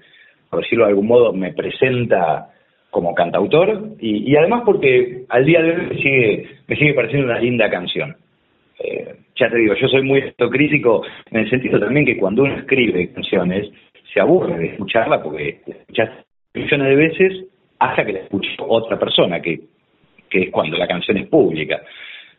por 0.50 0.60
decirlo 0.60 0.84
de 0.84 0.90
algún 0.90 1.06
modo, 1.06 1.32
me 1.32 1.54
presenta 1.54 2.50
como 2.90 3.14
cantautor 3.14 3.94
y, 4.00 4.30
y 4.30 4.36
además 4.36 4.62
porque 4.64 5.24
al 5.28 5.44
día 5.44 5.62
de 5.62 5.70
hoy 5.70 5.86
me 5.86 5.96
sigue, 5.96 6.48
me 6.66 6.76
sigue 6.76 6.94
pareciendo 6.94 7.26
una 7.26 7.40
linda 7.40 7.70
canción. 7.70 8.16
Eh, 8.78 9.14
ya 9.36 9.48
te 9.48 9.56
digo, 9.56 9.74
yo 9.74 9.88
soy 9.88 10.02
muy 10.02 10.22
autocrítico 10.22 11.02
en 11.30 11.40
el 11.40 11.50
sentido 11.50 11.78
también 11.78 12.06
que 12.06 12.16
cuando 12.16 12.42
uno 12.42 12.56
escribe 12.56 13.12
canciones 13.12 13.70
se 14.12 14.20
aburre 14.20 14.58
de 14.58 14.66
escucharla 14.68 15.22
porque 15.22 15.60
escuchas 15.66 16.10
millones 16.54 16.88
de 16.88 16.96
veces 16.96 17.44
hasta 17.78 18.04
que 18.04 18.12
la 18.12 18.18
escuche 18.20 18.50
otra 18.58 18.98
persona, 18.98 19.40
que, 19.40 19.60
que 20.28 20.42
es 20.42 20.50
cuando 20.50 20.76
la 20.76 20.86
canción 20.86 21.16
es 21.16 21.28
pública. 21.28 21.80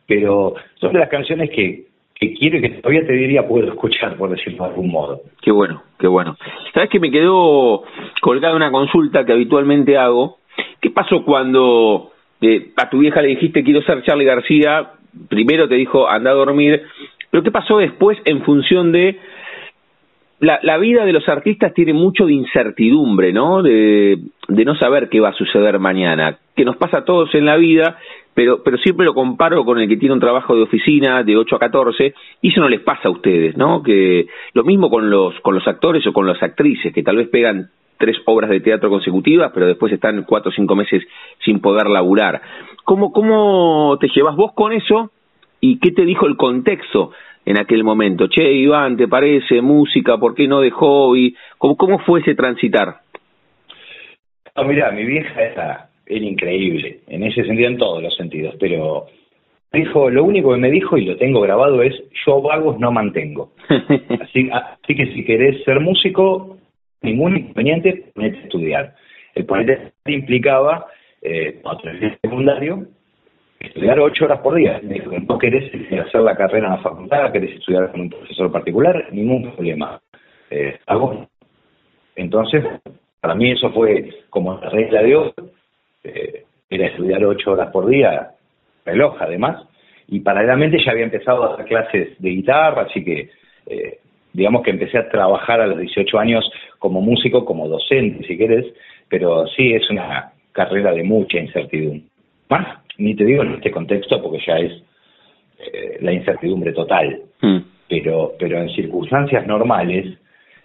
Pero 0.06 0.56
son 0.76 0.94
de 0.94 1.00
las 1.00 1.10
canciones 1.10 1.50
que, 1.50 1.86
que 2.16 2.34
quiero 2.34 2.62
que 2.62 2.70
todavía 2.70 3.06
te 3.06 3.14
diría 3.14 3.48
puedo 3.48 3.68
escuchar, 3.68 4.16
por 4.18 4.30
decirlo 4.30 4.64
de 4.64 4.70
algún 4.70 4.92
modo. 4.92 5.22
Qué 5.42 5.52
bueno, 5.52 5.82
qué 6.00 6.08
bueno. 6.08 6.38
¿Sabes 6.74 6.90
que 6.90 7.00
me 7.00 7.10
quedó 7.12 7.84
colgada 8.22 8.56
una 8.56 8.72
consulta 8.72 9.26
que 9.26 9.34
habitualmente 9.34 9.98
hago? 9.98 10.38
¿Qué 10.82 10.90
pasó 10.90 11.24
cuando 11.24 12.12
eh, 12.42 12.72
a 12.76 12.90
tu 12.90 13.00
vieja 13.00 13.22
le 13.22 13.30
dijiste 13.30 13.64
quiero 13.64 13.82
ser 13.84 14.04
Charlie 14.04 14.26
García 14.26 14.92
primero 15.30 15.68
te 15.68 15.76
dijo 15.76 16.10
anda 16.10 16.32
a 16.32 16.36
dormir, 16.36 16.82
pero 17.30 17.44
¿qué 17.44 17.52
pasó 17.52 17.78
después 17.78 18.18
en 18.26 18.44
función 18.44 18.92
de 18.92 19.20
la, 20.40 20.60
la 20.64 20.78
vida 20.80 21.06
de 21.06 21.14
los 21.14 21.28
artistas 21.30 21.74
tiene 21.74 21.94
mucho 21.94 22.26
de 22.26 22.34
incertidumbre, 22.34 23.32
¿no? 23.32 23.62
De, 23.62 24.20
no 24.50 24.76
saber 24.76 25.08
qué 25.10 25.20
va 25.20 25.30
a 25.30 25.34
suceder 25.34 25.78
mañana, 25.80 26.40
que 26.56 26.66
nos 26.66 26.78
pasa 26.78 27.00
a 27.00 27.06
todos 27.06 27.34
en 27.36 27.46
la 27.46 27.58
vida, 27.58 27.98
pero, 28.34 28.64
pero 28.64 28.78
siempre 28.78 29.06
lo 29.06 29.14
comparo 29.14 29.64
con 29.64 29.80
el 29.80 29.88
que 29.88 29.98
tiene 29.98 30.14
un 30.14 30.20
trabajo 30.20 30.56
de 30.56 30.64
oficina 30.64 31.24
de 31.24 31.38
8 31.38 31.56
a 31.56 31.60
14, 31.60 32.14
y 32.42 32.50
eso 32.50 32.60
no 32.60 32.70
les 32.70 32.82
pasa 32.82 33.08
a 33.08 33.12
ustedes, 33.12 33.56
¿no? 33.56 33.84
Que 33.84 34.26
lo 34.54 34.64
mismo 34.64 34.90
con 34.90 35.12
los, 35.12 35.40
con 35.42 35.54
los 35.54 35.68
actores 35.68 36.06
o 36.08 36.14
con 36.14 36.26
las 36.26 36.42
actrices, 36.42 36.92
que 36.92 37.04
tal 37.04 37.18
vez 37.18 37.30
pegan 37.30 37.70
tres 38.02 38.18
obras 38.26 38.50
de 38.50 38.60
teatro 38.60 38.90
consecutivas, 38.90 39.52
pero 39.54 39.68
después 39.68 39.94
están 39.94 40.24
cuatro 40.24 40.50
o 40.50 40.54
cinco 40.54 40.76
meses 40.76 41.04
sin 41.46 41.62
poder 41.62 41.88
laburar. 41.88 42.42
¿Cómo, 42.84 43.14
cómo 43.14 43.98
te 44.02 44.10
llevas 44.10 44.36
vos 44.36 44.52
con 44.54 44.74
eso 44.74 45.12
y 45.62 45.80
qué 45.80 45.92
te 45.92 46.04
dijo 46.04 46.28
el 46.28 46.36
contexto 46.36 47.12
en 47.46 47.60
aquel 47.60 47.84
momento? 47.84 48.28
Che, 48.28 48.52
Iván, 48.52 48.98
¿te 48.98 49.08
parece 49.08 49.62
música? 49.62 50.18
¿Por 50.18 50.36
qué 50.36 50.48
no 50.48 50.60
de 50.60 50.72
hobby? 50.72 51.36
¿Cómo, 51.58 51.78
cómo 51.78 52.00
fue 52.00 52.20
ese 52.20 52.36
transitar? 52.36 52.96
No, 54.58 54.66
mira, 54.66 54.92
mi 54.92 55.06
vieja 55.06 55.42
era, 55.42 55.90
era 56.06 56.26
increíble, 56.26 57.00
en 57.08 57.24
ese 57.24 57.46
sentido, 57.46 57.70
en 57.70 57.78
todos 57.78 58.04
los 58.04 58.14
sentidos, 58.18 58.56
pero 58.60 59.06
dijo, 59.72 60.10
lo 60.10 60.24
único 60.26 60.52
que 60.52 60.60
me 60.60 60.70
dijo, 60.70 60.98
y 60.98 61.06
lo 61.06 61.16
tengo 61.16 61.40
grabado, 61.42 61.82
es 61.82 61.96
yo 62.26 62.42
vagos 62.42 62.80
no 62.80 62.92
mantengo. 62.92 63.52
así, 63.70 64.50
así 64.52 64.96
que 64.96 65.14
si 65.14 65.24
querés 65.24 65.64
ser 65.64 65.80
músico, 65.80 66.58
ningún 67.02 67.38
inconveniente 67.38 68.12
ponerte 68.14 68.40
a 68.40 68.44
estudiar. 68.44 68.96
El 69.36 69.46
ponerte 69.46 69.92
implicaba, 70.06 70.88
eh, 71.22 71.60
cuando 71.62 71.90
el 71.90 72.18
secundario, 72.22 72.88
estudiar 73.60 74.00
ocho 74.00 74.26
horas 74.26 74.40
por 74.40 74.56
día. 74.56 74.80
Me 74.84 75.00
no 75.00 75.38
querés 75.38 75.72
hacer 76.00 76.22
la 76.22 76.36
carrera 76.36 76.68
en 76.68 76.74
la 76.74 76.82
facultad, 76.82 77.32
querés 77.32 77.56
estudiar 77.58 77.92
con 77.92 78.02
un 78.02 78.10
profesor 78.10 78.52
particular, 78.52 79.08
ningún 79.12 79.52
problema. 79.52 80.00
Eh, 80.50 80.78
hago. 80.88 81.28
Entonces, 82.16 82.64
para 83.20 83.36
mí 83.36 83.52
eso 83.52 83.72
fue 83.72 84.10
como 84.30 84.60
la 84.60 84.70
regla 84.70 85.02
de 85.02 85.16
oro, 85.16 85.34
eh, 86.04 86.44
era 86.70 86.88
estudiar 86.88 87.24
ocho 87.24 87.52
horas 87.52 87.72
por 87.72 87.88
día, 87.88 88.32
reloj 88.86 89.16
además, 89.20 89.66
y 90.08 90.20
paralelamente 90.20 90.84
ya 90.84 90.92
había 90.92 91.06
empezado 91.06 91.44
a 91.44 91.58
dar 91.58 91.66
clases 91.66 92.20
de 92.20 92.30
guitarra, 92.30 92.84
así 92.84 93.04
que 93.04 93.30
eh, 93.68 94.00
digamos 94.34 94.64
que 94.64 94.72
empecé 94.72 94.98
a 94.98 95.10
trabajar 95.10 95.62
a 95.62 95.68
los 95.68 95.80
18 95.80 96.20
años 96.20 96.50
como 96.80 97.02
músico, 97.02 97.46
como 97.46 97.68
docente, 97.68 98.26
si 98.28 98.38
quieres, 98.38 98.66
pero 99.10 99.46
sí 99.48 99.74
es 99.74 99.90
una 99.90 100.32
carrera 100.52 100.94
de 100.94 101.04
mucha 101.04 101.40
incertidumbre. 101.40 102.04
Más, 102.50 102.80
ni 102.98 103.16
te 103.16 103.26
digo 103.26 103.44
en 103.44 103.54
este 103.54 103.72
contexto 103.72 104.22
porque 104.22 104.44
ya 104.46 104.58
es 104.58 104.72
eh, 105.60 105.98
la 106.02 106.12
incertidumbre 106.12 106.74
total, 106.74 107.22
mm. 107.42 107.58
pero, 107.88 108.34
pero 108.40 108.60
en 108.60 108.70
circunstancias 108.70 109.46
normales 109.48 110.18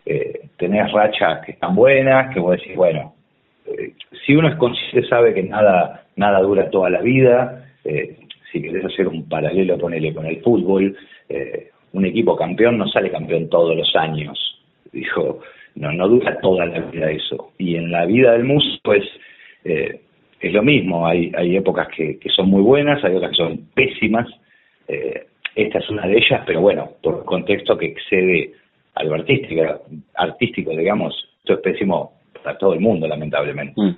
eh, 0.05 0.41
tenés 0.57 0.91
rachas 0.93 1.45
que 1.45 1.53
están 1.53 1.75
buenas, 1.75 2.33
que 2.33 2.41
vos 2.41 2.57
decís, 2.57 2.77
bueno, 2.77 3.15
eh, 3.67 3.93
si 4.25 4.35
uno 4.35 4.49
es 4.49 4.57
consciente 4.57 5.09
sabe 5.09 5.35
que 5.35 5.43
nada, 5.43 6.05
nada 6.17 6.41
dura 6.41 6.71
toda 6.71 6.91
la 6.91 7.01
vida, 7.01 7.67
eh, 7.85 8.17
si 8.51 8.63
querés 8.63 8.85
hacer 8.85 9.09
un 9.09 9.29
paralelo, 9.29 9.79
ponele 9.79 10.15
con 10.15 10.27
el 10.27 10.41
fútbol, 10.43 10.97
eh, 11.29 11.71
un 11.97 12.05
equipo 12.05 12.37
campeón 12.37 12.77
no 12.77 12.87
sale 12.89 13.11
campeón 13.11 13.49
todos 13.49 13.75
los 13.75 13.97
años. 13.97 14.39
Dijo, 14.93 15.41
no, 15.77 15.93
no 15.93 16.09
dura 16.09 16.39
toda 16.41 16.67
la 16.67 16.81
vida 16.81 17.11
eso. 17.11 17.53
Y 17.59 17.77
en 17.77 17.91
la 17.91 18.05
vida 18.05 18.33
del 18.33 18.45
músico 18.45 18.93
es, 18.93 19.05
eh, 19.65 20.01
es 20.41 20.53
lo 20.53 20.63
mismo, 20.63 21.07
hay, 21.07 21.33
hay 21.35 21.57
épocas 21.57 21.89
que, 21.89 22.19
que 22.19 22.29
son 22.29 22.51
muy 22.51 22.61
buenas, 22.61 23.03
hay 23.03 23.15
otras 23.15 23.31
que 23.31 23.37
son 23.39 23.69
pésimas. 23.75 24.29
Eh, 24.89 25.27
esta 25.55 25.79
es 25.79 25.89
una 25.89 26.07
de 26.07 26.19
ellas, 26.19 26.43
pero 26.47 26.61
bueno, 26.61 26.91
por 27.03 27.25
contexto 27.25 27.79
que 27.79 27.87
excede 27.87 28.53
a 28.95 29.03
lo 29.03 29.15
artístico, 29.15 29.63
artístico 30.15 30.71
digamos, 30.73 31.15
esto 31.39 31.55
es 31.55 31.61
pésimo 31.61 32.13
para 32.43 32.59
todo 32.59 32.75
el 32.75 32.81
mundo, 32.81 33.09
lamentablemente. 33.09 33.81
Mm. 33.81 33.97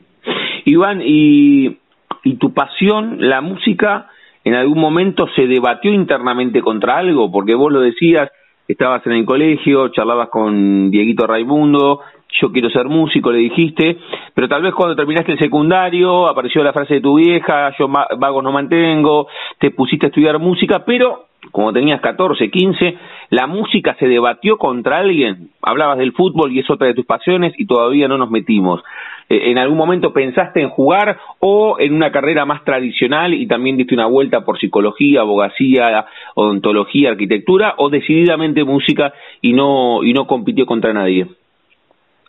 Iván, 0.67 1.03
y, 1.05 1.79
y 2.23 2.35
tu 2.37 2.55
pasión, 2.55 3.17
la 3.29 3.41
música, 3.41 4.09
en 4.49 4.55
algún 4.55 4.81
momento 4.81 5.27
se 5.37 5.47
debatió 5.47 5.93
internamente 5.93 6.63
contra 6.63 6.97
algo, 6.97 7.31
porque 7.31 7.55
vos 7.55 7.71
lo 7.71 7.81
decías, 7.81 8.31
estabas 8.67 9.07
en 9.07 9.13
el 9.13 9.27
colegio, 9.27 9.89
charlabas 9.89 10.31
con 10.31 10.91
Dieguito 10.91 11.27
Raimundo, 11.27 12.01
yo 12.41 12.51
quiero 12.51 12.71
ser 12.71 12.87
músico, 12.87 13.31
le 13.31 13.41
dijiste, 13.41 13.99
pero 14.33 14.49
tal 14.49 14.63
vez 14.63 14.73
cuando 14.73 14.97
terminaste 14.97 15.33
el 15.33 15.39
secundario 15.39 16.27
apareció 16.27 16.63
la 16.63 16.73
frase 16.73 16.95
de 16.95 17.01
tu 17.03 17.17
vieja, 17.17 17.75
yo 17.79 17.89
vago 17.89 18.41
no 18.41 18.51
mantengo, 18.51 19.29
te 19.59 19.71
pusiste 19.71 20.07
a 20.07 20.09
estudiar 20.09 20.39
música, 20.39 20.83
pero 20.83 21.27
como 21.51 21.73
tenías 21.73 22.01
14, 22.01 22.51
15, 22.51 22.99
la 23.31 23.47
música 23.47 23.97
se 23.99 24.07
debatió 24.07 24.57
contra 24.59 24.99
alguien, 24.99 25.51
hablabas 25.63 25.99
del 25.99 26.13
fútbol 26.13 26.53
y 26.53 26.61
es 26.61 26.71
otra 26.71 26.87
de 26.87 26.95
tus 26.95 27.07
pasiones 27.07 27.53
y 27.59 27.67
todavía 27.67 28.09
no 28.09 28.19
nos 28.19 28.31
metimos. 28.31 28.83
Eh, 29.29 29.51
¿En 29.51 29.59
algún 29.59 29.77
momento 29.77 30.13
pensaste 30.13 30.61
en 30.61 30.71
jugar 30.71 31.19
o 31.41 31.77
en 31.79 31.95
una 31.95 32.11
carrera 32.11 32.45
más 32.45 32.65
tradicional 32.65 33.35
y 33.35 33.47
también 33.47 33.77
diste 33.77 33.95
una 33.95 34.07
vuelta 34.07 34.45
por 34.45 34.59
psicología, 34.59 35.21
abogacía, 35.21 36.07
odontología, 36.35 37.11
arquitectura 37.11 37.75
o 37.77 37.91
decididamente 37.91 38.65
música 38.65 39.13
y 39.43 39.53
no, 39.53 40.03
y 40.03 40.13
no 40.13 40.27
compitió 40.27 40.67
contra 40.67 40.93
nadie? 40.93 41.27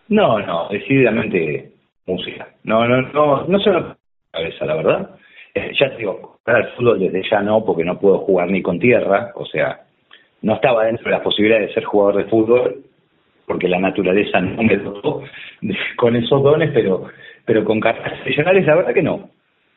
No, 0.09 0.39
no, 0.39 0.67
decididamente 0.69 1.71
música. 2.05 2.49
No, 2.63 2.87
no, 2.87 3.01
no, 3.13 3.45
no 3.47 3.59
se 3.59 3.69
me 3.69 3.83
cabeza, 4.31 4.65
la 4.65 4.75
verdad. 4.75 5.18
Eh, 5.59 5.73
ya 5.77 5.89
te 5.89 5.97
digo, 5.97 6.37
para 6.43 6.59
el 6.59 6.67
fútbol 6.69 6.99
desde 6.99 7.21
ya 7.29 7.41
no, 7.41 7.65
porque 7.65 7.83
no 7.83 7.99
puedo 7.99 8.19
jugar 8.19 8.49
ni 8.49 8.61
con 8.61 8.79
tierra, 8.79 9.31
o 9.35 9.45
sea, 9.45 9.81
no 10.41 10.55
estaba 10.55 10.85
dentro 10.85 11.05
de 11.05 11.11
las 11.11 11.21
posibilidades 11.21 11.67
de 11.67 11.73
ser 11.73 11.83
jugador 11.83 12.23
de 12.23 12.29
fútbol, 12.29 12.83
porque 13.45 13.67
la 13.67 13.79
naturaleza 13.79 14.39
no 14.39 14.63
me 14.63 14.77
dotó 14.77 15.23
con 15.97 16.15
esos 16.15 16.41
dones, 16.41 16.71
pero, 16.73 17.07
pero 17.45 17.65
con 17.65 17.79
carreras 17.79 18.13
profesionales 18.13 18.65
la 18.65 18.75
verdad 18.75 18.93
que 18.93 19.03
no. 19.03 19.29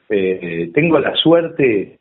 Eh, 0.09 0.71
tengo 0.75 0.99
la 0.99 1.15
suerte 1.17 1.99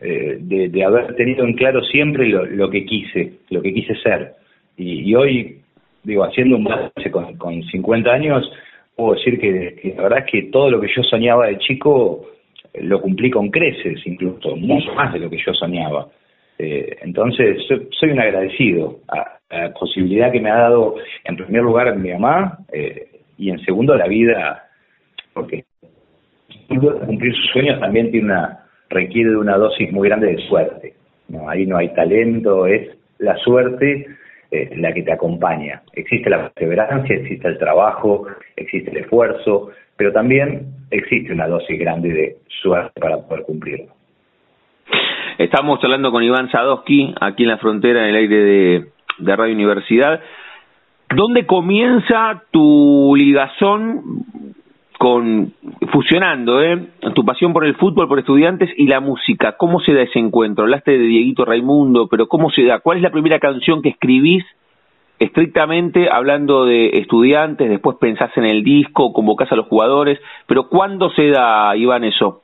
eh, 0.00 0.38
de, 0.40 0.84
haber 0.84 1.14
tenido 1.14 1.44
en 1.44 1.52
claro 1.54 1.84
siempre 1.84 2.26
lo, 2.26 2.70
que 2.70 2.84
quise, 2.84 3.34
lo 3.50 3.62
que 3.62 3.72
quise 3.72 3.94
ser. 3.96 4.32
Y, 4.76 5.14
hoy, 5.14 5.60
digo, 6.02 6.24
haciendo 6.24 6.56
un 6.56 6.64
balance 6.64 7.10
con, 7.10 7.36
con 7.36 7.62
50 7.62 8.10
años, 8.10 8.50
puedo 8.96 9.14
decir 9.14 9.38
que, 9.38 9.94
la 9.94 10.04
verdad 10.04 10.20
es 10.20 10.32
que 10.32 10.42
todo 10.50 10.70
lo 10.70 10.80
que 10.80 10.88
yo 10.88 11.02
soñaba 11.02 11.46
de 11.46 11.58
chico 11.58 12.26
lo 12.74 13.00
cumplí 13.00 13.30
con 13.30 13.50
creces, 13.50 14.00
incluso 14.06 14.56
mucho 14.56 14.94
más 14.94 15.12
de 15.12 15.20
lo 15.20 15.30
que 15.30 15.38
yo 15.44 15.52
soñaba. 15.54 16.08
Eh, 16.58 16.98
entonces, 17.02 17.62
soy, 17.66 18.10
un 18.10 18.20
agradecido 18.20 19.00
a, 19.08 19.38
la 19.50 19.72
posibilidad 19.72 20.30
que 20.30 20.40
me 20.40 20.50
ha 20.50 20.58
dado, 20.58 20.94
en 21.24 21.36
primer 21.36 21.62
lugar, 21.62 21.96
mi 21.96 22.12
mamá 22.12 22.58
eh, 22.72 23.08
y 23.38 23.50
en 23.50 23.58
segundo, 23.60 23.96
la 23.96 24.06
vida, 24.06 24.68
porque 25.32 25.64
cumplir 26.68 27.34
sus 27.34 27.50
sueños 27.52 27.80
también 27.80 28.10
tiene 28.10 28.26
una 28.26 28.60
requiere 28.90 29.30
de 29.30 29.36
una 29.36 29.56
dosis 29.56 29.90
muy 29.92 30.08
grande 30.08 30.34
de 30.34 30.48
suerte. 30.48 30.94
No, 31.28 31.48
ahí 31.48 31.64
no 31.64 31.78
hay 31.78 31.88
talento, 31.94 32.66
es 32.66 32.90
la 33.18 33.36
suerte 33.38 34.06
eh, 34.50 34.70
la 34.76 34.92
que 34.92 35.02
te 35.02 35.12
acompaña. 35.12 35.82
Existe 35.94 36.28
la 36.28 36.50
perseverancia, 36.50 37.16
existe 37.16 37.48
el 37.48 37.58
trabajo, 37.58 38.26
existe 38.56 38.90
el 38.90 38.98
esfuerzo, 38.98 39.70
pero 40.00 40.14
también 40.14 40.62
existe 40.90 41.30
una 41.30 41.46
dosis 41.46 41.78
grande 41.78 42.08
de 42.08 42.36
suerte 42.62 42.98
para 42.98 43.18
poder 43.18 43.44
cumplirlo. 43.44 43.92
Estamos 45.36 45.78
hablando 45.84 46.10
con 46.10 46.22
Iván 46.22 46.50
Sadowski, 46.50 47.14
aquí 47.20 47.42
en 47.42 47.50
la 47.50 47.58
frontera, 47.58 48.04
en 48.04 48.08
el 48.08 48.16
aire 48.16 48.36
de, 48.36 48.86
de 49.18 49.36
Radio 49.36 49.54
Universidad. 49.54 50.22
¿Dónde 51.14 51.44
comienza 51.44 52.44
tu 52.50 53.14
ligazón 53.14 54.24
con 54.98 55.52
fusionando 55.92 56.62
¿eh? 56.62 56.78
tu 57.14 57.22
pasión 57.26 57.52
por 57.52 57.66
el 57.66 57.76
fútbol, 57.76 58.08
por 58.08 58.18
estudiantes 58.18 58.70
y 58.78 58.86
la 58.86 59.00
música. 59.00 59.58
¿Cómo 59.58 59.80
se 59.80 59.92
da 59.92 60.00
ese 60.00 60.18
encuentro? 60.18 60.64
Hablaste 60.64 60.92
de 60.92 61.04
Dieguito 61.04 61.44
Raimundo, 61.44 62.08
pero 62.08 62.26
¿cómo 62.26 62.50
se 62.50 62.64
da? 62.64 62.80
¿Cuál 62.80 62.96
es 62.96 63.02
la 63.02 63.10
primera 63.10 63.38
canción 63.38 63.82
que 63.82 63.90
escribís 63.90 64.46
estrictamente 65.20 66.08
hablando 66.10 66.64
de 66.64 66.88
estudiantes? 66.94 67.68
Después 67.68 67.98
pensás 68.00 68.30
en 68.36 68.44
el 68.44 68.64
disco, 68.64 69.12
convocás 69.12 69.52
a 69.52 69.56
los 69.56 69.66
jugadores, 69.66 70.18
pero 70.46 70.68
¿cuándo 70.68 71.10
se 71.10 71.28
da, 71.28 71.76
Iván, 71.76 72.02
eso? 72.02 72.42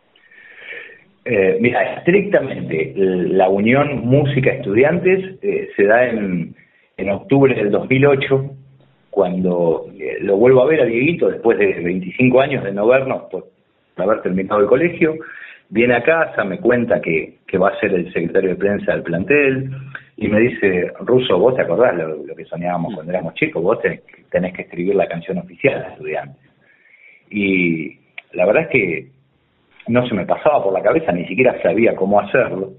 Eh, 1.25 1.59
mira, 1.61 1.97
estrictamente 1.97 2.93
la 2.95 3.49
unión 3.49 4.07
música-estudiantes 4.07 5.43
eh, 5.43 5.71
se 5.75 5.85
da 5.85 6.07
en, 6.07 6.55
en 6.97 7.11
octubre 7.11 7.53
del 7.53 7.73
2008 7.73 8.51
cuando 9.11 9.87
eh, 9.99 10.19
lo 10.21 10.37
vuelvo 10.37 10.63
a 10.63 10.67
ver 10.67 10.83
a 10.83 10.85
Dieguito 10.85 11.29
después 11.29 11.59
de 11.59 11.73
25 11.81 12.41
años 12.41 12.63
de 12.63 12.73
no 12.73 12.87
vernos 12.87 13.23
por 13.31 13.47
haber 13.97 14.21
terminado 14.21 14.61
el 14.61 14.67
colegio, 14.67 15.17
viene 15.71 15.95
a 15.95 16.03
casa, 16.03 16.45
me 16.45 16.59
cuenta 16.59 17.01
que, 17.01 17.39
que 17.47 17.59
va 17.59 17.71
a 17.71 17.81
ser 17.81 17.95
el 17.95 18.13
secretario 18.13 18.51
de 18.51 18.57
prensa 18.57 18.93
del 18.93 19.03
plantel 19.03 19.71
y 20.17 20.29
me 20.29 20.41
dice, 20.41 20.93
Ruso, 21.01 21.39
vos 21.39 21.55
te 21.55 21.63
acordás 21.63 21.95
lo, 21.95 22.35
que 22.35 22.45
soñábamos 22.47 22.95
cuando 22.95 23.13
éramos 23.13 23.35
chicos, 23.35 23.63
vos 23.63 23.79
tenés, 23.81 24.53
que 24.55 24.63
escribir 24.63 24.95
la 24.95 25.07
canción 25.07 25.39
oficial 25.39 25.83
de 25.83 25.89
estudiantes. 25.89 26.51
Y 27.31 27.99
la 28.33 28.47
verdad 28.47 28.63
es 28.63 28.69
que 28.69 29.09
no 29.89 30.07
se 30.07 30.15
me 30.15 30.25
pasaba 30.25 30.65
por 30.65 30.73
la 30.73 30.83
cabeza, 30.83 31.13
ni 31.13 31.27
siquiera 31.27 31.61
sabía 31.63 31.95
cómo 31.95 32.19
hacerlo, 32.19 32.73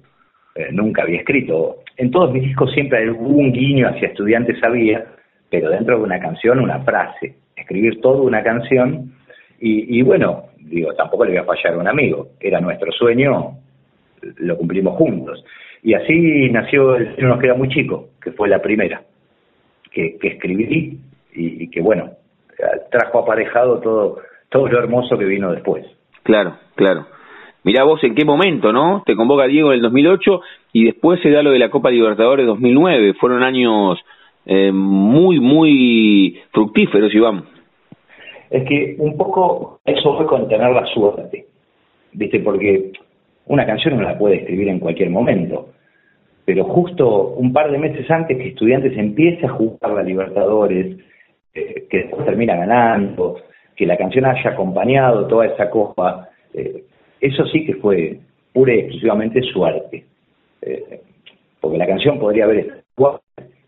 eh, 0.55 0.69
nunca 0.71 1.03
había 1.03 1.19
escrito. 1.19 1.83
En 1.95 2.09
todos 2.09 2.31
mis 2.33 2.43
discos 2.43 2.71
siempre 2.73 3.09
hubo 3.11 3.37
un 3.37 3.51
guiño 3.51 3.87
hacia 3.87 4.07
estudiantes, 4.07 4.59
sabía, 4.59 5.05
pero 5.49 5.69
dentro 5.69 5.97
de 5.97 6.03
una 6.03 6.19
canción 6.19 6.59
una 6.59 6.79
frase, 6.79 7.35
escribir 7.55 8.01
toda 8.01 8.21
una 8.21 8.43
canción 8.43 9.13
y, 9.59 10.03
bueno, 10.03 10.49
digo, 10.59 10.93
tampoco 10.93 11.25
le 11.25 11.31
voy 11.31 11.39
a 11.39 11.43
fallar 11.43 11.73
a 11.73 11.77
un 11.79 11.87
amigo, 11.87 12.29
era 12.39 12.59
nuestro 12.59 12.91
sueño, 12.91 13.57
lo 14.37 14.57
cumplimos 14.57 14.95
juntos. 14.97 15.43
Y 15.87 15.93
así 15.93 16.49
nació 16.49 16.97
El 16.97 17.15
cielo 17.15 17.29
nos 17.29 17.39
queda 17.39 17.53
muy 17.53 17.69
chico, 17.69 18.09
que 18.21 18.33
fue 18.33 18.49
la 18.49 18.61
primera 18.61 19.03
que, 19.89 20.17
que 20.17 20.27
escribí 20.27 20.99
y, 21.33 21.69
que 21.69 21.79
bueno, 21.79 22.09
trajo 22.91 23.19
aparejado 23.19 23.79
todo, 23.79 24.17
todo 24.49 24.67
lo 24.67 24.79
hermoso 24.79 25.17
que 25.17 25.23
vino 25.23 25.49
después. 25.49 25.85
Claro, 26.23 26.57
claro. 26.75 27.05
Mirá 27.63 27.85
vos 27.85 28.03
en 28.03 28.15
qué 28.15 28.25
momento, 28.25 28.73
¿no? 28.73 29.01
Te 29.05 29.15
convoca 29.15 29.47
Diego 29.47 29.69
en 29.69 29.75
el 29.75 29.81
2008 29.83 30.41
y 30.73 30.83
después 30.87 31.21
se 31.21 31.31
da 31.31 31.41
lo 31.41 31.51
de 31.51 31.59
la 31.59 31.69
Copa 31.69 31.89
Libertadores 31.89 32.45
2009. 32.47 33.13
Fueron 33.13 33.43
años 33.43 33.97
eh, 34.45 34.73
muy, 34.73 35.39
muy 35.39 36.37
fructíferos, 36.51 37.15
Iván. 37.15 37.45
Es 38.49 38.67
que 38.67 38.97
un 38.99 39.15
poco 39.15 39.79
eso 39.85 40.17
fue 40.17 40.25
con 40.25 40.49
tener 40.49 40.69
la 40.69 40.85
suerte, 40.87 41.45
¿viste? 42.11 42.41
Porque 42.41 42.91
una 43.45 43.65
canción 43.65 43.95
no 43.95 44.03
la 44.03 44.17
puede 44.17 44.35
escribir 44.35 44.67
en 44.67 44.79
cualquier 44.79 45.11
momento, 45.11 45.69
pero 46.47 46.63
justo 46.63 47.33
un 47.35 47.51
par 47.51 47.69
de 47.69 47.77
meses 47.77 48.09
antes 48.09 48.37
que 48.37 48.47
Estudiantes 48.47 48.97
empiece 48.97 49.45
a 49.45 49.49
jugar 49.49 49.91
la 49.91 50.01
Libertadores, 50.01 50.95
eh, 51.53 51.85
que 51.89 51.97
después 51.97 52.25
termina 52.25 52.55
ganando, 52.55 53.41
que 53.75 53.85
la 53.85 53.97
canción 53.97 54.25
haya 54.25 54.51
acompañado 54.51 55.27
toda 55.27 55.47
esa 55.47 55.69
copa, 55.69 56.29
eh, 56.53 56.85
eso 57.19 57.45
sí 57.47 57.65
que 57.65 57.73
fue 57.75 58.19
pura 58.53 58.73
y 58.73 58.79
exclusivamente 58.79 59.41
suerte. 59.41 60.05
porque 61.59 61.77
la 61.77 61.87
canción 61.87 62.17
podría 62.17 62.45
haber 62.45 62.83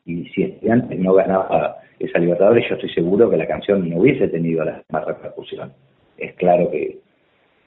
y 0.09 0.25
si 0.29 0.57
antes 0.69 0.97
no 0.97 1.13
ganaba 1.13 1.75
esa 1.99 2.17
Libertadores, 2.17 2.67
yo 2.67 2.75
estoy 2.75 2.89
seguro 2.93 3.29
que 3.29 3.37
la 3.37 3.45
canción 3.45 3.87
no 3.89 3.97
hubiese 3.97 4.27
tenido 4.29 4.63
la 4.63 4.77
misma 4.77 5.01
repercusión. 5.01 5.73
Es 6.17 6.33
claro 6.35 6.71
que, 6.71 6.97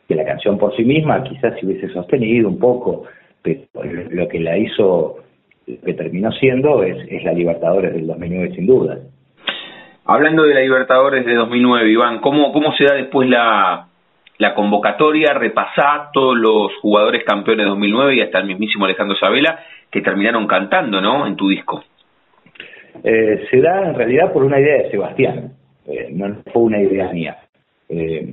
que 0.08 0.14
la 0.14 0.24
canción 0.24 0.58
por 0.58 0.74
sí 0.74 0.84
misma 0.84 1.22
quizás 1.22 1.54
se 1.60 1.66
hubiese 1.66 1.88
sostenido 1.90 2.48
un 2.48 2.58
poco, 2.58 3.04
pero 3.42 3.60
lo 4.10 4.28
que 4.28 4.40
la 4.40 4.56
hizo, 4.56 5.18
que 5.66 5.94
terminó 5.94 6.30
siendo, 6.32 6.82
es, 6.82 6.96
es 7.08 7.24
la 7.24 7.32
Libertadores 7.32 7.92
del 7.92 8.06
2009 8.06 8.54
sin 8.54 8.66
duda. 8.66 8.98
Hablando 10.04 10.42
de 10.44 10.54
la 10.54 10.60
Libertadores 10.60 11.24
de 11.24 11.34
2009, 11.34 11.90
Iván, 11.90 12.20
¿cómo, 12.20 12.52
cómo 12.52 12.72
se 12.74 12.84
da 12.84 12.94
después 12.94 13.28
la, 13.28 13.86
la 14.38 14.54
convocatoria? 14.54 15.34
Repasá 15.34 16.10
todos 16.12 16.36
los 16.36 16.72
jugadores 16.80 17.22
campeones 17.24 17.66
de 17.66 17.70
2009 17.70 18.16
y 18.16 18.20
hasta 18.20 18.38
el 18.38 18.46
mismísimo 18.46 18.84
Alejandro 18.84 19.16
Sabela 19.16 19.60
que 19.90 20.00
terminaron 20.00 20.46
cantando, 20.46 21.00
¿no? 21.00 21.26
En 21.26 21.36
tu 21.36 21.48
disco. 21.48 21.84
Eh, 23.04 23.46
se 23.50 23.60
da 23.60 23.88
en 23.88 23.94
realidad 23.94 24.32
por 24.32 24.42
una 24.42 24.58
idea 24.60 24.82
de 24.82 24.90
Sebastián, 24.90 25.52
eh, 25.86 26.08
no 26.12 26.36
fue 26.52 26.62
una 26.62 26.80
idea 26.80 27.12
mía. 27.12 27.36
Eh, 27.88 28.26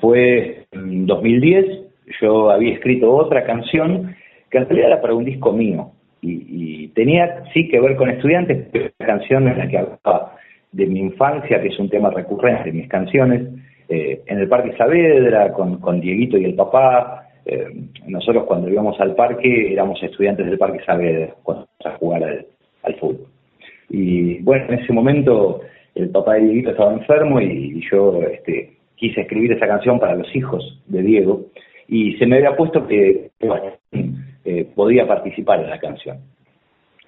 fue 0.00 0.64
en 0.72 1.06
2010, 1.06 1.89
yo 2.20 2.50
había 2.50 2.74
escrito 2.74 3.12
otra 3.12 3.44
canción 3.44 4.14
que 4.50 4.58
en 4.58 4.64
realidad 4.66 4.88
era 4.88 5.00
para 5.00 5.14
un 5.14 5.24
disco 5.24 5.52
mío 5.52 5.92
y, 6.22 6.88
tenía 6.88 7.44
sí 7.54 7.68
que 7.68 7.80
ver 7.80 7.96
con 7.96 8.10
estudiantes, 8.10 8.68
pero 8.72 8.90
la 8.98 9.06
canción 9.06 9.48
en 9.48 9.58
la 9.58 9.68
que 9.68 9.78
hablaba 9.78 10.36
de 10.72 10.86
mi 10.86 11.00
infancia, 11.00 11.60
que 11.62 11.68
es 11.68 11.78
un 11.78 11.88
tema 11.88 12.10
recurrente 12.10 12.68
en 12.68 12.76
mis 12.76 12.88
canciones, 12.88 13.48
en 13.88 14.38
el 14.38 14.48
Parque 14.48 14.76
Saavedra, 14.76 15.52
con, 15.52 15.80
con 15.80 16.00
Dieguito 16.00 16.36
y 16.36 16.44
el 16.44 16.54
papá, 16.54 17.28
nosotros 18.06 18.44
cuando 18.44 18.68
íbamos 18.68 19.00
al 19.00 19.14
parque 19.14 19.72
éramos 19.72 20.02
estudiantes 20.02 20.46
del 20.46 20.58
Parque 20.58 20.84
Saavedra, 20.84 21.34
cuando 21.42 21.66
a 21.84 21.90
jugar 21.92 22.44
al 22.82 22.94
fútbol. 22.96 23.26
Y 23.88 24.40
bueno, 24.42 24.66
en 24.68 24.80
ese 24.80 24.92
momento 24.92 25.60
el 25.94 26.10
papá 26.10 26.34
de 26.34 26.42
Dieguito 26.42 26.70
estaba 26.70 26.92
enfermo 26.92 27.40
y, 27.40 27.80
yo 27.90 28.22
este, 28.22 28.76
quise 28.96 29.22
escribir 29.22 29.52
esa 29.52 29.66
canción 29.66 29.98
para 29.98 30.14
los 30.14 30.34
hijos 30.34 30.80
de 30.86 31.02
Diego 31.02 31.46
y 31.90 32.16
se 32.18 32.26
me 32.26 32.36
había 32.36 32.56
puesto 32.56 32.86
que, 32.86 33.30
eh, 34.44 34.66
podía 34.74 35.06
participar 35.08 35.60
en 35.60 35.70
la 35.70 35.78
canción. 35.78 36.18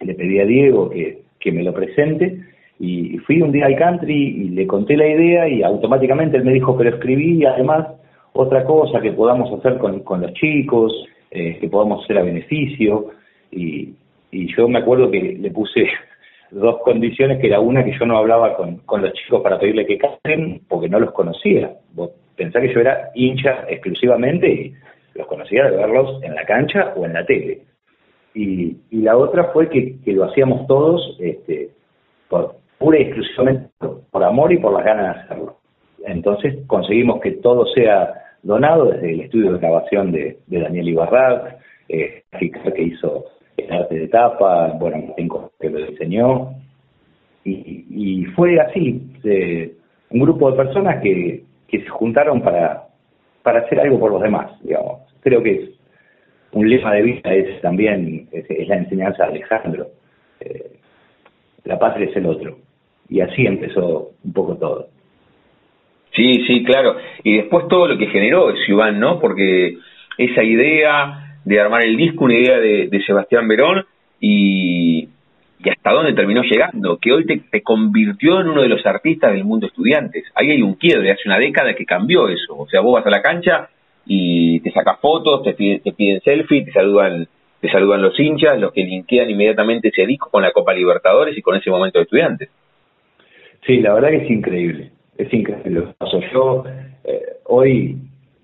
Le 0.01 0.15
pedí 0.15 0.41
a 0.41 0.45
Diego 0.45 0.91
que, 0.91 1.23
que 1.39 1.53
me 1.53 1.63
lo 1.63 1.73
presente 1.73 2.41
y 2.81 3.17
fui 3.19 3.41
un 3.41 3.53
día 3.53 3.67
al 3.67 3.77
country 3.77 4.13
y 4.13 4.49
le 4.49 4.67
conté 4.67 4.97
la 4.97 5.07
idea 5.07 5.49
y 5.49 5.63
automáticamente 5.63 6.37
él 6.37 6.45
me 6.45 6.53
dijo, 6.53 6.77
pero 6.77 6.91
escribí 6.91 7.45
además 7.45 7.87
otra 8.33 8.65
cosa 8.65 9.01
que 9.01 9.13
podamos 9.13 9.57
hacer 9.57 9.79
con, 9.79 10.01
con 10.01 10.21
los 10.21 10.33
chicos, 10.35 10.93
eh, 11.31 11.59
que 11.61 11.69
podamos 11.69 12.03
hacer 12.03 12.19
a 12.19 12.25
beneficio. 12.25 13.11
Y, 13.53 13.91
y 14.33 14.53
yo 14.57 14.69
me 14.69 14.81
acuerdo 14.81 15.13
que 15.13 15.21
le 15.41 15.51
puse 15.53 15.87
dos 16.51 16.79
condiciones, 16.83 17.39
que 17.41 17.47
era 17.47 17.61
una 17.61 17.85
que 17.85 17.97
yo 17.97 18.05
no 18.05 18.19
hablaba 18.19 18.57
con, 18.57 18.79
con 18.79 19.01
los 19.01 19.13
chicos 19.13 19.43
para 19.43 19.61
pedirle 19.61 19.87
que 19.87 19.99
canten 19.99 20.63
porque 20.69 20.89
no 20.89 20.99
los 20.99 21.13
conocía. 21.13 21.73
Pensá 22.37 22.61
que 22.61 22.73
yo 22.73 22.81
era 22.81 23.11
hincha 23.15 23.65
exclusivamente 23.69 24.49
y 24.49 24.75
los 25.15 25.27
conocía 25.27 25.65
de 25.65 25.77
verlos 25.77 26.23
en 26.23 26.35
la 26.35 26.45
cancha 26.45 26.93
o 26.97 27.05
en 27.05 27.13
la 27.13 27.25
tele. 27.25 27.63
Y, 28.35 28.77
y 28.91 29.03
la 29.03 29.17
otra 29.17 29.45
fue 29.53 29.69
que, 29.69 29.99
lo 30.07 30.25
hacíamos 30.25 30.67
todos 30.67 31.17
este, 31.21 31.71
por 32.29 32.57
pura 32.79 32.99
y 32.99 33.03
exclusivamente 33.03 33.71
por, 34.11 34.25
amor 34.25 34.53
y 34.53 34.59
por 34.59 34.73
las 34.73 34.85
ganas 34.85 35.15
de 35.15 35.23
hacerlo. 35.23 35.57
Entonces 36.05 36.59
conseguimos 36.67 37.21
que 37.21 37.33
todo 37.33 37.67
sea 37.67 38.15
donado 38.43 38.87
desde 38.87 39.13
el 39.13 39.21
estudio 39.21 39.53
de 39.53 39.59
grabación 39.59 40.13
de, 40.13 40.39
Daniel 40.47 40.89
Ibarrat, 40.89 41.59
eh, 41.89 42.25
que 42.41 42.83
hizo 42.83 43.27
el 43.57 43.73
arte 43.73 43.95
de 43.95 44.09
tapa, 44.09 44.73
bueno, 44.79 45.15
que 45.61 45.71
lo 45.71 45.87
diseñó, 45.87 46.55
y, 47.45 48.25
fue 48.37 48.59
así, 48.61 49.03
un 50.11 50.21
grupo 50.21 50.51
de 50.51 50.57
personas 50.57 51.03
que, 51.03 51.43
que 51.73 51.81
se 51.81 51.89
juntaron 51.89 52.43
para, 52.43 52.85
para 53.43 53.61
hacer 53.61 53.81
algo 53.81 53.99
por 53.99 54.13
los 54.13 54.23
demás, 54.23 54.53
digamos. 54.63 55.01
Creo 55.23 55.43
que 55.43 55.55
es 55.55 55.71
un 56.53 56.69
lema 56.69 56.93
de 56.95 57.03
vida 57.03 57.35
es 57.35 57.61
también 57.63 58.29
es, 58.31 58.69
la 58.69 58.77
enseñanza 58.77 59.25
de 59.25 59.31
Alejandro. 59.31 59.87
Eh, 60.41 60.73
la 61.65 61.79
patria 61.79 62.09
es 62.09 62.17
el 62.17 62.27
otro. 62.27 62.59
Y 63.09 63.21
así 63.21 63.47
empezó 63.47 64.11
un 64.23 64.33
poco 64.33 64.57
todo. 64.57 64.89
Sí, 66.15 66.45
sí, 66.47 66.63
claro. 66.65 66.97
Y 67.25 67.39
después 67.39 67.69
todo 67.69 67.89
lo 67.89 67.99
que 67.99 68.07
generó 68.09 68.53
Iván, 68.69 69.01
¿no? 69.01 69.19
Porque 69.19 69.79
esa 70.19 70.43
idea 70.43 71.39
de 71.45 71.61
armar 71.61 71.85
el 71.85 71.97
disco, 71.97 72.25
una 72.25 72.39
idea 72.39 72.59
de, 72.59 73.03
Sebastián 73.07 73.49
Verón 73.49 73.85
y, 74.21 75.09
y, 75.63 75.69
hasta 75.71 75.93
dónde 75.93 76.13
terminó 76.13 76.43
llegando, 76.43 76.99
que 76.99 77.13
hoy 77.13 77.27
te, 77.27 77.63
convirtió 77.63 78.41
en 78.41 78.49
uno 78.49 78.63
de 78.63 78.69
los 78.69 78.85
artistas 78.87 79.33
del 79.33 79.45
mundo 79.45 79.67
estudiantes. 79.67 80.25
Ahí 80.35 80.51
hay 80.51 80.63
un 80.63 80.75
quiebre, 80.75 81.13
hace 81.13 81.23
una 81.27 81.39
década 81.39 81.75
que 81.75 81.85
cambió 81.85 82.29
eso. 82.29 82.57
O 82.57 82.69
sea, 82.69 82.81
vos 82.81 82.95
vas 82.95 83.07
a 83.07 83.11
la 83.11 83.23
cancha 83.23 83.69
y 84.07 84.61
te 84.61 84.73
sacas 84.73 84.99
fotos, 85.01 85.43
te 85.43 85.55
piden, 85.55 85.81
te 85.81 85.93
piden 85.93 86.21
selfie, 86.23 86.65
te 86.65 86.73
saludan 86.73 87.29
te 87.63 87.71
saludan 87.71 88.03
los 88.03 88.19
hinchas, 88.19 88.59
los 88.59 88.73
que 88.73 88.83
linkean 88.83 89.31
inmediatamente 89.31 89.89
ese 89.89 90.05
disco 90.05 90.29
con 90.31 90.43
la 90.43 90.51
Copa 90.51 90.75
Libertadores 90.75 91.39
y 91.39 91.43
con 91.43 91.55
ese 91.55 91.71
momento 91.71 92.01
de 92.01 92.03
estudiantes. 92.03 92.51
Sí, 93.65 93.81
la 93.81 93.95
verdad 93.95 94.11
que 94.11 94.25
es 94.25 94.31
increíble, 94.31 94.91
es 95.17 95.33
increíble. 95.33 95.95
Yo 96.33 96.65
eh, 97.05 97.23
hoy, 97.45 97.99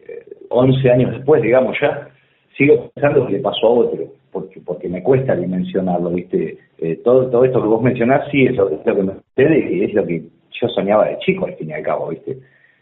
eh, 0.07 0.25
11 0.51 0.91
años 0.93 1.11
después, 1.11 1.43
digamos 1.43 1.77
ya, 1.81 2.11
sigo 2.57 2.93
pensando 2.95 3.27
que 3.27 3.33
le 3.33 3.41
pasó 3.41 3.67
a 3.67 3.71
otro, 3.71 4.05
porque 4.30 4.61
porque 4.61 4.88
me 4.88 5.02
cuesta 5.02 5.35
dimensionarlo, 5.35 6.11
¿viste? 6.11 6.58
Eh, 6.78 7.00
todo, 7.04 7.28
todo 7.30 7.44
esto 7.44 7.61
que 7.61 7.68
vos 7.68 7.82
mencionás 7.82 8.28
sí 8.30 8.47
es 8.47 8.56
lo, 8.56 8.68
que 8.68 8.92
me 8.92 9.14
sucede 9.14 9.75
y 9.75 9.85
es 9.85 9.94
lo 9.94 10.06
que 10.06 10.23
yo 10.61 10.68
soñaba 10.68 11.08
de 11.08 11.18
chico 11.18 11.47
al 11.47 11.54
fin 11.54 11.70
y 11.70 11.73
al 11.73 11.82
cabo, 11.82 12.08
¿viste? 12.08 12.32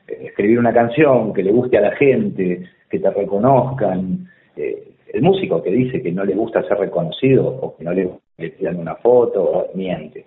Eh, 0.08 0.26
escribir 0.26 0.58
una 0.58 0.72
canción 0.72 1.32
que 1.32 1.42
le 1.42 1.52
guste 1.52 1.78
a 1.78 1.82
la 1.82 1.96
gente, 1.96 2.68
que 2.88 2.98
te 2.98 3.10
reconozcan. 3.10 4.28
Eh, 4.56 4.88
el 5.12 5.22
músico 5.22 5.62
que 5.62 5.70
dice 5.70 6.02
que 6.02 6.12
no 6.12 6.24
le 6.24 6.34
gusta 6.34 6.62
ser 6.64 6.78
reconocido 6.78 7.46
o 7.46 7.76
que 7.76 7.84
no 7.84 7.92
le, 7.92 8.10
le 8.38 8.70
una 8.70 8.96
foto, 8.96 9.68
miente. 9.74 10.24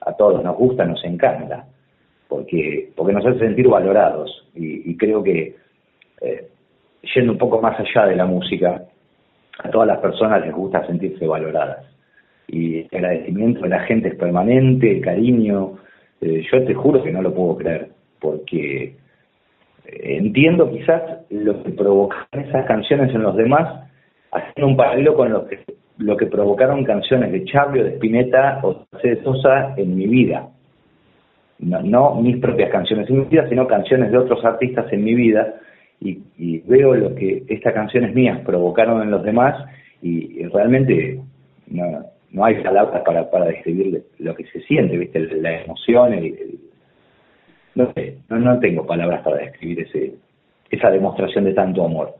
A 0.00 0.12
todos 0.14 0.42
nos 0.42 0.56
gusta, 0.56 0.84
nos 0.84 1.04
encanta, 1.04 1.64
porque, 2.28 2.90
porque 2.96 3.12
nos 3.12 3.24
hace 3.24 3.38
sentir 3.38 3.68
valorados. 3.68 4.48
Y, 4.54 4.96
creo 4.96 5.22
que, 5.22 5.54
eh, 6.20 6.48
yendo 7.14 7.32
un 7.32 7.38
poco 7.38 7.60
más 7.60 7.78
allá 7.78 8.06
de 8.06 8.16
la 8.16 8.26
música, 8.26 8.84
a 9.62 9.70
todas 9.70 9.88
las 9.88 9.98
personas 9.98 10.44
les 10.44 10.52
gusta 10.52 10.86
sentirse 10.86 11.26
valoradas. 11.26 11.86
Y 12.48 12.86
el 12.90 13.04
agradecimiento 13.04 13.62
de 13.62 13.68
la 13.68 13.80
gente 13.80 14.08
es 14.08 14.14
permanente, 14.16 14.90
el 14.90 15.00
cariño. 15.00 15.78
yo 16.20 16.64
te 16.64 16.74
juro 16.74 17.02
que 17.02 17.12
no 17.12 17.22
lo 17.22 17.32
puedo 17.32 17.56
creer, 17.56 17.88
porque 18.20 18.94
entiendo 19.86 20.70
quizás 20.70 21.02
lo 21.30 21.62
que 21.62 21.70
provocaron 21.70 22.48
esas 22.48 22.66
canciones 22.66 23.14
en 23.14 23.22
los 23.22 23.36
demás, 23.36 23.88
haciendo 24.30 24.68
un 24.68 24.76
paralelo 24.76 25.14
con 25.14 25.32
lo 25.32 25.46
que, 25.46 25.60
lo 25.98 26.16
que 26.16 26.26
provocaron 26.26 26.84
canciones 26.84 27.32
de 27.32 27.44
Charlie 27.44 27.80
o 27.80 27.84
de 27.84 27.90
Spinetta 27.94 28.60
o 28.62 28.86
de 29.02 29.22
Sosa 29.22 29.74
en 29.76 29.96
mi 29.96 30.06
vida. 30.06 30.48
No, 31.58 32.16
mis 32.16 32.38
propias 32.38 32.70
canciones 32.70 33.08
en 33.08 33.20
mi 33.20 33.24
vida, 33.26 33.48
sino 33.48 33.68
canciones 33.68 34.10
de 34.10 34.18
otros 34.18 34.44
artistas 34.44 34.92
en 34.92 35.04
mi 35.04 35.14
vida, 35.14 35.54
y, 36.04 36.58
veo 36.66 36.94
lo 36.94 37.14
que 37.14 37.44
estas 37.48 37.74
canciones 37.74 38.14
mías 38.14 38.40
provocaron 38.44 39.02
en 39.02 39.10
los 39.10 39.22
demás, 39.22 39.54
y, 40.00 40.44
realmente 40.46 41.20
no, 41.68 42.04
no 42.30 42.44
hay 42.44 42.62
palabras 42.62 43.02
para, 43.04 43.30
para 43.30 43.46
describir 43.46 44.02
lo 44.18 44.34
que 44.34 44.44
se 44.46 44.60
siente, 44.62 44.96
¿viste? 44.96 45.20
la 45.20 45.62
emoción, 45.62 46.12
el, 46.14 46.58
no 47.74 47.92
sé, 47.94 48.18
no, 48.28 48.58
tengo 48.58 48.86
palabras 48.86 49.22
para 49.22 49.38
describir 49.38 49.80
ese, 49.80 50.14
esa 50.70 50.90
demostración 50.90 51.44
de 51.44 51.54
tanto 51.54 51.84
amor. 51.84 52.14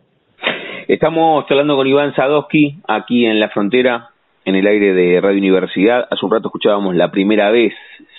Estamos 0.88 1.44
hablando 1.48 1.76
con 1.76 1.86
Iván 1.86 2.14
Sadowski 2.14 2.78
aquí 2.88 3.26
en 3.26 3.38
la 3.38 3.48
frontera, 3.50 4.10
en 4.44 4.56
el 4.56 4.66
aire 4.66 4.94
de 4.94 5.20
Radio 5.20 5.38
Universidad. 5.38 6.06
Hace 6.10 6.24
un 6.24 6.32
rato 6.32 6.48
escuchábamos 6.48 6.94
la 6.96 7.10
primera 7.10 7.50
vez, 7.50 7.72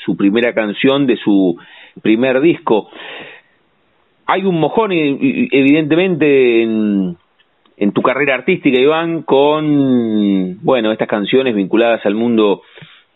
su 0.05 0.15
primera 0.15 0.53
canción 0.53 1.05
de 1.07 1.17
su 1.17 1.57
primer 2.01 2.39
disco. 2.41 2.89
Hay 4.25 4.43
un 4.45 4.59
mojón, 4.59 4.91
evidentemente, 4.91 6.63
en, 6.63 7.17
en 7.77 7.91
tu 7.91 8.01
carrera 8.01 8.35
artística, 8.35 8.79
Iván, 8.79 9.23
con, 9.23 10.63
bueno, 10.63 10.91
estas 10.91 11.07
canciones 11.07 11.55
vinculadas 11.55 12.05
al 12.05 12.15
mundo 12.15 12.61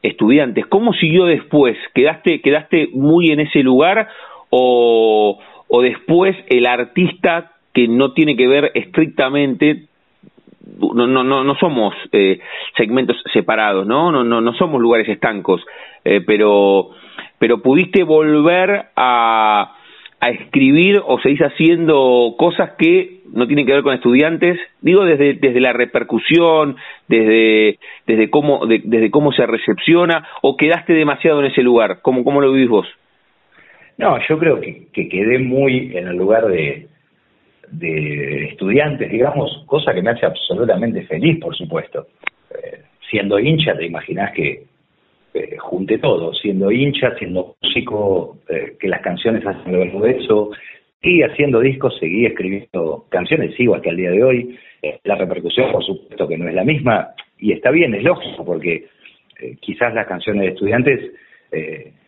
estudiantes. 0.01 0.65
¿Cómo 0.67 0.93
siguió 0.93 1.25
después? 1.25 1.77
¿Quedaste, 1.93 2.41
quedaste 2.41 2.89
muy 2.93 3.31
en 3.31 3.41
ese 3.41 3.63
lugar 3.63 4.09
o, 4.49 5.39
o 5.67 5.81
después 5.81 6.35
el 6.49 6.65
artista 6.65 7.51
que 7.73 7.87
no 7.87 8.13
tiene 8.13 8.35
que 8.35 8.47
ver 8.47 8.71
estrictamente 8.73 9.85
no 10.79 11.07
no 11.07 11.23
no 11.23 11.43
no 11.43 11.55
somos 11.55 11.93
eh, 12.11 12.39
segmentos 12.75 13.15
separados 13.31 13.87
no 13.87 14.11
no 14.11 14.23
no 14.23 14.41
no 14.41 14.53
somos 14.53 14.81
lugares 14.81 15.07
estancos 15.07 15.63
eh, 16.03 16.21
pero 16.25 16.89
pero 17.39 17.61
pudiste 17.61 18.03
volver 18.03 18.87
a 18.95 19.76
a 20.19 20.29
escribir 20.29 21.01
o 21.05 21.19
seguís 21.19 21.41
haciendo 21.41 22.35
cosas 22.37 22.71
que 22.77 23.21
no 23.33 23.45
tienen 23.45 23.65
que 23.65 23.73
ver 23.73 23.83
con 23.83 23.93
estudiantes? 23.93 24.59
Digo 24.81 25.05
desde, 25.05 25.33
desde 25.33 25.59
la 25.59 25.73
repercusión, 25.73 26.75
desde, 27.07 27.77
desde, 28.07 28.29
cómo, 28.29 28.65
desde 28.65 29.11
cómo 29.11 29.31
se 29.31 29.45
recepciona, 29.45 30.27
o 30.41 30.57
quedaste 30.57 30.93
demasiado 30.93 31.39
en 31.41 31.47
ese 31.47 31.61
lugar. 31.61 31.99
¿Cómo, 32.01 32.23
cómo 32.23 32.41
lo 32.41 32.51
vivís 32.51 32.69
vos? 32.69 32.87
No, 33.97 34.17
yo 34.27 34.37
creo 34.37 34.59
que, 34.59 34.87
que 34.93 35.09
quedé 35.09 35.39
muy 35.39 35.95
en 35.95 36.07
el 36.07 36.17
lugar 36.17 36.47
de, 36.47 36.87
de 37.71 38.45
estudiantes, 38.45 39.11
digamos, 39.11 39.63
cosa 39.65 39.93
que 39.93 40.01
me 40.01 40.11
hace 40.11 40.25
absolutamente 40.25 41.03
feliz, 41.03 41.39
por 41.39 41.55
supuesto. 41.55 42.07
Eh, 42.51 42.81
siendo 43.09 43.39
hincha, 43.39 43.75
te 43.75 43.85
imaginas 43.85 44.31
que 44.33 44.65
eh, 45.37 45.57
junte 45.57 45.97
todo, 45.99 46.33
siendo 46.33 46.71
hincha, 46.71 47.15
siendo 47.17 47.55
músico, 47.61 48.37
eh, 48.49 48.75
que 48.79 48.87
las 48.87 49.01
canciones 49.01 49.45
hacen 49.45 49.71
lo 49.71 50.01
de 50.01 50.11
eso, 50.11 50.51
y 51.01 51.21
haciendo 51.21 51.59
discos, 51.59 51.97
seguí 51.99 52.25
escribiendo 52.25 53.05
canciones, 53.09 53.55
sigo 53.55 53.75
hasta 53.75 53.89
el 53.89 53.97
día 53.97 54.11
de 54.11 54.23
hoy. 54.23 54.59
Eh, 54.81 54.99
la 55.03 55.15
repercusión, 55.15 55.71
por 55.71 55.83
supuesto, 55.83 56.27
que 56.27 56.37
no 56.37 56.47
es 56.47 56.55
la 56.55 56.63
misma, 56.63 57.09
y 57.37 57.51
está 57.51 57.71
bien, 57.71 57.93
es 57.93 58.03
lógico, 58.03 58.43
porque 58.43 58.87
quizás 59.59 59.93
las 59.93 60.07
canciones 60.07 60.41
de 60.41 60.49
estudiantes 60.49 60.99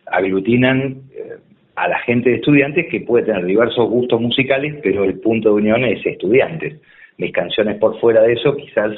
aglutinan 0.07 1.03
a 1.75 1.87
la 1.87 1.99
gente 1.99 2.31
de 2.31 2.37
estudiantes 2.37 2.87
que 2.89 3.01
puede 3.01 3.25
tener 3.25 3.45
diversos 3.45 3.87
gustos 3.87 4.19
musicales, 4.19 4.79
pero 4.81 5.03
el 5.03 5.19
punto 5.19 5.49
de 5.49 5.55
unión 5.55 5.85
es 5.85 6.03
estudiantes. 6.03 6.81
Mis 7.17 7.31
canciones 7.31 7.77
por 7.77 7.99
fuera 7.99 8.23
de 8.23 8.33
eso, 8.33 8.55
quizás 8.55 8.93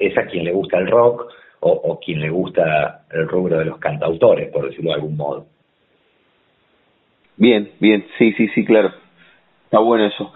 es 0.00 0.18
a 0.18 0.26
quien 0.26 0.44
le 0.44 0.52
gusta 0.52 0.78
el 0.78 0.88
rock, 0.88 1.30
o, 1.60 1.98
quien 1.98 2.20
le 2.20 2.30
gusta 2.30 3.06
el 3.10 3.28
rubro 3.28 3.58
de 3.58 3.64
los 3.64 3.78
cantautores, 3.78 4.50
por 4.50 4.68
decirlo 4.68 4.90
de 4.90 4.94
algún 4.94 5.16
modo. 5.16 5.46
Bien, 7.36 7.70
bien, 7.80 8.06
sí, 8.18 8.32
sí, 8.34 8.48
sí, 8.54 8.64
claro. 8.64 8.92
Está 9.64 9.78
bueno 9.78 10.06
eso. 10.06 10.32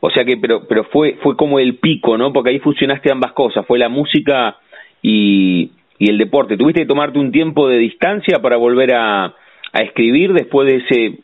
O 0.00 0.10
sea 0.10 0.24
que, 0.24 0.36
pero, 0.36 0.66
pero 0.68 0.84
fue, 0.84 1.14
fue 1.22 1.36
como 1.36 1.58
el 1.58 1.76
pico, 1.76 2.16
¿no? 2.16 2.32
Porque 2.32 2.50
ahí 2.50 2.58
fusionaste 2.58 3.10
ambas 3.10 3.32
cosas, 3.32 3.66
fue 3.66 3.78
la 3.78 3.88
música 3.88 4.56
y, 5.02 5.72
y 5.98 6.10
el 6.10 6.18
deporte. 6.18 6.56
¿Tuviste 6.56 6.82
que 6.82 6.86
tomarte 6.86 7.18
un 7.18 7.32
tiempo 7.32 7.68
de 7.68 7.78
distancia 7.78 8.40
para 8.40 8.56
volver 8.56 8.94
a, 8.94 9.24
a 9.24 9.78
escribir 9.82 10.32
después 10.32 10.68
de 10.68 10.76
ese 10.76 11.18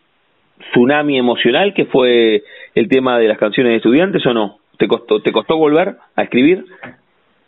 tsunami 0.70 1.18
emocional 1.18 1.74
que 1.74 1.86
fue 1.86 2.42
el 2.74 2.88
tema 2.88 3.18
de 3.18 3.28
las 3.28 3.38
canciones 3.38 3.72
de 3.72 3.76
estudiantes 3.76 4.24
o 4.26 4.32
no? 4.32 4.58
¿Te 4.78 4.88
costó, 4.88 5.22
te 5.22 5.32
costó 5.32 5.56
volver 5.56 5.96
a 6.16 6.22
escribir? 6.22 6.64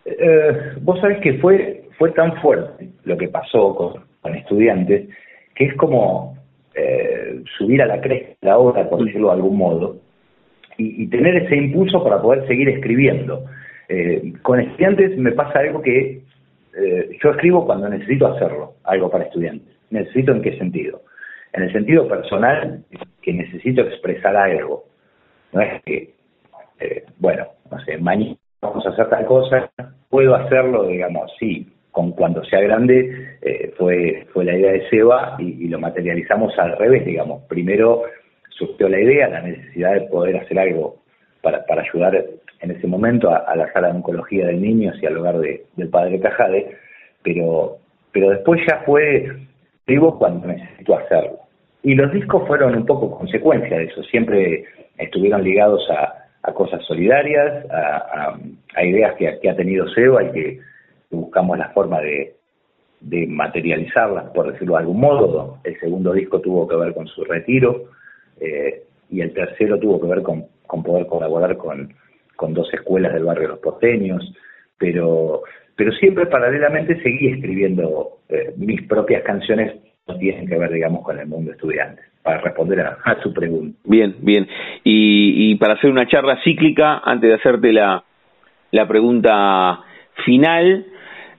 Eh, 0.06 0.74
vos 0.82 1.00
sabés 1.00 1.18
que 1.18 1.34
fue, 1.38 1.82
fue 1.98 2.12
tan 2.12 2.40
fuerte 2.40 2.88
lo 3.04 3.16
que 3.16 3.28
pasó 3.28 3.74
con, 3.74 4.06
estudiantes 4.34 5.08
que 5.54 5.66
es 5.66 5.74
como 5.74 6.36
eh, 6.74 7.42
subir 7.56 7.80
a 7.80 7.86
la 7.86 8.00
cresta 8.00 8.34
de 8.40 8.48
la 8.48 8.58
obra, 8.58 8.88
por 8.88 9.04
decirlo 9.04 9.28
de 9.28 9.34
algún 9.34 9.56
modo, 9.56 9.96
y, 10.78 11.06
tener 11.06 11.36
ese 11.36 11.56
impulso 11.56 12.02
para 12.02 12.20
poder 12.20 12.46
seguir 12.46 12.68
escribiendo. 12.68 13.44
Eh, 13.88 14.32
con 14.42 14.60
estudiantes 14.60 15.16
me 15.16 15.32
pasa 15.32 15.60
algo 15.60 15.80
que 15.80 16.22
yo 17.22 17.30
escribo 17.30 17.64
cuando 17.64 17.88
necesito 17.88 18.26
hacerlo, 18.26 18.74
algo 18.84 19.10
para 19.10 19.24
estudiantes. 19.24 19.74
¿Necesito 19.90 20.32
en 20.32 20.42
qué 20.42 20.58
sentido? 20.58 21.00
En 21.54 21.62
el 21.62 21.72
sentido 21.72 22.06
personal, 22.06 22.84
que 23.22 23.32
necesito 23.32 23.80
expresar 23.80 24.36
algo. 24.36 24.84
No 25.52 25.62
es 25.62 25.82
que, 25.84 26.10
bueno, 27.18 27.46
no 27.70 27.80
sé, 27.84 27.96
mañana 27.96 28.36
vamos 28.60 28.86
a 28.86 28.90
hacer 28.90 29.08
tal 29.08 29.26
cosa, 29.26 29.70
puedo 30.08 30.34
hacerlo, 30.34 30.86
digamos, 30.86 31.30
sí, 31.38 31.66
con 31.90 32.12
cuando 32.12 32.44
sea 32.44 32.60
grande, 32.60 33.38
eh, 33.40 33.72
fue, 33.78 34.26
fue 34.32 34.44
la 34.44 34.56
idea 34.56 34.72
de 34.72 34.88
Seba 34.90 35.36
y, 35.38 35.66
lo 35.68 35.78
materializamos 35.78 36.52
al 36.58 36.76
revés, 36.76 37.06
digamos. 37.06 37.42
Primero 37.44 38.02
surgió 38.50 38.88
la 38.88 39.00
idea, 39.00 39.28
la 39.28 39.40
necesidad 39.40 39.94
de 39.94 40.02
poder 40.02 40.36
hacer 40.36 40.58
algo 40.58 40.96
para, 41.40 41.64
para 41.64 41.82
ayudar 41.82 42.22
en 42.60 42.70
ese 42.70 42.86
momento 42.86 43.30
a, 43.30 43.54
la 43.56 43.72
sala 43.72 43.88
de 43.88 43.94
oncología 43.94 44.46
del 44.46 44.60
niño 44.60 44.92
y 45.00 45.06
al 45.06 45.16
hogar 45.16 45.38
de, 45.38 45.64
del 45.76 45.88
padre 45.88 46.20
Cajade, 46.20 46.76
pero, 47.22 47.78
pero 48.12 48.30
después 48.30 48.60
ya 48.68 48.82
fue 48.84 49.32
escribo 49.78 50.18
cuando 50.18 50.48
necesito 50.48 50.98
hacerlo. 50.98 51.38
Y 51.82 51.94
los 51.94 52.12
discos 52.12 52.46
fueron 52.46 52.76
un 52.76 52.84
poco 52.84 53.16
consecuencia 53.16 53.78
de 53.78 53.84
eso, 53.84 54.02
siempre 54.04 54.64
estuvieron 54.98 55.44
ligados 55.44 55.88
a, 55.90 56.25
cosas 56.54 56.84
solidarias, 56.84 57.66
a, 57.70 58.84
ideas 58.84 59.14
que, 59.16 59.48
ha 59.48 59.56
tenido 59.56 59.88
Seba 59.88 60.24
y 60.24 60.32
que 60.32 60.60
buscamos 61.10 61.58
la 61.58 61.70
forma 61.70 62.00
de, 62.00 62.34
materializarlas, 63.28 64.30
por 64.30 64.52
decirlo 64.52 64.74
de 64.74 64.80
algún 64.80 65.00
modo. 65.00 65.58
El 65.64 65.78
segundo 65.78 66.12
disco 66.12 66.40
tuvo 66.40 66.66
que 66.66 66.76
ver 66.76 66.92
con 66.94 67.06
su 67.06 67.24
retiro 67.24 67.90
eh, 68.40 68.82
y 69.10 69.20
el 69.20 69.32
tercero 69.32 69.78
tuvo 69.78 70.00
que 70.00 70.08
ver 70.08 70.22
con, 70.22 70.46
poder 70.82 71.06
colaborar 71.06 71.56
con, 71.56 71.94
dos 72.54 72.72
escuelas 72.72 73.12
del 73.14 73.24
barrio 73.24 73.48
Los 73.48 73.58
Porteños, 73.60 74.34
pero, 74.78 75.42
pero 75.76 75.92
siempre 75.92 76.26
paralelamente 76.26 77.00
seguí 77.02 77.28
escribiendo 77.28 78.18
eh, 78.28 78.52
mis 78.56 78.82
propias 78.86 79.22
canciones 79.22 79.74
no 80.06 80.16
tienen 80.16 80.46
que 80.46 80.56
ver, 80.56 80.72
digamos, 80.72 81.02
con 81.02 81.18
el 81.18 81.26
mundo 81.26 81.50
estudiante, 81.50 82.02
para 82.22 82.40
responder 82.40 82.80
a, 82.80 83.22
su 83.22 83.32
pregunta. 83.32 83.78
Bien, 83.84 84.16
bien. 84.20 84.48
Y, 84.84 85.50
y, 85.50 85.54
para 85.56 85.74
hacer 85.74 85.90
una 85.90 86.06
charla 86.06 86.38
cíclica, 86.44 87.00
antes 87.04 87.28
de 87.28 87.36
hacerte 87.36 87.72
la, 87.72 88.04
la 88.70 88.86
pregunta 88.86 89.80
final, 90.24 90.86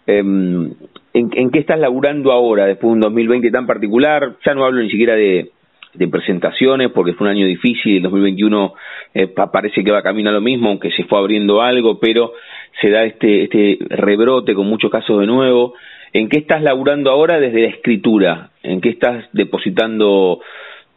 em, 0.06 0.74
¿en, 1.14 1.30
¿en, 1.34 1.50
qué 1.50 1.60
estás 1.60 1.80
laburando 1.80 2.32
ahora, 2.32 2.66
después 2.66 2.90
de 2.90 2.94
un 2.94 3.00
2020 3.02 3.52
tan 3.52 3.66
particular? 3.66 4.36
Ya 4.46 4.54
no 4.54 4.66
hablo 4.66 4.82
ni 4.82 4.90
siquiera 4.90 5.16
de, 5.16 5.52
de 5.94 6.08
presentaciones, 6.08 6.92
porque 6.92 7.14
fue 7.14 7.28
un 7.28 7.32
año 7.32 7.46
difícil, 7.46 7.98
el 7.98 8.04
2021 8.04 8.74
eh, 9.14 9.28
parece 9.28 9.84
que 9.84 9.92
va 9.92 10.02
camino 10.04 10.30
a 10.30 10.34
lo 10.34 10.42
mismo, 10.42 10.70
aunque 10.70 10.92
se 10.92 11.04
fue 11.06 11.20
abriendo 11.20 11.62
algo, 11.62 12.00
pero 12.00 12.34
se 12.82 12.90
da 12.90 13.04
este, 13.04 13.44
este 13.44 13.78
rebrote 13.90 14.54
con 14.54 14.68
muchos 14.68 14.92
casos 14.92 15.20
de 15.20 15.26
nuevo. 15.26 15.74
¿En 16.14 16.30
qué 16.30 16.40
estás 16.40 16.62
laburando 16.62 17.12
ahora 17.12 17.40
desde 17.40 17.62
la 17.62 17.68
escritura? 17.68 18.50
¿En 18.64 18.82
qué 18.82 18.90
estás 18.90 19.26
depositando 19.34 20.40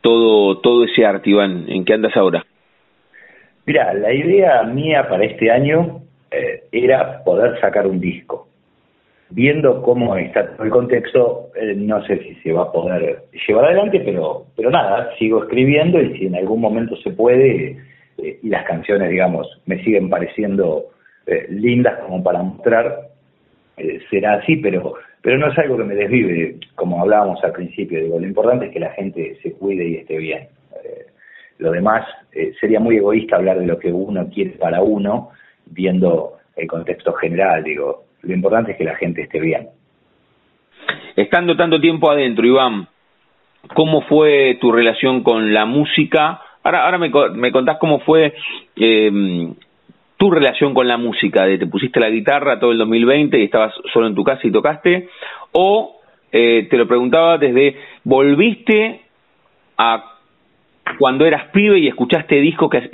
todo, 0.00 0.59
todo 0.61 0.85
ese 0.85 1.05
arte, 1.05 1.31
Iván? 1.31 1.67
¿En 1.69 1.85
qué 1.85 1.95
andas 1.95 2.17
ahora? 2.17 2.45
Mira, 3.67 3.93
la 3.95 4.12
idea 4.12 4.62
mía 4.62 5.09
para 5.09 5.25
este 5.25 5.50
año 5.50 6.02
eh, 6.31 6.64
era 6.73 7.23
poder 7.25 7.61
sacar 7.61 7.87
un 7.87 8.00
disco. 8.00 8.49
Viendo 9.31 9.83
cómo 9.83 10.17
está 10.17 10.57
todo 10.57 10.64
el 10.64 10.71
contexto, 10.71 11.50
eh, 11.55 11.75
no 11.76 12.05
sé 12.05 12.19
si 12.19 12.35
se 12.37 12.52
va 12.52 12.62
a 12.62 12.73
poder 12.73 13.25
llevar 13.47 13.67
adelante, 13.67 14.00
pero, 14.00 14.47
pero 14.57 14.71
nada, 14.71 15.11
sigo 15.19 15.45
escribiendo 15.45 16.00
y 16.00 16.19
si 16.19 16.26
en 16.26 16.37
algún 16.37 16.61
momento 16.61 16.97
se 16.97 17.11
puede, 17.11 17.76
eh, 18.19 18.38
y 18.43 18.49
las 18.49 18.64
canciones, 18.64 19.11
digamos, 19.11 19.47
me 19.67 19.83
siguen 19.85 20.09
pareciendo 20.09 20.87
lindas 21.49 22.00
como 22.00 22.25
para 22.25 22.43
mostrar, 22.43 23.10
será 24.11 24.35
así, 24.35 24.57
pero 24.57 24.97
pero 25.23 25.39
no 25.39 25.49
es 25.49 25.59
algo 25.59 25.77
que 25.77 25.85
me 25.85 25.95
desvive, 25.95 26.57
como 26.75 27.01
hablábamos 27.01 27.43
al 27.45 27.53
principio, 27.53 28.01
digo, 28.01 28.19
lo 28.19 28.27
importante 28.27 28.67
es 28.67 28.73
que 28.73 28.81
la 28.81 28.93
gente 28.93 29.39
se 29.43 29.53
cuide 29.53 29.87
y 29.87 29.97
esté 29.97 30.17
bien. 30.17 30.49
Eh, 30.83 31.07
lo 31.59 31.73
demás 31.73 32.07
eh, 32.33 32.55
sería 32.59 32.81
muy 32.81 32.97
egoísta 32.97 33.37
hablar 33.37 33.59
de 33.59 33.67
lo 33.67 33.79
que 33.79 33.93
uno 33.93 34.29
quiere 34.33 34.53
para 34.53 34.81
uno, 34.81 35.31
viendo 35.67 36.39
el 36.57 36.67
contexto 36.67 37.13
general, 37.15 37.63
digo, 37.63 38.05
lo 38.23 38.35
importante 38.35 38.73
es 38.73 38.79
que 38.79 38.85
la 38.85 38.97
gente 38.97 39.23
esté 39.23 39.41
bien. 39.41 39.69
Estando 41.17 41.55
tanto 41.55 41.81
tiempo 41.81 42.11
adentro, 42.11 42.47
Iván, 42.47 42.89
¿cómo 43.75 44.03
fue 44.03 44.57
tu 44.59 44.73
relación 44.73 45.23
con 45.23 45.53
la 45.53 45.67
música? 45.67 46.41
Ahora, 46.63 46.87
ahora 46.87 46.99
me, 46.99 47.11
me 47.35 47.53
contás 47.53 47.77
cómo 47.79 48.01
fue 48.01 48.35
eh, 48.77 49.53
tu 50.21 50.31
relación 50.31 50.75
con 50.75 50.87
la 50.87 50.99
música, 50.99 51.47
de 51.47 51.57
te 51.57 51.67
pusiste 51.67 51.99
la 51.99 52.11
guitarra 52.11 52.61
todo 52.61 52.73
el 52.73 52.79
2020 52.79 53.39
y 53.39 53.45
estabas 53.45 53.73
solo 53.91 54.07
en 54.07 54.15
tu 54.15 54.23
casa 54.23 54.43
y 54.45 54.53
tocaste, 54.53 55.09
o 55.53 55.97
eh, 56.31 56.67
te 56.69 56.77
lo 56.77 56.87
preguntaba 56.87 57.39
desde, 57.39 57.77
¿volviste 58.05 59.00
a 59.79 60.19
cuando 60.99 61.25
eras 61.25 61.49
pibe 61.55 61.79
y 61.79 61.89
escuchaste 61.89 62.35
discos 62.37 62.69
que, 62.69 62.91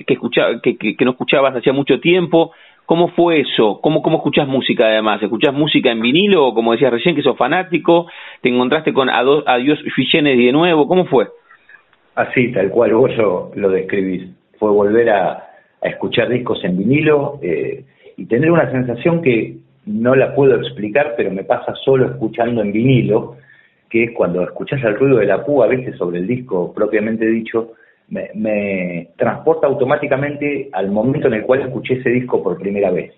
que, 0.62 0.96
que, 0.96 1.04
no 1.04 1.10
escuchabas 1.10 1.56
hacía 1.56 1.72
mucho 1.72 1.98
tiempo? 1.98 2.52
¿Cómo 2.84 3.08
fue 3.08 3.40
eso? 3.40 3.80
¿Cómo, 3.82 4.02
¿Cómo 4.02 4.18
escuchás 4.18 4.46
música 4.46 4.86
además? 4.86 5.20
¿Escuchás 5.20 5.52
música 5.52 5.90
en 5.90 6.00
vinilo 6.00 6.46
o 6.46 6.54
como 6.54 6.74
decías 6.74 6.92
recién 6.92 7.16
que 7.16 7.22
sos 7.22 7.36
fanático? 7.36 8.06
¿Te 8.40 8.50
encontraste 8.50 8.92
con 8.92 9.10
Adiós 9.10 9.80
Fichenes 9.96 10.38
de 10.38 10.52
nuevo? 10.52 10.86
¿Cómo 10.86 11.06
fue? 11.06 11.26
Así, 12.14 12.52
tal 12.52 12.70
cual 12.70 12.94
vos 12.94 13.16
lo, 13.16 13.50
lo 13.56 13.70
describís. 13.70 14.30
Fue 14.60 14.70
volver 14.70 15.10
a, 15.10 15.55
a 15.82 15.88
escuchar 15.88 16.28
discos 16.28 16.62
en 16.64 16.78
vinilo 16.78 17.38
eh, 17.42 17.84
y 18.16 18.26
tener 18.26 18.50
una 18.50 18.70
sensación 18.70 19.22
que 19.22 19.56
no 19.86 20.14
la 20.14 20.34
puedo 20.34 20.56
explicar, 20.56 21.14
pero 21.16 21.30
me 21.30 21.44
pasa 21.44 21.74
solo 21.84 22.06
escuchando 22.06 22.60
en 22.60 22.72
vinilo, 22.72 23.36
que 23.88 24.04
es 24.04 24.10
cuando 24.12 24.42
escuchas 24.42 24.82
el 24.82 24.96
ruido 24.96 25.18
de 25.18 25.26
la 25.26 25.44
púa, 25.44 25.66
a 25.66 25.68
veces 25.68 25.96
sobre 25.96 26.18
el 26.18 26.26
disco 26.26 26.72
propiamente 26.74 27.26
dicho, 27.26 27.72
me, 28.08 29.08
transporta 29.16 29.66
automáticamente 29.66 30.68
al 30.72 30.90
momento 30.90 31.28
en 31.28 31.34
el 31.34 31.42
cual 31.42 31.62
escuché 31.62 31.94
ese 31.94 32.10
disco 32.10 32.42
por 32.42 32.58
primera 32.58 32.90
vez. 32.90 33.12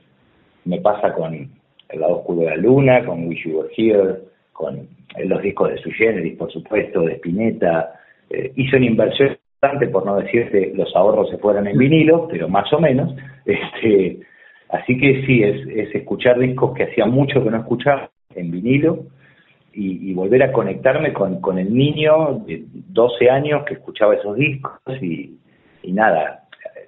Me 0.64 0.80
pasa 0.80 1.12
con 1.14 1.34
El 1.34 2.00
lado 2.00 2.18
oscuro 2.18 2.40
de 2.40 2.50
la 2.50 2.56
luna, 2.56 3.04
con 3.04 3.26
Wish 3.26 3.44
You 3.44 3.60
Were 3.60 3.70
Here, 3.74 4.16
con 4.52 4.88
los 5.24 5.42
discos 5.42 5.70
de 5.70 5.78
Su 5.78 5.90
Generis, 5.90 6.36
por 6.36 6.52
supuesto, 6.52 7.02
de 7.02 7.14
Spinetta. 7.14 7.94
Eh, 8.28 8.52
hizo 8.56 8.76
una 8.76 8.86
inversión 8.86 9.38
por 9.60 10.06
no 10.06 10.16
decir 10.16 10.50
que 10.50 10.72
los 10.74 10.94
ahorros 10.94 11.30
se 11.30 11.38
fueran 11.38 11.66
en 11.66 11.76
vinilo, 11.76 12.28
pero 12.28 12.48
más 12.48 12.72
o 12.72 12.78
menos. 12.78 13.14
Este, 13.44 14.20
así 14.68 14.96
que 14.98 15.26
sí, 15.26 15.42
es, 15.42 15.94
escuchar 15.94 16.38
discos 16.38 16.74
que 16.76 16.84
hacía 16.84 17.06
mucho 17.06 17.42
que 17.42 17.50
no 17.50 17.58
escuchaba 17.58 18.10
en 18.34 18.50
vinilo 18.50 19.06
y, 19.72 20.12
volver 20.12 20.42
a 20.42 20.52
conectarme 20.52 21.12
con, 21.12 21.40
con, 21.40 21.58
el 21.58 21.72
niño 21.72 22.42
de 22.46 22.64
12 22.72 23.30
años 23.30 23.64
que 23.64 23.74
escuchaba 23.74 24.14
esos 24.14 24.36
discos 24.36 24.80
y, 25.00 25.38
nada, 25.84 26.42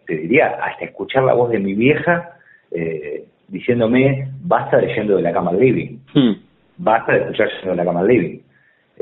te 0.07 0.17
diría, 0.17 0.59
hasta 0.63 0.87
escuchar 0.87 1.23
la 1.23 1.35
voz 1.35 1.51
de 1.51 1.61
mi 1.61 1.75
vieja 1.75 2.37
eh, 2.73 3.25
diciéndome, 3.47 4.29
basta 4.43 4.79
leyendo 4.79 5.17
de 5.17 5.23
la 5.23 5.33
cama 5.33 5.51
al 5.51 5.61
living, 5.61 5.99
hmm. 6.15 6.33
basta 6.79 7.13
de 7.13 7.19
escuchar 7.21 7.49
de 7.65 7.77
la 7.77 7.85
cama 7.85 8.01
al 8.01 8.09
living. 8.09 8.40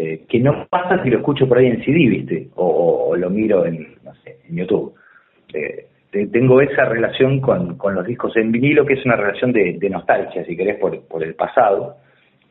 Eh, 0.00 0.26
que 0.28 0.38
no 0.38 0.68
pasa 0.70 1.02
si 1.02 1.10
lo 1.10 1.18
escucho 1.18 1.48
por 1.48 1.58
ahí 1.58 1.66
en 1.66 1.84
CD, 1.84 2.08
¿viste? 2.08 2.48
O, 2.54 3.16
lo 3.16 3.30
miro 3.30 3.66
en, 3.66 3.96
no 4.04 4.14
sé, 4.22 4.38
en 4.48 4.56
YouTube. 4.56 4.94
Eh, 5.52 5.86
tengo 6.30 6.60
esa 6.60 6.84
relación 6.84 7.40
con, 7.40 7.76
con, 7.76 7.96
los 7.96 8.06
discos 8.06 8.36
en 8.36 8.52
vinilo, 8.52 8.86
que 8.86 8.94
es 8.94 9.04
una 9.04 9.16
relación 9.16 9.52
de, 9.52 9.76
nostalgia, 9.90 10.44
si 10.44 10.56
querés, 10.56 10.78
por, 10.78 11.02
por, 11.08 11.24
el 11.24 11.34
pasado, 11.34 11.96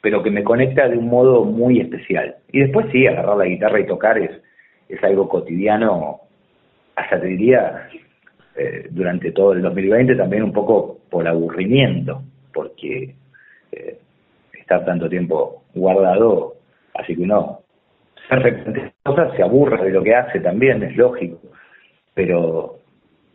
pero 0.01 0.21
que 0.21 0.29
me 0.29 0.43
conecta 0.43 0.89
de 0.89 0.97
un 0.97 1.07
modo 1.07 1.45
muy 1.45 1.79
especial. 1.79 2.36
Y 2.51 2.60
después 2.60 2.88
sí, 2.91 3.07
agarrar 3.07 3.38
la 3.38 3.45
guitarra 3.45 3.79
y 3.79 3.88
tocar 3.88 4.17
es, 4.17 4.31
es 4.89 5.01
algo 5.01 5.29
cotidiano, 5.29 6.19
hasta 6.97 7.17
te 7.21 7.27
diría, 7.27 7.88
eh, 8.57 8.88
durante 8.89 9.31
todo 9.31 9.53
el 9.53 9.62
2020 9.62 10.15
también 10.17 10.43
un 10.43 10.51
poco 10.51 10.99
por 11.10 11.25
aburrimiento, 11.25 12.23
porque 12.53 13.15
estar 14.51 14.83
tanto 14.83 15.07
tiempo 15.07 15.63
guardado 15.73 16.57
Así 16.97 17.15
que 17.15 17.27
perfectamente 18.27 18.93
cosas 19.03 19.36
se 19.36 19.43
aburre 19.43 19.83
de 19.83 19.91
lo 19.91 20.03
que 20.03 20.15
hace 20.15 20.39
también, 20.39 20.83
es 20.83 20.95
lógico. 20.97 21.38
Pero, 22.13 22.75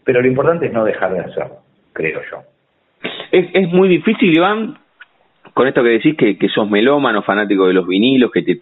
pero 0.04 0.20
lo 0.20 0.28
importante 0.28 0.66
es 0.66 0.72
no 0.72 0.84
dejar 0.84 1.14
de 1.14 1.20
hacerlo, 1.20 1.58
creo 1.92 2.20
yo. 2.30 2.42
Es, 3.30 3.48
es 3.54 3.68
muy 3.72 3.88
difícil, 3.88 4.34
Iván, 4.34 4.78
con 5.54 5.66
esto 5.68 5.82
que 5.82 5.90
decís 5.90 6.16
que, 6.16 6.36
que 6.36 6.48
sos 6.48 6.68
melómano, 6.68 7.22
fanático 7.22 7.66
de 7.66 7.74
los 7.74 7.86
vinilos, 7.86 8.30
que 8.30 8.42
te, 8.42 8.58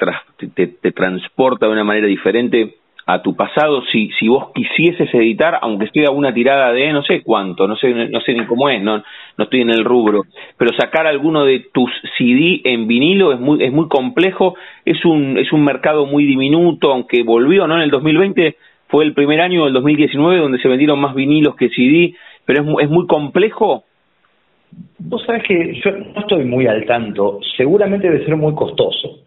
te, 0.55 0.67
te 0.67 0.93
transporta 0.93 1.67
de 1.67 1.73
una 1.73 1.85
manera 1.85 2.07
diferente 2.07 2.77
a 3.07 3.23
tu 3.23 3.35
pasado 3.35 3.83
si, 3.91 4.11
si 4.19 4.29
vos 4.29 4.53
quisieses 4.55 5.13
editar, 5.15 5.59
aunque 5.63 5.89
sea 5.89 6.11
una 6.11 6.33
tirada 6.33 6.73
de 6.73 6.93
no 6.93 7.03
sé 7.03 7.23
cuánto, 7.23 7.67
no 7.67 7.77
sé, 7.77 7.93
no 7.93 8.21
sé 8.21 8.35
ni 8.35 8.47
cómo 8.47 8.69
es, 8.69 8.83
no, 8.83 9.03
no 9.37 9.45
estoy 9.45 9.63
en 9.63 9.71
el 9.71 9.85
rubro, 9.85 10.25
pero 10.57 10.73
sacar 10.79 11.07
alguno 11.07 11.45
de 11.45 11.67
tus 11.73 11.91
CD 12.17 12.61
en 12.65 12.87
vinilo 12.87 13.33
es 13.33 13.41
muy, 13.41 13.63
es 13.65 13.73
muy 13.73 13.89
complejo, 13.89 14.55
es 14.85 15.05
un, 15.05 15.39
es 15.39 15.53
un 15.53 15.65
mercado 15.65 16.07
muy 16.07 16.25
diminuto, 16.25 16.93
aunque 16.93 17.23
volvió, 17.23 17.67
¿no? 17.67 17.77
En 17.77 17.83
el 17.83 17.91
2020 17.91 18.57
fue 18.89 19.05
el 19.05 19.15
primer 19.15 19.41
año 19.41 19.65
del 19.65 19.73
2019 19.73 20.39
donde 20.39 20.61
se 20.61 20.69
vendieron 20.69 21.01
más 21.01 21.15
vinilos 21.15 21.57
que 21.57 21.71
CD, 21.71 22.15
pero 22.45 22.63
es, 22.63 22.85
es 22.85 22.91
muy 22.91 23.07
complejo. 23.07 23.85
Vos 24.99 25.25
sabés 25.27 25.43
que 25.45 25.81
yo 25.85 25.91
no 25.91 26.21
estoy 26.21 26.45
muy 26.45 26.67
al 26.67 26.85
tanto, 26.87 27.41
seguramente 27.57 28.09
debe 28.09 28.25
ser 28.25 28.37
muy 28.37 28.55
costoso, 28.55 29.19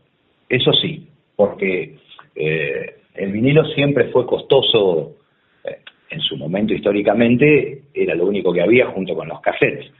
eso 0.48 0.72
sí, 0.74 1.06
porque 1.36 1.98
eh, 2.36 2.96
el 3.16 3.32
vinilo 3.32 3.66
siempre 3.66 4.06
fue 4.06 4.26
costoso, 4.26 5.18
eh, 5.64 5.80
en 6.10 6.22
su 6.22 6.38
momento 6.38 6.74
históricamente 6.74 7.84
era 7.94 8.16
lo 8.16 8.26
único 8.26 8.54
que 8.54 8.62
había 8.62 8.88
junto 8.88 9.16
con 9.16 9.28
los 9.28 9.42
cassettes, 9.42 9.92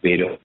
pero 0.00 0.38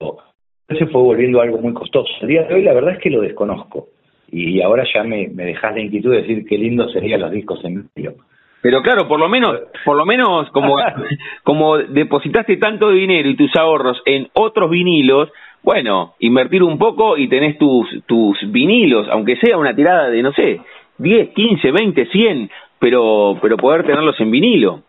se 0.68 0.86
fue 0.86 1.02
volviendo 1.02 1.40
algo 1.40 1.58
muy 1.58 1.74
costoso. 1.74 2.10
El 2.22 2.28
día 2.28 2.44
de 2.44 2.54
hoy 2.54 2.62
la 2.62 2.72
verdad 2.72 2.94
es 2.94 2.98
que 2.98 3.10
lo 3.10 3.20
desconozco 3.20 3.88
y 4.30 4.60
ahora 4.62 4.84
ya 4.92 5.04
me, 5.04 5.28
me 5.28 5.44
dejas 5.44 5.74
la 5.74 5.80
inquietud 5.80 6.12
de 6.12 6.22
decir 6.22 6.46
qué 6.46 6.56
lindo 6.56 6.88
serían 6.88 7.20
los 7.20 7.30
discos 7.30 7.62
en 7.64 7.88
vinilo. 7.94 8.16
Pero 8.62 8.80
claro, 8.80 9.08
por 9.08 9.18
lo 9.18 9.28
menos, 9.28 9.58
por 9.84 9.96
lo 9.96 10.06
menos 10.06 10.48
como, 10.50 10.76
como 11.42 11.78
depositaste 11.78 12.56
tanto 12.56 12.90
dinero 12.90 13.28
y 13.28 13.36
tus 13.36 13.54
ahorros 13.56 14.00
en 14.06 14.28
otros 14.34 14.70
vinilos, 14.70 15.30
bueno, 15.62 16.14
invertir 16.20 16.62
un 16.62 16.78
poco 16.78 17.16
y 17.18 17.28
tenés 17.28 17.58
tus, 17.58 17.88
tus 18.06 18.38
vinilos, 18.50 19.08
aunque 19.10 19.36
sea 19.36 19.58
una 19.58 19.74
tirada 19.74 20.08
de, 20.08 20.22
no 20.22 20.32
sé, 20.32 20.60
10, 21.02 21.30
15, 21.30 21.70
20, 21.70 22.06
100, 22.06 22.50
pero, 22.78 23.38
pero 23.40 23.56
poder 23.56 23.84
tenerlos 23.84 24.18
en 24.20 24.30
vinilo. 24.30 24.82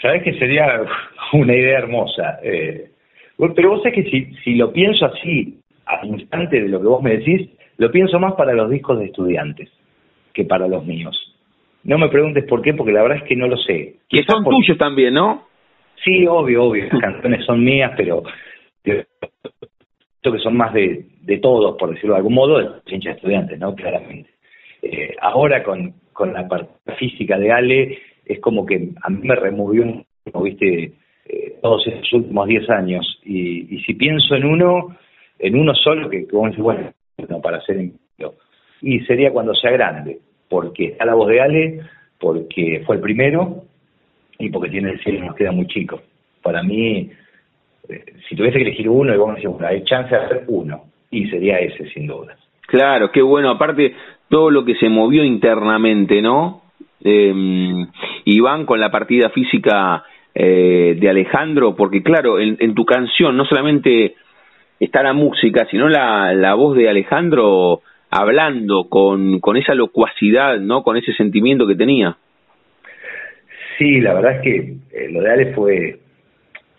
Sabes 0.00 0.22
que 0.22 0.34
sería 0.34 0.82
una 1.32 1.54
idea 1.54 1.78
hermosa. 1.78 2.38
Eh, 2.42 2.90
pero 3.54 3.70
vos 3.70 3.82
sabés 3.82 3.94
que 3.94 4.10
si, 4.10 4.34
si 4.42 4.54
lo 4.54 4.72
pienso 4.72 5.06
así, 5.06 5.58
al 5.86 6.08
instante 6.08 6.60
de 6.60 6.68
lo 6.68 6.80
que 6.80 6.86
vos 6.86 7.02
me 7.02 7.18
decís, 7.18 7.50
lo 7.76 7.90
pienso 7.90 8.18
más 8.18 8.34
para 8.34 8.54
los 8.54 8.70
discos 8.70 8.98
de 8.98 9.06
estudiantes 9.06 9.70
que 10.32 10.44
para 10.44 10.66
los 10.66 10.84
míos. 10.84 11.16
No 11.84 11.98
me 11.98 12.08
preguntes 12.08 12.44
por 12.44 12.62
qué, 12.62 12.72
porque 12.74 12.92
la 12.92 13.02
verdad 13.02 13.18
es 13.18 13.24
que 13.24 13.36
no 13.36 13.46
lo 13.46 13.56
sé. 13.56 13.96
Que 14.08 14.24
son 14.24 14.44
tuyos 14.44 14.78
también, 14.78 15.14
¿no? 15.14 15.46
Sí, 16.02 16.26
obvio, 16.26 16.64
obvio. 16.64 16.84
Las 16.90 17.00
canciones 17.00 17.44
son 17.44 17.62
mías, 17.62 17.92
pero 17.96 18.22
que 18.82 20.38
son 20.42 20.56
más 20.56 20.72
de, 20.72 21.06
de 21.22 21.38
todos, 21.38 21.76
por 21.78 21.90
decirlo 21.90 22.14
de 22.14 22.18
algún 22.18 22.34
modo, 22.34 22.58
de 22.58 22.64
los 22.64 22.82
hinchas 22.86 23.16
estudiantes, 23.16 23.58
¿no? 23.58 23.74
Claramente. 23.74 24.30
Eh, 24.84 25.16
ahora 25.20 25.62
con, 25.62 25.94
con 26.12 26.32
la 26.32 26.46
parte 26.46 26.92
física 26.98 27.38
de 27.38 27.50
Ale, 27.50 27.98
es 28.24 28.40
como 28.40 28.66
que 28.66 28.90
a 29.02 29.10
mí 29.10 29.20
me 29.22 29.34
removió, 29.34 29.84
como 30.30 30.44
viste, 30.44 30.92
eh, 31.26 31.54
todos 31.62 31.86
estos 31.86 32.12
últimos 32.12 32.46
10 32.46 32.70
años. 32.70 33.20
Y, 33.24 33.74
y 33.74 33.80
si 33.84 33.94
pienso 33.94 34.34
en 34.34 34.44
uno, 34.44 34.96
en 35.38 35.56
uno 35.56 35.74
solo, 35.74 36.10
que 36.10 36.18
dice, 36.18 36.62
bueno, 36.62 36.92
no 37.28 37.40
para 37.40 37.60
ser 37.62 37.90
y 38.84 39.00
sería 39.00 39.32
cuando 39.32 39.54
sea 39.54 39.70
grande, 39.70 40.18
porque 40.48 40.88
está 40.88 41.06
la 41.06 41.14
voz 41.14 41.28
de 41.28 41.40
Ale, 41.40 41.80
porque 42.20 42.82
fue 42.84 42.96
el 42.96 43.02
primero 43.02 43.64
y 44.38 44.50
porque 44.50 44.68
tiene 44.68 44.90
el 44.90 45.00
cielo 45.02 45.24
nos 45.24 45.36
queda 45.36 45.52
muy 45.52 45.66
chico. 45.66 46.02
Para 46.42 46.62
mí, 46.62 47.10
eh, 47.88 48.04
si 48.28 48.36
tuviese 48.36 48.58
que 48.58 48.64
elegir 48.64 48.90
uno, 48.90 49.14
y 49.14 49.16
vos 49.16 49.28
me 49.28 49.34
decís, 49.36 49.50
bueno, 49.50 49.66
hay 49.66 49.82
chance 49.84 50.14
de 50.14 50.20
hacer 50.20 50.44
uno, 50.48 50.84
y 51.10 51.26
sería 51.30 51.58
ese, 51.60 51.88
sin 51.94 52.06
duda. 52.06 52.36
Claro, 52.66 53.10
qué 53.10 53.22
bueno, 53.22 53.50
aparte 53.50 53.94
todo 54.28 54.50
lo 54.50 54.64
que 54.64 54.74
se 54.76 54.88
movió 54.88 55.24
internamente, 55.24 56.22
¿no? 56.22 56.62
Eh, 57.02 57.32
Iván 58.24 58.64
con 58.64 58.80
la 58.80 58.90
partida 58.90 59.28
física 59.30 60.04
eh, 60.34 60.96
de 60.98 61.08
Alejandro, 61.08 61.76
porque 61.76 62.02
claro, 62.02 62.40
en, 62.40 62.56
en, 62.60 62.74
tu 62.74 62.84
canción 62.84 63.36
no 63.36 63.44
solamente 63.44 64.14
está 64.80 65.02
la 65.02 65.12
música, 65.12 65.66
sino 65.70 65.88
la, 65.88 66.32
la 66.32 66.54
voz 66.54 66.76
de 66.76 66.88
Alejandro 66.88 67.82
hablando 68.10 68.88
con, 68.88 69.40
con 69.40 69.56
esa 69.56 69.74
locuacidad, 69.74 70.58
¿no? 70.60 70.82
Con 70.82 70.96
ese 70.96 71.12
sentimiento 71.14 71.66
que 71.66 71.74
tenía. 71.74 72.16
Sí, 73.78 74.00
la 74.00 74.14
verdad 74.14 74.36
es 74.36 74.42
que 74.42 74.56
eh, 74.92 75.08
lo 75.10 75.20
de 75.20 75.30
Ale 75.30 75.52
fue 75.52 75.98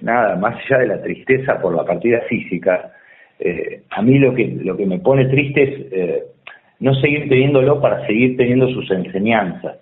nada, 0.01 0.35
más 0.37 0.55
allá 0.55 0.79
de 0.79 0.87
la 0.87 1.01
tristeza 1.01 1.59
por 1.61 1.75
la 1.75 1.83
partida 1.83 2.21
física, 2.29 2.93
eh, 3.39 3.81
a 3.89 4.01
mí 4.01 4.17
lo 4.17 4.33
que, 4.33 4.47
lo 4.63 4.77
que 4.77 4.85
me 4.85 4.99
pone 4.99 5.25
triste 5.25 5.63
es 5.63 5.91
eh, 5.91 6.23
no 6.85 6.93
seguir 7.01 7.27
teniéndolo 7.27 7.81
para 7.81 8.05
seguir 8.05 8.37
teniendo 8.37 8.69
sus 8.69 8.91
enseñanzas. 8.91 9.77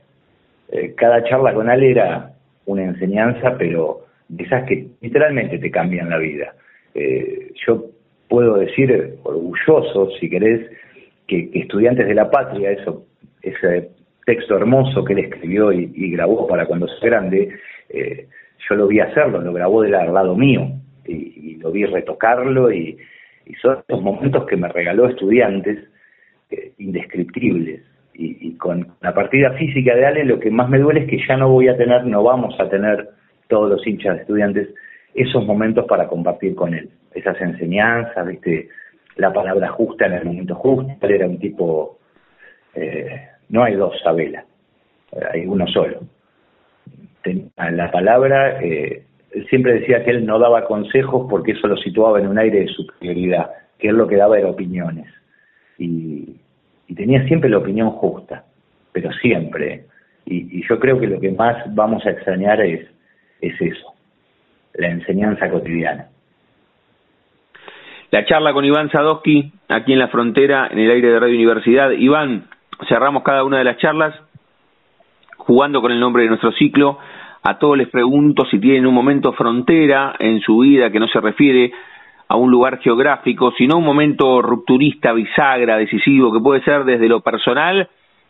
Eh, 0.72 0.94
cada 0.96 1.22
charla 1.26 1.54
con 1.54 1.70
Ale 1.70 1.92
era 1.92 2.32
una 2.66 2.86
enseñanza, 2.86 3.58
pero 3.58 4.06
de 4.30 4.46
esas 4.46 4.64
que 4.64 4.88
literalmente 5.02 5.60
te 5.60 5.70
cambian 5.70 6.10
la 6.10 6.18
vida. 6.18 6.54
Eh, 6.96 7.52
yo 7.68 7.88
puedo 8.30 8.56
decir, 8.56 9.18
orgulloso, 9.24 10.12
si 10.18 10.30
querés, 10.30 10.62
que, 11.28 11.50
Estudiantes 11.54 12.08
de 12.08 12.14
la 12.14 12.32
Patria, 12.32 12.72
eso, 12.72 13.04
ese 13.42 13.90
texto 14.26 14.56
hermoso 14.56 15.04
que 15.04 15.12
él 15.12 15.20
escribió 15.20 15.74
y, 15.74 16.12
grabó 16.12 16.48
para 16.48 16.66
cuando 16.68 16.88
sea 16.88 17.10
grande, 17.10 17.50
eh, 17.90 18.28
yo 18.70 18.76
lo 18.76 18.88
vi 18.88 19.02
hacerlo, 19.02 19.42
lo 19.42 19.52
grabó 19.52 19.82
del 19.82 19.92
lado 19.92 20.38
mío 20.38 20.72
y, 21.06 21.58
lo 21.58 21.70
vi 21.70 21.84
retocarlo 21.84 22.72
y, 22.72 22.98
son 23.62 23.80
esos 23.86 24.02
momentos 24.02 24.46
que 24.46 24.56
me 24.56 24.70
regaló 24.70 25.10
estudiantes 25.10 25.90
indescriptibles. 26.78 27.82
Y, 28.16 28.56
con 28.58 28.88
la 29.02 29.14
partida 29.14 29.54
física 29.54 29.96
de 29.96 30.06
Ale 30.06 30.24
lo 30.24 30.40
que 30.40 30.52
más 30.52 30.70
me 30.70 30.78
duele 30.78 31.02
es 31.02 31.08
que 31.08 31.26
ya 31.28 31.36
no 31.36 31.50
voy 31.50 31.68
a 31.68 31.76
tener, 31.76 32.06
no 32.06 32.22
vamos 32.22 32.56
a 32.60 32.70
tener 32.70 33.10
todos 33.48 33.70
los 33.70 33.86
hinchas 33.88 34.20
estudiantes 34.20 34.70
esos 35.16 35.46
momentos 35.48 35.86
para 35.86 36.08
compartir 36.08 36.54
con 36.54 36.76
él, 36.76 36.90
esas 37.14 37.42
enseñanzas, 37.42 38.28
viste, 38.28 38.70
la 39.16 39.34
palabra 39.34 39.68
justa 39.70 40.06
en 40.06 40.14
el 40.14 40.26
momento 40.26 40.54
justo, 40.56 40.94
él 41.02 41.12
era 41.12 41.28
un 41.28 41.40
tipo, 41.40 41.98
eh, 42.76 43.30
no 43.50 43.64
hay 43.64 43.76
dos 43.76 44.00
Sabela, 44.04 44.46
hay 45.32 45.48
uno 45.48 45.66
solo 45.68 46.02
la 47.58 47.92
palabra, 47.92 48.62
eh, 48.62 49.04
él 49.32 49.48
siempre 49.48 49.74
decía 49.74 50.04
que 50.04 50.12
él 50.12 50.26
no 50.26 50.40
daba 50.40 50.66
consejos 50.66 51.28
porque 51.30 51.54
eso 51.54 51.68
lo 51.68 51.78
situaba 51.78 52.20
en 52.20 52.28
un 52.28 52.38
aire 52.38 52.62
de 52.62 52.68
superioridad, 52.68 53.52
que 53.80 53.90
él 53.90 53.96
lo 53.96 54.08
que 54.08 54.18
daba 54.18 54.38
era 54.38 54.50
opiniones. 54.50 55.08
Y, 55.78 56.36
tenía 56.94 57.26
siempre 57.28 57.50
la 57.50 57.58
opinión 57.58 57.92
justa, 57.92 58.46
pero 58.92 59.12
siempre. 59.14 59.86
Y, 60.26 60.66
yo 60.68 60.80
creo 60.80 61.00
que 61.00 61.08
lo 61.08 61.20
que 61.20 61.32
más 61.32 61.64
vamos 61.74 62.06
a 62.06 62.12
extrañar 62.12 62.62
es, 62.62 62.88
es 63.42 63.60
eso, 63.60 63.94
la 64.76 64.90
enseñanza 64.90 65.50
cotidiana. 65.50 66.08
La 68.12 68.26
charla 68.26 68.54
con 68.54 68.64
Iván 68.64 68.92
Sadowski, 68.92 69.52
aquí 69.70 69.94
en 69.94 70.00
la 70.00 70.08
frontera, 70.10 70.70
en 70.72 70.80
el 70.80 70.92
aire 70.92 71.10
de 71.10 71.20
Radio 71.20 71.36
Universidad. 71.36 71.92
Iván, 71.92 72.46
cerramos 72.88 73.24
cada 73.24 73.44
una 73.44 73.58
de 73.58 73.64
las 73.64 73.78
charlas 73.78 74.14
jugando 75.38 75.82
con 75.82 75.92
el 75.92 76.00
nombre 76.00 76.24
de 76.24 76.30
nuestro 76.30 76.52
ciclo. 76.52 77.00
A 77.42 77.58
todos 77.58 77.78
les 77.78 77.90
pregunto 77.90 78.46
si 78.46 78.60
tienen 78.60 78.86
un 78.86 78.94
momento 78.94 79.34
frontera 79.34 80.16
en 80.20 80.40
su 80.42 80.60
vida 80.60 80.92
que 80.92 81.00
no 81.00 81.08
se 81.08 81.20
refiere 81.20 81.74
a 82.34 82.36
un 82.36 82.50
lugar 82.50 82.80
geográfico, 82.80 83.54
sino 83.56 83.78
un 83.78 83.86
momento 83.86 84.42
rupturista, 84.42 85.14
bisagra, 85.14 85.78
decisivo, 85.78 86.34
que 86.34 86.40
puede 86.40 86.64
ser 86.64 86.84
desde 86.84 87.08
lo 87.08 87.22
personal 87.22 87.88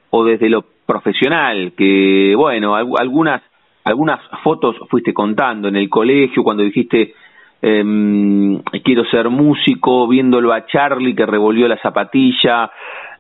o 0.09 0.25
desde 0.25 0.49
lo 0.49 0.65
profesional, 0.85 1.71
que 1.77 2.33
bueno, 2.35 2.75
algunas 2.75 3.41
algunas 3.85 4.19
fotos 4.43 4.75
fuiste 4.89 5.13
contando 5.13 5.69
en 5.69 5.77
el 5.77 5.89
colegio 5.89 6.43
cuando 6.43 6.63
dijiste 6.63 7.13
eh, 7.61 8.61
quiero 8.83 9.05
ser 9.05 9.29
músico, 9.29 10.05
viéndolo 10.09 10.51
a 10.51 10.65
Charlie 10.65 11.15
que 11.15 11.25
revolvió 11.25 11.69
la 11.69 11.77
zapatilla, 11.77 12.69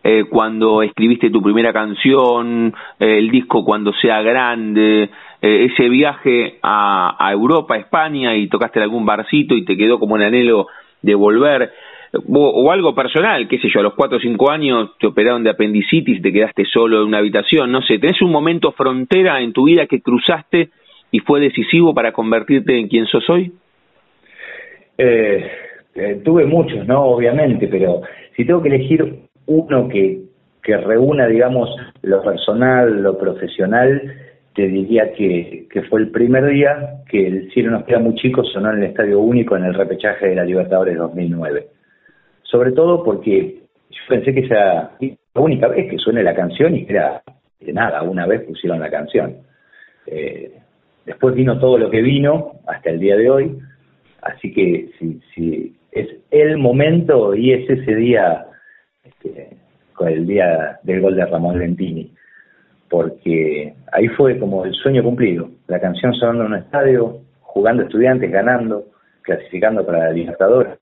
eh, 0.05 0.25
cuando 0.29 0.81
escribiste 0.81 1.29
tu 1.29 1.41
primera 1.41 1.71
canción, 1.71 2.73
eh, 2.99 3.19
el 3.19 3.31
disco 3.31 3.63
Cuando 3.63 3.93
sea 3.93 4.21
grande, 4.21 5.09
eh, 5.41 5.69
ese 5.71 5.87
viaje 5.87 6.59
a, 6.61 7.29
Europa, 7.31 7.75
a 7.75 7.77
España 7.77 8.35
y 8.35 8.47
tocaste 8.47 8.79
en 8.79 8.83
algún 8.83 9.05
barcito 9.05 9.55
y 9.55 9.63
te 9.63 9.77
quedó 9.77 9.99
como 9.99 10.15
un 10.15 10.21
anhelo 10.21 10.67
de 11.01 11.15
volver. 11.15 11.71
O, 12.27 12.71
algo 12.71 12.93
personal, 12.93 13.47
qué 13.47 13.57
sé 13.59 13.69
yo, 13.73 13.79
a 13.79 13.83
los 13.83 13.93
cuatro 13.93 14.17
o 14.17 14.21
cinco 14.21 14.51
años 14.51 14.91
te 14.99 15.07
operaron 15.07 15.41
de 15.43 15.49
apendicitis 15.49 16.19
y 16.19 16.21
te 16.21 16.33
quedaste 16.33 16.65
solo 16.65 17.01
en 17.01 17.07
una 17.07 17.17
habitación, 17.19 17.71
no 17.71 17.81
sé, 17.81 17.97
¿tenés 17.97 18.21
un 18.21 18.31
momento 18.31 18.71
frontera 18.73 19.41
en 19.41 19.51
tu 19.51 19.63
vida 19.63 19.87
que 19.87 20.01
cruzaste 20.01 20.69
y 21.11 21.19
fue 21.19 21.39
decisivo 21.39 21.93
para 21.93 22.11
convertirte 22.11 22.77
en 22.77 22.87
quien 22.87 23.05
sos 23.07 23.27
hoy? 23.29 23.53
tuve 26.23 26.45
muchos, 26.45 26.87
¿no? 26.87 27.03
Obviamente, 27.03 27.67
pero 27.67 28.01
si 28.35 28.45
tengo 28.45 28.61
que 28.61 28.69
elegir 28.69 29.23
uno 29.45 29.87
que, 29.87 30.21
que 30.61 30.77
reúna, 30.77 31.27
digamos, 31.27 31.69
lo 32.01 32.21
personal, 32.23 33.01
lo 33.01 33.17
profesional, 33.17 34.01
te 34.53 34.67
diría 34.67 35.11
que, 35.13 35.67
fue 35.89 36.01
el 36.01 36.11
primer 36.11 36.45
día 36.47 37.01
que 37.09 37.27
el 37.27 37.51
cielo 37.51 37.71
nos 37.71 37.85
queda 37.85 37.99
muy 37.99 38.15
chico 38.15 38.43
sonó 38.43 38.71
en 38.71 38.83
el 38.83 38.89
Estadio 38.89 39.19
Único 39.19 39.57
en 39.57 39.65
el 39.65 39.73
repechaje 39.73 40.29
de 40.29 40.35
la 40.35 40.45
Libertadores 40.45 40.97
2009. 40.97 41.67
Sobre 42.43 42.71
todo 42.71 43.03
porque 43.03 43.61
yo 43.89 43.99
pensé 44.07 44.33
que 44.33 44.41
esa 44.41 44.91
la 44.99 45.41
única 45.41 45.67
vez 45.67 45.89
que 45.89 45.97
suene 45.97 46.21
la 46.21 46.35
canción 46.35 46.75
y 46.75 46.85
era 46.87 47.23
de 47.59 47.73
nada, 47.73 48.03
una 48.03 48.27
vez 48.27 48.41
pusieron 48.41 48.79
la 48.79 48.91
canción. 48.91 49.37
Eh, 50.05 50.51
después 51.05 51.33
vino 51.33 51.59
todo 51.59 51.77
lo 51.79 51.89
que 51.89 52.01
vino 52.01 52.59
hasta 52.67 52.91
el 52.91 52.99
día 52.99 53.15
de 53.15 53.29
hoy, 53.29 53.57
así 54.21 54.53
que 54.53 54.91
si, 54.99 55.19
si 55.33 55.75
es 55.91 56.07
el 56.29 56.57
momento 56.57 57.33
y 57.33 57.53
es 57.53 57.67
ese 57.67 57.95
día 57.95 58.45
este, 59.23 59.57
con 59.93 60.07
el 60.07 60.25
día 60.25 60.79
del 60.83 61.01
gol 61.01 61.15
de 61.15 61.25
Ramón 61.25 61.59
Lentini, 61.59 62.11
porque 62.89 63.73
ahí 63.91 64.07
fue 64.09 64.37
como 64.39 64.65
el 64.65 64.73
sueño 64.73 65.03
cumplido, 65.03 65.49
la 65.67 65.79
canción 65.79 66.13
sonando 66.13 66.45
en 66.45 66.53
un 66.53 66.57
estadio, 66.59 67.19
jugando 67.41 67.83
estudiantes, 67.83 68.31
ganando, 68.31 68.85
clasificando 69.21 69.85
para 69.85 70.05
la 70.05 70.11
Libertadores, 70.11 70.79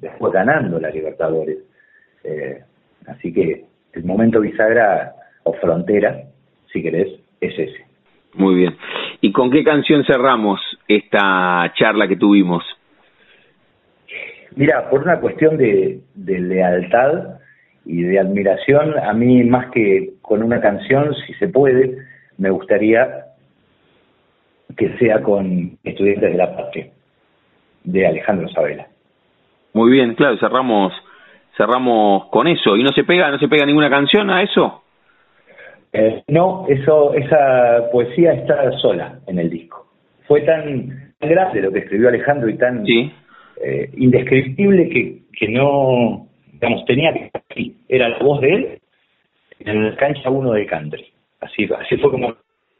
después 0.00 0.32
ganando 0.32 0.78
la 0.78 0.90
Libertadores. 0.90 1.58
Eh, 2.24 2.62
así 3.06 3.32
que 3.32 3.64
el 3.92 4.04
momento 4.04 4.40
bisagra 4.40 5.14
o 5.44 5.52
frontera, 5.54 6.22
si 6.72 6.82
querés, 6.82 7.08
es 7.40 7.58
ese. 7.58 7.84
Muy 8.34 8.54
bien. 8.54 8.76
¿Y 9.20 9.32
con 9.32 9.50
qué 9.50 9.62
canción 9.62 10.04
cerramos 10.04 10.60
esta 10.88 11.72
charla 11.74 12.08
que 12.08 12.16
tuvimos? 12.16 12.64
Mira, 14.54 14.88
por 14.88 15.02
una 15.02 15.18
cuestión 15.20 15.56
de, 15.56 16.00
de 16.14 16.38
lealtad, 16.38 17.40
y 17.84 18.02
de 18.02 18.18
admiración, 18.18 18.98
a 18.98 19.12
mí 19.12 19.42
más 19.44 19.70
que 19.70 20.10
con 20.22 20.42
una 20.42 20.60
canción, 20.60 21.14
si 21.26 21.34
se 21.34 21.48
puede, 21.48 21.96
me 22.38 22.50
gustaría 22.50 23.26
que 24.76 24.96
sea 24.98 25.22
con 25.22 25.78
Estudiantes 25.84 26.32
de 26.32 26.38
la 26.38 26.56
Patria, 26.56 26.86
de 27.84 28.06
Alejandro 28.06 28.48
Sabela. 28.48 28.86
Muy 29.74 29.92
bien, 29.92 30.14
claro, 30.14 30.38
cerramos 30.38 30.92
cerramos 31.56 32.26
con 32.26 32.46
eso. 32.46 32.76
¿Y 32.76 32.82
no 32.82 32.90
se 32.90 33.04
pega 33.04 33.30
no 33.30 33.38
se 33.38 33.48
pega 33.48 33.66
ninguna 33.66 33.90
canción 33.90 34.30
a 34.30 34.42
eso? 34.42 34.82
Eh, 35.92 36.22
no, 36.28 36.66
eso, 36.68 37.12
esa 37.14 37.90
poesía 37.92 38.32
está 38.32 38.72
sola 38.78 39.18
en 39.26 39.38
el 39.38 39.50
disco. 39.50 39.86
Fue 40.26 40.40
tan 40.42 41.12
grande 41.20 41.60
lo 41.60 41.70
que 41.70 41.80
escribió 41.80 42.08
Alejandro 42.08 42.48
y 42.48 42.56
tan 42.56 42.84
eh, 42.86 43.90
indescriptible 43.96 44.88
que, 44.88 45.18
que 45.38 45.48
no, 45.48 46.26
digamos, 46.62 46.84
tenía 46.86 47.12
que 47.12 47.24
estar 47.24 47.42
aquí. 47.50 47.74
Era 47.88 48.08
la 48.08 48.18
voz 48.18 48.40
de 48.40 48.54
él 48.54 48.78
en 49.58 49.90
la 49.90 49.96
cancha 49.96 50.30
uno 50.30 50.52
de 50.52 50.64
country. 50.64 51.04
Así, 51.40 51.68
así 51.76 51.96
fue 51.96 52.10
como, 52.12 52.36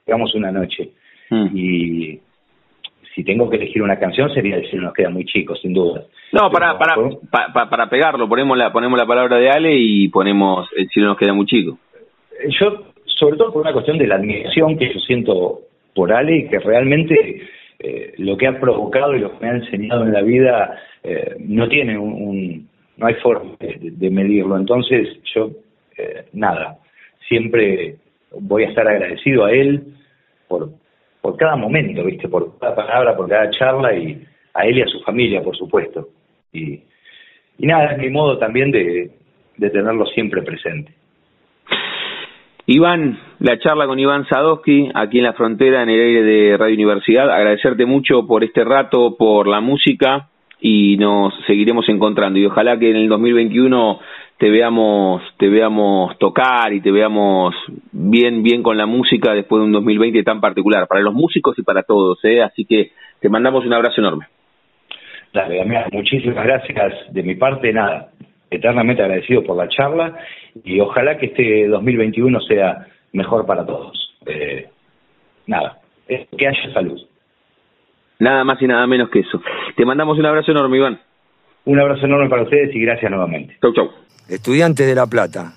digamos, 0.07 0.33
una 0.37 0.53
noche. 0.53 0.91
Mm. 1.31 1.47
Y 1.53 2.21
si 3.13 3.25
tengo 3.25 3.51
que 3.51 3.57
elegir 3.57 3.83
una 3.83 3.99
canción 3.99 4.33
sería 4.33 4.57
el 4.57 4.71
cielo 4.71 4.85
nos 4.85 4.95
queda 4.95 5.11
muy 5.11 5.25
chico, 5.25 5.57
sin 5.57 5.75
duda. 5.75 6.05
No, 6.31 6.49
para, 6.51 6.79
para, 6.79 6.95
para, 7.53 7.69
para, 7.69 7.91
pegarlo, 7.91 8.29
ponemos 8.29 8.57
la, 8.57 8.73
ponemos 8.73 8.99
la 8.99 9.07
palabra 9.07 9.37
de 9.39 9.51
Ale 9.51 9.75
y 9.77 10.09
ponemos 10.09 10.69
el 10.77 10.89
cielo 10.89 11.09
nos 11.09 11.19
queda 11.19 11.33
muy 11.35 11.47
chico. 11.47 11.77
Yo, 12.61 12.93
sobre 13.07 13.37
todo 13.37 13.53
por 13.53 13.63
una 13.63 13.73
cuestión 13.73 13.99
de 13.99 14.07
la 14.07 14.15
admiración 14.15 14.79
que 14.79 14.95
yo 14.95 15.01
siento 15.01 15.61
por 15.93 16.13
Ale 16.13 16.37
y 16.37 16.49
que 16.49 16.61
realmente 16.61 17.43
eh, 17.81 18.15
lo 18.19 18.37
que 18.37 18.47
ha 18.47 18.61
provocado 18.61 19.15
y 19.17 19.19
lo 19.19 19.33
que 19.33 19.45
me 19.45 19.51
ha 19.51 19.57
enseñado 19.57 20.05
en 20.05 20.13
la 20.13 20.23
vida 20.23 20.79
eh, 21.03 21.35
no 21.41 21.69
tiene 21.69 21.99
un, 21.99 22.69
no 22.97 23.07
hay 23.07 23.15
forma 23.15 23.53
de, 23.59 24.11
medirlo. 24.11 24.57
Entonces 24.57 25.19
yo, 25.35 25.51
eh, 25.97 26.27
nada, 26.33 26.79
siempre 27.29 27.97
voy 28.39 28.65
a 28.65 28.69
estar 28.69 28.87
agradecido 28.87 29.45
a 29.45 29.53
él 29.53 29.83
por, 30.49 30.71
por 31.21 31.37
cada 31.37 31.57
momento, 31.57 32.05
¿viste? 32.05 32.29
Por 32.29 32.59
cada 32.59 32.75
palabra, 32.75 33.17
por 33.17 33.29
cada 33.29 33.51
charla 33.51 33.95
y 33.95 34.25
a 34.55 34.67
él 34.67 34.79
y 34.79 34.83
a 34.83 34.87
su 34.87 35.01
familia, 35.01 35.43
por 35.43 35.57
supuesto. 35.57 36.09
Y, 36.53 36.81
y 37.59 37.67
nada, 37.67 37.93
es 37.93 37.99
mi 37.99 38.11
modo 38.11 38.39
también 38.39 38.71
de, 38.71 39.11
de 39.57 39.71
tenerlo 39.71 40.07
siempre 40.07 40.43
presente. 40.43 40.93
Iván, 42.67 43.19
la 43.41 43.59
charla 43.59 43.87
con 43.87 43.99
Iván 43.99 44.27
Sadowski 44.29 44.91
aquí 44.95 45.19
en 45.19 45.25
la 45.25 45.33
frontera, 45.33 45.83
en 45.83 45.91
el 45.91 46.01
aire 46.01 46.23
de 46.23 46.57
Radio 46.57 46.75
Universidad. 46.75 47.29
Agradecerte 47.29 47.87
mucho 47.87 48.27
por 48.27 48.45
este 48.45 48.63
rato, 48.65 49.17
por 49.17 49.49
la 49.49 49.61
música 49.61 50.29
y 50.65 50.97
nos 50.97 51.35
seguiremos 51.47 51.89
encontrando. 51.89 52.39
Y 52.39 52.47
ojalá 52.47 52.79
que 52.79 52.91
en 52.91 52.97
el 52.97 53.09
2021 53.09 53.99
te 54.39 54.49
veamos, 54.49 55.21
te 55.37 55.49
veamos 55.49 56.17
tocar 56.19 56.73
y 56.73 56.81
te 56.81 56.93
veamos 56.93 57.53
bien, 57.91 58.45
bien 58.45 58.63
con 58.63 58.79
la 58.79 58.87
música 58.87 59.35
después 59.35 59.61
de 59.61 59.67
un 59.67 59.73
2020 59.73 60.23
tan 60.23 60.41
particular 60.41 60.87
para 60.87 61.01
los 61.01 61.15
músicos 61.15 61.59
y 61.59 61.63
para 61.63 61.83
todos. 61.83 62.25
¿eh? 62.25 62.43
Así 62.43 62.65
que 62.65 62.93
te 63.21 63.29
mandamos 63.29 63.67
un 63.67 63.73
abrazo 63.73 64.01
enorme. 64.01 64.27
Dale, 65.33 65.65
muchísimas 65.91 66.45
gracias 66.45 67.13
de 67.13 67.23
mi 67.25 67.35
parte. 67.35 67.73
Nada, 67.73 68.11
eternamente 68.49 69.03
agradecido 69.03 69.43
por 69.43 69.57
la 69.57 69.69
charla 69.69 70.17
y 70.63 70.79
ojalá 70.79 71.19
que 71.19 71.27
este 71.27 71.67
2021 71.67 72.41
sea 72.43 72.87
mejor 73.13 73.47
para 73.47 73.67
todos. 73.67 74.15
Eh, 74.27 74.69
nada, 75.49 75.81
que 76.07 76.47
haya 76.47 76.73
salud. 76.73 77.01
Nada 78.23 78.45
más 78.45 78.63
y 78.63 78.69
nada 78.69 78.87
menos 78.87 79.11
que 79.11 79.19
eso. 79.19 79.43
Te 79.77 79.85
mandamos 79.85 80.17
un 80.17 80.25
abrazo 80.25 80.53
enorme, 80.53 80.77
Iván. 80.77 81.01
Un 81.65 81.81
abrazo 81.81 82.07
enorme 82.07 82.29
para 82.29 82.45
ustedes 82.45 82.73
y 82.73 82.81
gracias 82.81 83.11
nuevamente. 83.11 83.59
Chau, 83.61 83.75
chau. 83.75 83.91
Estudiante 84.29 84.87
de 84.87 84.95
La 84.95 85.07
Plata. 85.07 85.55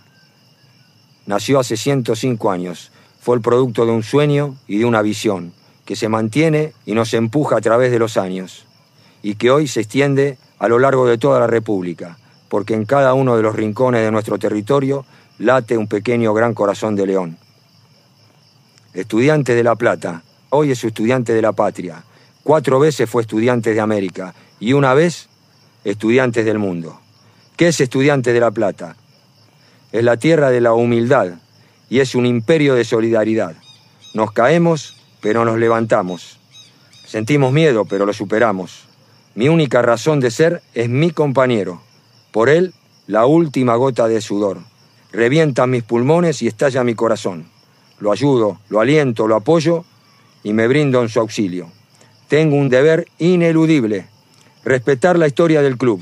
Nació 1.28 1.60
hace 1.60 1.78
105 1.78 2.49
años. 2.49 2.91
Fue 3.19 3.36
el 3.36 3.43
producto 3.43 3.86
de 3.86 3.91
un 3.91 4.01
sueño 4.01 4.56
y 4.67 4.80
de 4.80 4.86
una 4.86 5.04
visión 5.04 5.54
que 5.86 5.95
se 5.95 6.10
mantiene 6.10 6.71
y 6.88 6.95
nos 6.95 7.13
empuja 7.13 7.58
a 7.58 7.62
través 7.62 7.91
de 7.91 7.99
los 7.99 8.17
años 8.17 8.65
y 9.21 9.36
que 9.36 9.51
hoy 9.51 9.67
se 9.67 9.82
extiende 9.82 10.39
a 10.58 10.67
lo 10.67 10.80
largo 10.80 11.06
de 11.06 11.19
toda 11.19 11.39
la 11.39 11.45
República 11.45 12.17
porque 12.49 12.73
en 12.73 12.86
cada 12.86 13.13
uno 13.13 13.38
de 13.38 13.43
los 13.43 13.56
rincones 13.56 14.01
de 14.01 14.10
nuestro 14.10 14.39
territorio 14.39 15.06
late 15.38 15.78
un 15.78 15.88
pequeño 15.88 16.34
gran 16.34 16.56
corazón 16.56 16.95
de 16.95 17.06
león. 17.06 17.38
Estudiante 18.95 19.54
de 19.54 19.63
La 19.63 19.75
Plata, 19.75 20.23
hoy 20.49 20.71
es 20.71 20.84
estudiante 20.84 21.32
de 21.32 21.43
la 21.43 21.51
patria. 21.51 22.04
Cuatro 22.45 22.79
veces 22.79 23.10
fue 23.10 23.23
estudiante 23.23 23.73
de 23.73 23.81
América 23.81 24.36
y 24.60 24.73
una 24.73 24.93
vez 24.93 25.29
estudiante 25.84 26.43
del 26.43 26.60
mundo. 26.60 26.99
¿Qué 27.58 27.69
es 27.69 27.81
estudiante 27.81 28.34
de 28.34 28.39
La 28.39 28.51
Plata? 28.51 28.97
Es 29.91 30.03
la 30.03 30.17
tierra 30.17 30.51
de 30.51 30.62
la 30.62 30.73
humildad 30.73 31.39
y 31.89 32.01
es 32.01 32.13
un 32.13 32.27
imperio 32.27 32.75
de 32.75 32.86
solidaridad. 32.86 33.55
Nos 34.13 34.31
caemos, 34.31 34.95
pero 35.21 35.43
nos 35.43 35.58
levantamos. 35.58 36.38
Sentimos 37.08 37.51
miedo, 37.51 37.86
pero 37.86 38.05
lo 38.05 38.13
superamos. 38.13 38.84
Mi 39.34 39.49
única 39.49 39.81
razón 39.81 40.19
de 40.19 40.29
ser 40.29 40.62
es 40.75 40.88
mi 40.88 41.10
compañero. 41.10 41.81
Por 42.31 42.49
él, 42.49 42.75
la 43.08 43.25
última 43.25 43.75
gota 43.75 44.08
de 44.08 44.21
sudor. 44.21 44.60
Revienta 45.12 45.65
mis 45.65 45.81
pulmones 45.81 46.43
y 46.43 46.47
estalla 46.47 46.84
mi 46.84 46.93
corazón. 46.93 47.47
Lo 47.97 48.12
ayudo, 48.12 48.60
lo 48.69 48.81
aliento, 48.81 49.27
lo 49.27 49.36
apoyo 49.36 49.84
y 50.43 50.53
me 50.53 50.67
brindo 50.67 51.01
en 51.01 51.10
su 51.10 51.19
auxilio. 51.19 51.71
Tengo 52.28 52.56
un 52.56 52.70
deber 52.70 53.06
ineludible, 53.20 54.08
respetar 54.64 55.20
la 55.20 55.28
historia 55.28 55.62
del 55.62 55.78
club. 55.78 56.02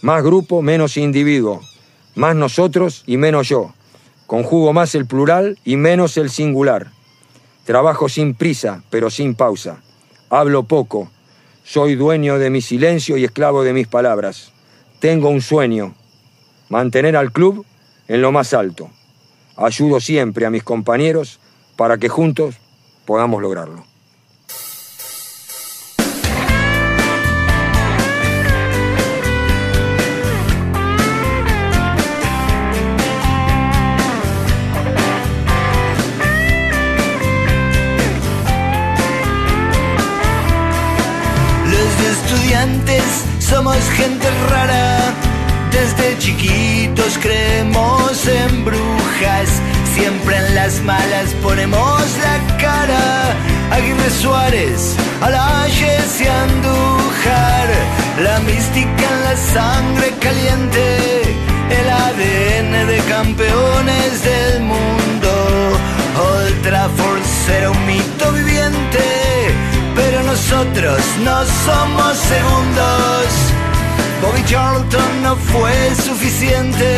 Más 0.00 0.22
grupo, 0.22 0.62
menos 0.62 0.96
individuo. 0.96 1.60
Más 2.14 2.36
nosotros 2.36 3.02
y 3.06 3.16
menos 3.16 3.48
yo. 3.48 3.74
Conjugo 4.28 4.72
más 4.72 4.94
el 4.94 5.06
plural 5.06 5.58
y 5.64 5.76
menos 5.76 6.16
el 6.18 6.30
singular. 6.30 6.92
Trabajo 7.64 8.08
sin 8.08 8.34
prisa, 8.34 8.84
pero 8.90 9.10
sin 9.10 9.34
pausa. 9.34 9.82
Hablo 10.30 10.64
poco. 10.64 11.10
Soy 11.64 11.96
dueño 11.96 12.38
de 12.38 12.50
mi 12.50 12.60
silencio 12.60 13.16
y 13.16 13.24
esclavo 13.24 13.64
de 13.64 13.72
mis 13.72 13.88
palabras. 13.88 14.52
Tengo 15.00 15.30
un 15.30 15.40
sueño, 15.40 15.96
mantener 16.68 17.16
al 17.16 17.32
club 17.32 17.66
en 18.06 18.22
lo 18.22 18.30
más 18.30 18.54
alto. 18.54 18.88
Ayudo 19.56 19.98
siempre 19.98 20.46
a 20.46 20.50
mis 20.50 20.62
compañeros 20.62 21.40
para 21.76 21.98
que 21.98 22.08
juntos 22.08 22.56
podamos 23.04 23.42
lograrlo. 23.42 23.93
Desde 45.70 46.18
chiquitos 46.18 47.18
creemos 47.20 48.26
en 48.26 48.64
brujas, 48.64 49.48
siempre 49.94 50.36
en 50.36 50.54
las 50.54 50.80
malas 50.82 51.34
ponemos 51.42 52.02
la 52.22 52.56
cara. 52.58 53.34
Aguirre 53.70 54.10
Suárez, 54.10 54.96
Alayes 55.20 56.20
y 56.20 56.26
Andújar, 56.26 57.68
la 58.22 58.38
mística 58.40 59.04
en 59.14 59.24
la 59.24 59.36
sangre 59.36 60.14
caliente, 60.20 61.22
el 61.70 61.90
ADN 61.90 62.86
de 62.86 62.98
campeones 63.08 64.22
del 64.22 64.60
mundo. 64.60 65.30
Old 66.16 66.62
Trafford 66.62 67.24
será 67.46 67.70
un 67.70 67.86
mito 67.86 68.32
viviente 68.32 69.14
pero 69.94 70.22
nosotros 70.22 71.00
no 71.24 71.44
somos 71.64 72.16
segundos. 72.16 73.53
Bobby 74.24 74.42
Charlton 74.46 75.22
no 75.22 75.36
fue 75.36 75.94
suficiente, 75.96 76.88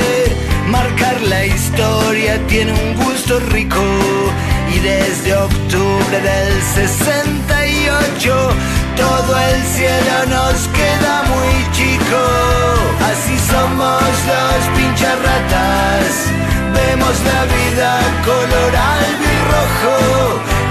marcar 0.69 1.21
la 1.23 1.45
historia 1.45 2.39
tiene 2.47 2.73
un 2.73 2.95
gusto 3.05 3.41
rico 3.51 3.83
y 4.73 4.79
desde 4.79 5.35
octubre 5.35 6.21
del 6.21 6.63
68 6.63 8.55
todo 8.97 9.39
el 9.51 9.63
cielo 9.65 10.17
nos 10.29 10.69
queda 10.69 11.25
muy 11.35 11.55
chico. 11.73 12.23
Así 13.11 13.37
somos 13.51 14.03
los 14.31 14.61
pincharratas, 14.77 16.31
vemos 16.79 17.15
la 17.31 17.41
vida 17.57 17.91
color 18.25 18.73
rojo 19.51 19.97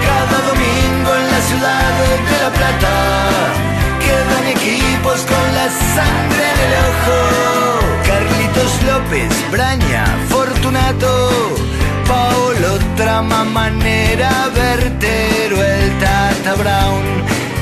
cada 0.08 0.38
domingo 0.48 1.10
en 1.20 1.30
la 1.32 1.40
ciudad 1.48 1.92
de 2.30 2.36
La 2.42 2.50
Plata. 2.50 3.85
Quedan 4.06 4.46
equipos 4.56 5.18
con 5.32 5.46
la 5.58 5.68
sangre 5.94 6.42
en 6.52 6.58
el 6.66 6.72
ojo. 6.88 7.18
Carlitos 8.08 8.72
López, 8.88 9.32
Braña, 9.50 10.04
Fortunato, 10.28 11.10
Paolo 12.06 12.78
Trama, 12.96 13.44
Manera, 13.44 14.30
Vertero, 14.54 15.56
el 15.62 15.98
Tata 15.98 16.54
Brown 16.54 17.04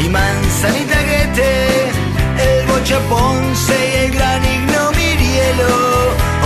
y 0.05 0.09
Manzanita 0.09 0.99
Guete, 1.09 1.91
el 2.47 2.67
Bocha 2.67 2.99
Ponce 3.09 3.77
y 3.93 4.05
el 4.05 4.11
gran 4.13 4.45
Ignomirielo, 4.45 5.73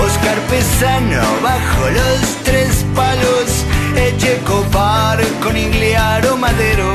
Oscar 0.04 0.38
Pesano 0.48 1.22
bajo 1.42 1.90
los 1.90 2.20
tres 2.44 2.84
palos 2.94 3.64
Eche 3.96 4.38
Copar 4.46 5.18
con 5.42 5.56
Igliaro 5.56 6.36
Madero, 6.36 6.94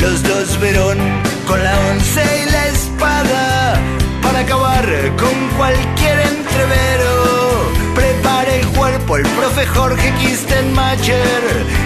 los 0.00 0.22
dos 0.22 0.58
Verón 0.60 0.98
con 1.46 1.62
la 1.62 1.78
once 1.90 2.22
y 2.42 2.50
la 2.50 2.66
espada, 2.68 3.74
para 4.22 4.40
acabar 4.40 4.86
con 5.16 5.48
cualquier 5.56 6.20
entrevero. 6.20 7.72
Prepare 7.94 8.60
el 8.60 8.66
cuerpo, 8.68 9.16
el 9.16 9.26
profe 9.38 9.66
Jorge 9.66 10.12
Kistenmacher, 10.20 11.42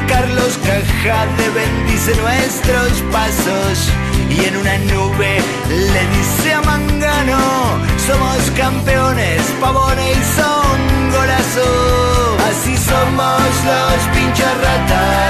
Carlos 0.09 0.59
Cajade 0.65 1.49
bendice 1.55 2.15
nuestros 2.17 2.93
pasos 3.11 3.91
y 4.31 4.45
en 4.45 4.57
una 4.57 4.79
nube 4.79 5.41
le 5.69 6.03
dice 6.17 6.53
a 6.53 6.61
Mangano, 6.63 7.39
somos 8.07 8.39
campeones, 8.57 9.43
pavones 9.61 10.17
y 10.17 10.25
son 10.39 11.11
golazo. 11.11 12.37
Así 12.51 12.77
somos 12.77 13.43
los 13.65 13.99
pincharratas, 14.15 14.45
vemos 14.45 15.24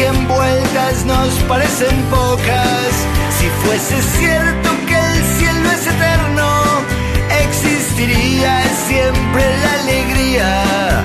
100 0.00 0.28
vueltas 0.28 1.04
nos 1.04 1.28
parecen 1.46 1.94
pocas. 2.04 2.90
Si 3.38 3.46
fuese 3.62 4.00
cierto 4.16 4.70
que 4.86 4.96
el 4.96 5.24
cielo 5.36 5.70
es 5.72 5.86
eterno, 5.86 6.48
existiría 7.44 8.62
siempre 8.88 9.42
la 9.62 9.72
alegría 9.82 11.04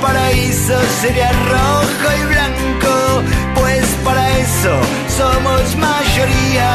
paraíso 0.00 0.74
sería 1.00 1.30
rojo 1.32 2.08
y 2.20 2.24
blanco, 2.26 3.22
pues 3.54 3.86
para 4.04 4.24
eso 4.38 4.74
somos 5.16 5.76
mayoría. 5.76 6.70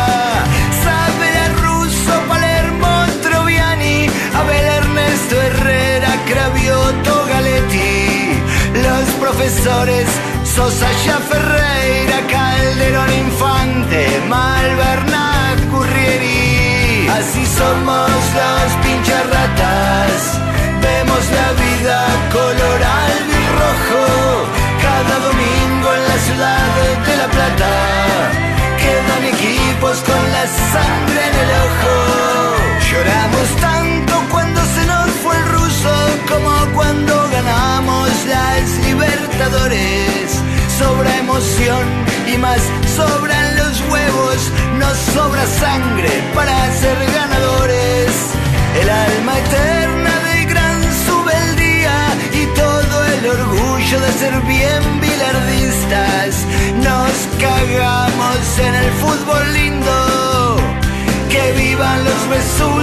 Saber 0.84 1.56
ruso, 1.62 2.14
Palermo, 2.30 3.06
Troviani, 3.22 4.08
Abel 4.34 4.66
Ernesto 4.82 5.42
Herrera, 5.42 6.12
Cravioto, 6.26 7.26
Galetti, 7.28 8.42
los 8.86 9.10
profesores 9.20 10.08
Sosa, 10.56 10.90
ya 11.06 11.18
Ferreira, 11.30 12.20
Calderón 12.28 13.12
Infante, 13.26 14.22
Malvernat, 14.30 15.60
Currieri. 15.72 17.08
Así 17.18 17.46
somos 17.46 18.10
los 18.38 18.72
pincharratas 18.84 20.44
vemos 20.84 21.24
la 21.40 21.50
vida 21.64 21.98
color 22.32 22.82
y 23.40 23.46
rojo 23.62 24.04
cada 24.86 25.16
domingo 25.28 25.88
en 25.98 26.04
la 26.12 26.18
ciudad 26.26 26.76
de 27.08 27.18
La 27.18 27.28
Plata. 27.36 27.74
Quedan 28.82 29.24
equipos 29.36 29.98
con 30.10 30.24
la 30.36 30.46
sangre 30.72 31.22
en 31.30 31.36
el 31.44 31.50
ojo. 31.66 32.03
Las 38.34 38.66
Libertadores. 38.88 40.26
Sobra 40.80 41.12
emoción 41.26 41.86
y 42.34 42.38
más 42.38 42.62
sobran 42.98 43.48
los 43.62 43.76
huevos, 43.92 44.40
nos 44.80 44.98
sobra 45.16 45.46
sangre 45.46 46.12
para 46.36 46.56
ser 46.82 46.98
ganadores. 47.20 48.12
El 48.82 48.90
alma 48.90 49.34
eterna 49.38 50.14
orgullo 53.30 54.00
de 54.00 54.12
ser 54.14 54.42
bien 54.42 54.84
bilardistas. 55.00 56.46
Nos 56.84 57.14
cagamos 57.40 58.60
en 58.60 58.76
el 58.76 58.92
fútbol 59.02 59.54
lindo. 59.54 60.58
Que 61.30 61.52
vivan 61.54 62.04
los 62.04 62.28
resultadistas. 62.28 62.83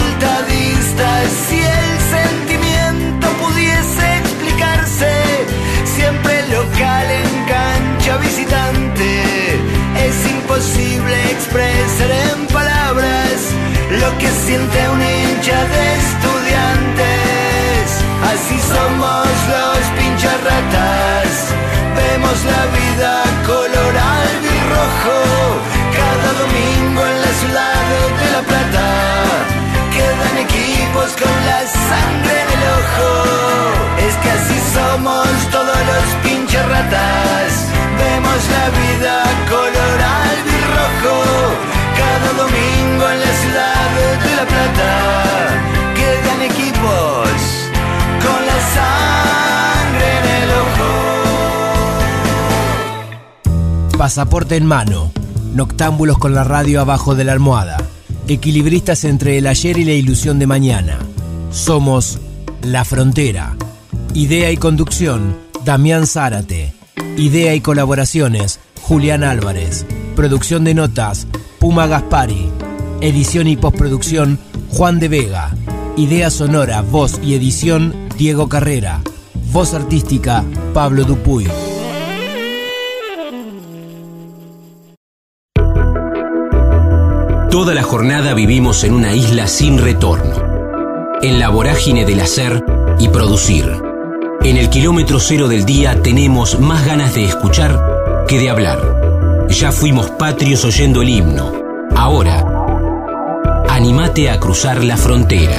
Que 14.21 14.29
siente 14.29 14.79
un 14.91 15.01
hincha 15.01 15.59
de 15.75 15.85
estudiantes. 16.05 17.87
Así 18.33 18.57
somos 18.73 19.27
los 19.53 19.79
ratas, 20.49 21.29
vemos 21.97 22.39
la 22.53 22.63
vida 22.79 23.13
color 23.47 23.95
rojo, 24.75 25.19
cada 25.99 26.31
domingo 26.43 27.01
en 27.13 27.17
la 27.25 27.33
ciudad 27.41 27.85
de 28.21 28.27
La 28.37 28.43
Plata, 28.51 28.89
quedan 29.95 30.37
equipos 30.47 31.11
con 31.23 31.37
la 31.51 31.61
sangre 31.89 32.35
en 32.45 32.51
el 32.57 32.65
ojo, 32.81 33.11
es 34.07 34.15
que 34.23 34.31
así 34.39 34.59
somos 34.77 35.27
todos 35.51 35.81
los 35.91 36.09
ratas, 36.69 37.30
Quedan 45.95 46.43
equipos 46.43 47.29
con 48.21 48.47
la 48.47 48.59
sangre 48.75 50.09
en 50.19 50.27
el 50.43 50.51
ojo. 50.51 50.91
Pasaporte 53.99 54.57
en 54.57 54.67
mano. 54.67 55.13
Noctámbulos 55.55 56.19
con 56.19 56.35
la 56.35 56.45
radio 56.45 56.81
abajo 56.81 57.15
de 57.15 57.25
la 57.25 57.33
almohada. 57.33 57.77
Equilibristas 58.29 59.05
entre 59.05 59.39
el 59.39 59.47
ayer 59.47 59.79
y 59.79 59.85
la 59.85 59.93
ilusión 59.93 60.39
de 60.39 60.47
mañana. 60.47 60.99
Somos 61.51 62.19
La 62.63 62.85
Frontera. 62.85 63.57
Idea 64.15 64.51
y 64.51 64.57
conducción, 64.57 65.37
Damián 65.65 66.07
Zárate. 66.07 66.73
Idea 67.17 67.55
y 67.55 67.61
colaboraciones, 67.61 68.61
Julián 68.83 69.25
Álvarez. 69.25 69.87
Producción 70.17 70.65
de 70.65 70.75
notas, 70.75 71.27
Puma 71.59 71.87
Gaspari. 71.87 72.50
Edición 73.03 73.49
y 73.49 73.57
postproducción, 73.57 74.39
Juan 74.69 74.99
de 74.99 75.09
Vega. 75.09 75.55
Idea 75.97 76.29
sonora, 76.29 76.83
voz 76.83 77.19
y 77.25 77.33
edición, 77.33 77.95
Diego 78.19 78.51
Carrera. 78.51 79.01
Voz 79.53 79.73
artística, 79.73 80.45
Pablo 80.75 81.05
Dupuy. 81.05 81.49
Toda 87.51 87.73
la 87.73 87.83
jornada 87.83 88.35
vivimos 88.35 88.85
en 88.85 88.93
una 88.93 89.15
isla 89.15 89.47
sin 89.47 89.79
retorno, 89.79 90.35
en 91.23 91.39
la 91.39 91.49
vorágine 91.49 92.05
del 92.05 92.21
hacer 92.21 92.63
y 92.99 93.09
producir. 93.09 93.65
En 94.43 94.59
el 94.59 94.69
kilómetro 94.69 95.21
cero 95.21 95.49
del 95.49 95.65
día 95.65 96.03
tenemos 96.03 96.61
más 96.61 96.85
ganas 96.85 97.15
de 97.15 97.25
escuchar 97.25 98.27
que 98.29 98.39
de 98.39 98.51
hablar. 98.51 99.49
Ya 99.49 99.73
fuimos 99.73 100.11
patrios 100.11 100.67
oyendo 100.67 101.01
el 101.01 101.09
himno. 101.09 101.53
Ahora, 101.97 102.60
animate 103.81 104.29
a 104.29 104.39
cruzar 104.39 104.85
la 104.85 104.99
frontera. 104.99 105.57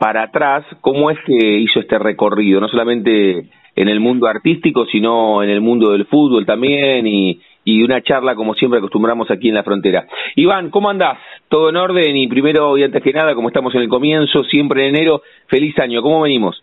para 0.03 0.23
atrás 0.23 0.65
cómo 0.81 1.09
es 1.11 1.17
que 1.25 1.59
hizo 1.59 1.79
este 1.79 1.97
recorrido, 1.97 2.59
no 2.59 2.67
solamente 2.67 3.45
en 3.73 3.87
el 3.87 4.01
mundo 4.01 4.27
artístico, 4.27 4.85
sino 4.87 5.41
en 5.41 5.49
el 5.49 5.61
mundo 5.61 5.93
del 5.93 6.07
fútbol 6.07 6.45
también 6.45 7.07
y, 7.07 7.39
y 7.63 7.81
una 7.83 8.01
charla 8.01 8.35
como 8.35 8.53
siempre 8.53 8.79
acostumbramos 8.79 9.31
aquí 9.31 9.47
en 9.47 9.55
la 9.55 9.63
frontera. 9.63 10.05
Iván, 10.35 10.71
¿cómo 10.71 10.89
andás? 10.89 11.19
¿Todo 11.47 11.69
en 11.69 11.77
orden? 11.77 12.17
Y 12.17 12.27
primero 12.27 12.77
y 12.77 12.83
antes 12.83 13.01
que 13.01 13.13
nada, 13.13 13.33
como 13.33 13.47
estamos 13.47 13.73
en 13.75 13.81
el 13.83 13.87
comienzo, 13.87 14.43
siempre 14.43 14.89
en 14.89 14.93
enero, 14.93 15.21
feliz 15.47 15.79
año, 15.79 16.01
¿cómo 16.01 16.19
venimos? 16.19 16.59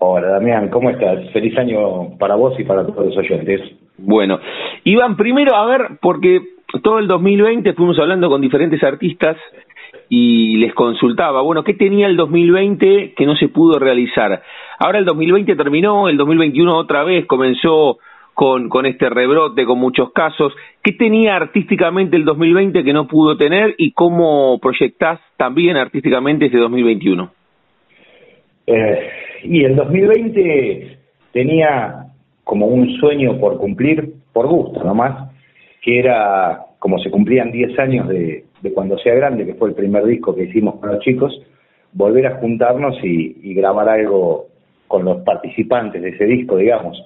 Hola 0.00 0.30
Damián, 0.30 0.70
¿cómo 0.70 0.90
estás? 0.90 1.30
Feliz 1.32 1.56
año 1.56 2.18
para 2.18 2.34
vos 2.34 2.58
y 2.58 2.64
para 2.64 2.84
todos 2.84 3.14
los 3.14 3.16
oyentes. 3.16 3.60
Bueno, 3.96 4.40
Iván, 4.82 5.16
primero, 5.16 5.54
a 5.54 5.66
ver, 5.66 5.82
porque 6.02 6.40
todo 6.82 6.98
el 6.98 7.06
2020 7.06 7.74
fuimos 7.74 7.96
hablando 8.00 8.28
con 8.28 8.40
diferentes 8.40 8.82
artistas 8.82 9.36
y 10.12 10.56
les 10.56 10.74
consultaba, 10.74 11.40
bueno, 11.40 11.62
¿qué 11.62 11.72
tenía 11.72 12.08
el 12.08 12.16
2020 12.16 13.14
que 13.16 13.26
no 13.26 13.36
se 13.36 13.48
pudo 13.48 13.78
realizar? 13.78 14.42
Ahora 14.80 14.98
el 14.98 15.04
2020 15.04 15.54
terminó, 15.54 16.08
el 16.08 16.16
2021 16.16 16.76
otra 16.76 17.04
vez 17.04 17.26
comenzó 17.26 17.98
con, 18.34 18.86
este 18.86 19.08
rebrote, 19.08 19.64
con 19.64 19.78
muchos 19.78 20.12
casos. 20.12 20.52
¿Qué 20.82 20.92
tenía 20.92 21.36
artísticamente 21.36 22.16
el 22.16 22.24
2020 22.24 22.82
que 22.82 22.92
no 22.92 23.06
pudo 23.06 23.36
tener 23.36 23.76
y 23.78 23.92
cómo 23.92 24.58
proyectás 24.60 25.20
también 25.36 25.76
artísticamente 25.76 26.46
este 26.46 26.58
2021? 26.58 27.30
Eh, 28.66 29.10
y 29.44 29.62
el 29.62 29.76
2020 29.76 30.98
tenía 31.32 32.06
como 32.42 32.66
un 32.66 32.96
sueño 32.96 33.38
por 33.38 33.58
cumplir, 33.58 34.12
por 34.32 34.48
gusto 34.48 34.82
nomás, 34.82 35.30
que 35.82 36.00
era 36.00 36.64
como 36.80 36.98
se 36.98 37.10
cumplían 37.10 37.52
10 37.52 37.78
años 37.78 38.08
de, 38.08 38.44
Cuando 38.74 38.98
sea 38.98 39.14
grande, 39.14 39.46
que 39.46 39.54
fue 39.54 39.68
el 39.68 39.74
primer 39.74 40.04
disco 40.04 40.34
que 40.34 40.44
hicimos 40.44 40.80
con 40.80 40.88
los 40.90 41.00
chicos, 41.00 41.40
volver 41.92 42.26
a 42.26 42.36
juntarnos 42.36 42.96
y, 43.04 43.54
grabar 43.54 43.88
algo 43.88 44.46
con 44.88 45.04
los 45.04 45.18
participantes 45.18 46.02
de 46.02 46.08
ese 46.08 46.24
disco, 46.24 46.56
digamos. 46.56 47.00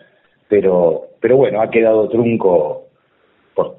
Pero, 0.49 1.09
pero 1.21 1.37
bueno, 1.37 1.61
ha 1.61 1.71
quedado 1.71 2.09
trunco 2.09 2.85
por, 3.55 3.79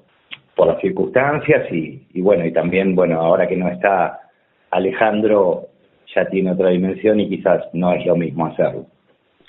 por 0.53 0.67
las 0.67 0.81
circunstancias 0.81 1.71
y, 1.71 2.03
y 2.13 2.21
bueno, 2.21 2.45
y 2.45 2.51
también, 2.51 2.93
bueno, 2.93 3.21
ahora 3.21 3.47
que 3.47 3.55
no 3.55 3.69
está 3.69 4.19
Alejandro, 4.71 5.69
ya 6.13 6.25
tiene 6.25 6.51
otra 6.51 6.69
dimensión 6.69 7.19
y 7.21 7.29
quizás 7.29 7.63
no 7.73 7.93
es 7.93 8.05
lo 8.05 8.17
mismo 8.17 8.47
hacerlo. 8.47 8.85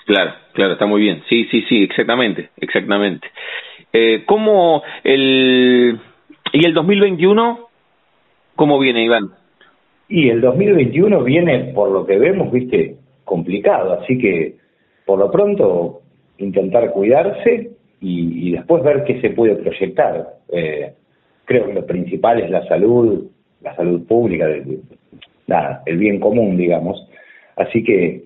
Claro, 0.05 0.31
claro, 0.53 0.73
está 0.73 0.85
muy 0.85 1.01
bien. 1.01 1.23
Sí, 1.27 1.45
sí, 1.51 1.63
sí, 1.67 1.83
exactamente, 1.83 2.51
exactamente. 2.55 3.27
Eh, 3.91 4.23
¿Cómo 4.25 4.81
el... 5.03 5.99
¿Y 6.53 6.65
el 6.65 6.73
2021? 6.73 7.59
¿Cómo 8.55 8.79
viene, 8.79 9.03
Iván? 9.03 9.31
Y 10.09 10.29
el 10.29 10.41
2021 10.41 11.23
viene, 11.23 11.71
por 11.73 11.91
lo 11.91 12.05
que 12.05 12.17
vemos, 12.17 12.51
viste, 12.51 12.95
complicado. 13.25 13.93
Así 13.93 14.17
que, 14.17 14.55
por 15.05 15.19
lo 15.19 15.29
pronto, 15.29 16.01
intentar 16.37 16.91
cuidarse 16.91 17.71
y, 17.99 18.51
después 18.51 18.83
ver 18.83 19.03
qué 19.03 19.19
se 19.21 19.31
puede 19.31 19.55
proyectar. 19.55 20.35
Eh, 20.49 20.93
creo 21.45 21.67
que 21.67 21.73
lo 21.73 21.85
principal 21.85 22.39
es 22.39 22.49
la 22.49 22.65
salud, 22.67 23.25
la 23.61 23.75
salud 23.75 24.05
pública, 24.07 24.47
nada, 25.47 25.83
el 25.85 25.97
bien 25.97 26.19
común, 26.19 26.57
digamos. 26.57 27.07
Así 27.55 27.83
que 27.83 28.23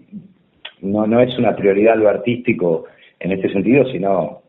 no, 0.81 1.07
no 1.07 1.21
es 1.21 1.37
una 1.37 1.55
prioridad 1.55 1.95
lo 1.95 2.09
artístico 2.09 2.85
en 3.19 3.31
este 3.31 3.51
sentido, 3.51 3.85
sino 3.91 4.41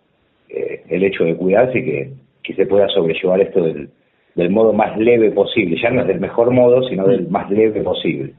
eh, 0.49 0.83
el 0.89 1.05
hecho 1.05 1.25
de 1.25 1.37
cuidarse 1.37 1.79
y 1.79 1.85
que, 1.85 2.11
que 2.43 2.55
se 2.55 2.67
pueda 2.67 2.89
sobrellevar 2.89 3.41
esto 3.41 3.63
del, 3.63 3.89
del 4.35 4.51
modo 4.51 4.73
más 4.73 4.97
leve 4.99 5.31
posible. 5.31 5.81
Ya 5.81 5.91
no 5.91 6.03
es 6.03 6.09
del 6.09 6.21
mejor 6.21 6.51
modo, 6.51 6.83
sino 6.89 7.07
del 7.07 7.29
más 7.29 7.51
leve 7.51 7.83
posible. 7.83 8.33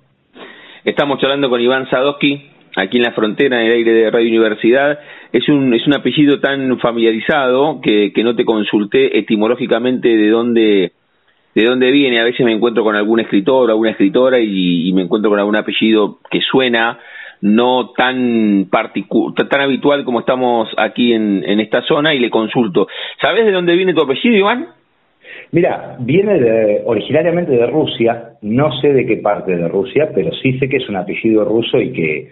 Estamos 0.84 1.20
charlando 1.20 1.49
con 1.49 1.62
Iván 1.62 1.89
Sadowski, 1.89 2.49
aquí 2.76 2.97
en 2.97 3.04
la 3.04 3.14
frontera, 3.14 3.62
en 3.62 3.68
el 3.68 3.74
aire 3.74 3.93
de 3.93 4.12
Radio 4.12 4.30
Universidad. 4.30 4.99
Es 5.32 5.47
un, 5.47 5.74
es 5.74 5.88
un 5.88 5.95
apellido 5.95 6.39
tan 6.39 6.78
familiarizado 6.80 7.80
que, 7.82 8.12
que 8.14 8.24
no 8.24 8.36
te 8.36 8.43
consulté 8.43 9.18
etimológicamente 9.18 10.10
de 10.10 10.30
dónde, 10.30 10.91
de 11.56 11.64
dónde 11.66 11.91
viene. 11.91 12.20
A 12.20 12.26
veces 12.26 12.45
me 12.45 12.54
encuentro 12.54 12.84
con 12.84 12.95
algún 12.95 13.20
escritor 13.20 13.70
o 13.70 13.72
alguna 13.72 13.91
escritora 13.91 14.39
y, 14.39 14.89
y 14.89 14.93
me 14.93 15.04
encuentro 15.04 15.30
con 15.30 15.39
algún 15.39 15.56
apellido 15.56 16.20
que 16.30 16.41
suena 16.41 16.99
no 17.44 17.89
tan 17.89 18.70
tan 18.70 19.62
habitual 19.62 20.06
como 20.06 20.22
estamos 20.22 20.70
aquí 20.78 21.12
en, 21.12 21.44
en 21.44 21.60
esta 21.60 21.82
zona 21.82 22.14
y 22.14 22.20
le 22.20 22.30
consulto. 22.30 22.88
¿Sabes 23.22 23.46
de 23.46 23.52
dónde 23.52 23.76
viene 23.76 23.94
tu 23.94 24.02
apellido, 24.02 24.38
Iván? 24.38 24.68
Mira, 25.52 25.98
viene 26.00 26.39
de, 26.39 26.84
originariamente 26.86 27.52
de 27.52 27.68
Rusia, 27.68 28.36
no 28.44 28.72
sé 28.80 28.94
de 28.94 29.06
qué 29.06 29.18
parte 29.18 29.58
de 29.58 29.68
Rusia, 29.68 30.10
pero 30.16 30.32
sí 30.41 30.58
sé 30.58 30.70
que 30.70 30.78
es 30.78 30.88
un 30.88 30.96
apellido 30.96 31.44
ruso 31.44 31.82
y 31.82 31.91
que 31.91 32.32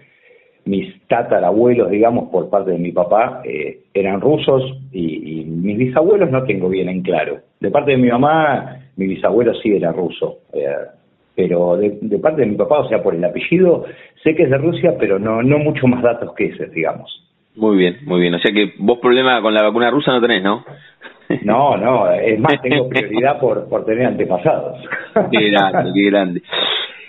mis 0.63 1.05
tatarabuelos, 1.07 1.91
digamos, 1.91 2.29
por 2.29 2.49
parte 2.49 2.71
de 2.71 2.77
mi 2.77 2.93
papá, 2.93 3.41
eh, 3.43 3.79
eran 3.93 4.21
rusos 4.21 4.63
y, 4.93 5.43
mis 5.43 5.77
bisabuelos 5.77 6.31
no 6.31 6.43
tengo 6.45 6.69
bien 6.69 6.87
en 6.87 7.01
claro. 7.01 7.39
De 7.59 7.69
parte 7.69 7.91
de 7.91 7.97
mi 7.97 8.07
mamá, 8.07 8.77
mi 8.95 9.07
bisabuelo 9.07 9.53
sí 9.55 9.75
era 9.75 9.91
ruso. 9.91 10.39
Eh, 10.53 10.67
pero 11.35 11.77
de, 11.77 12.19
parte 12.21 12.41
de 12.41 12.47
mi 12.47 12.55
papá, 12.55 12.79
o 12.79 12.89
sea, 12.89 13.01
por 13.01 13.15
el 13.15 13.23
apellido, 13.23 13.85
sé 14.23 14.35
que 14.35 14.43
es 14.43 14.49
de 14.49 14.57
Rusia, 14.57 14.95
pero 14.99 15.19
no, 15.19 15.41
no 15.41 15.59
mucho 15.59 15.87
más 15.87 16.01
datos 16.01 16.33
que 16.35 16.45
ese, 16.45 16.67
digamos. 16.67 17.09
Muy 17.55 17.77
bien, 17.77 17.97
muy 18.05 18.21
bien. 18.21 18.33
O 18.33 18.39
sea 18.39 18.53
que 18.53 18.73
vos 18.77 18.99
problema 18.99 19.41
con 19.41 19.53
la 19.53 19.63
vacuna 19.63 19.89
rusa 19.89 20.11
no 20.11 20.21
tenés, 20.21 20.43
¿no? 20.43 20.63
No, 21.43 21.77
no, 21.77 22.11
es 22.13 22.39
más, 22.39 22.61
tengo 22.61 22.89
prioridad 22.89 23.39
por, 23.39 23.67
por 23.67 23.85
tener 23.85 24.07
antepasados. 24.07 24.79
Qué 25.31 25.49
grande, 25.49 25.91
qué 25.93 26.05
grande. 26.09 26.41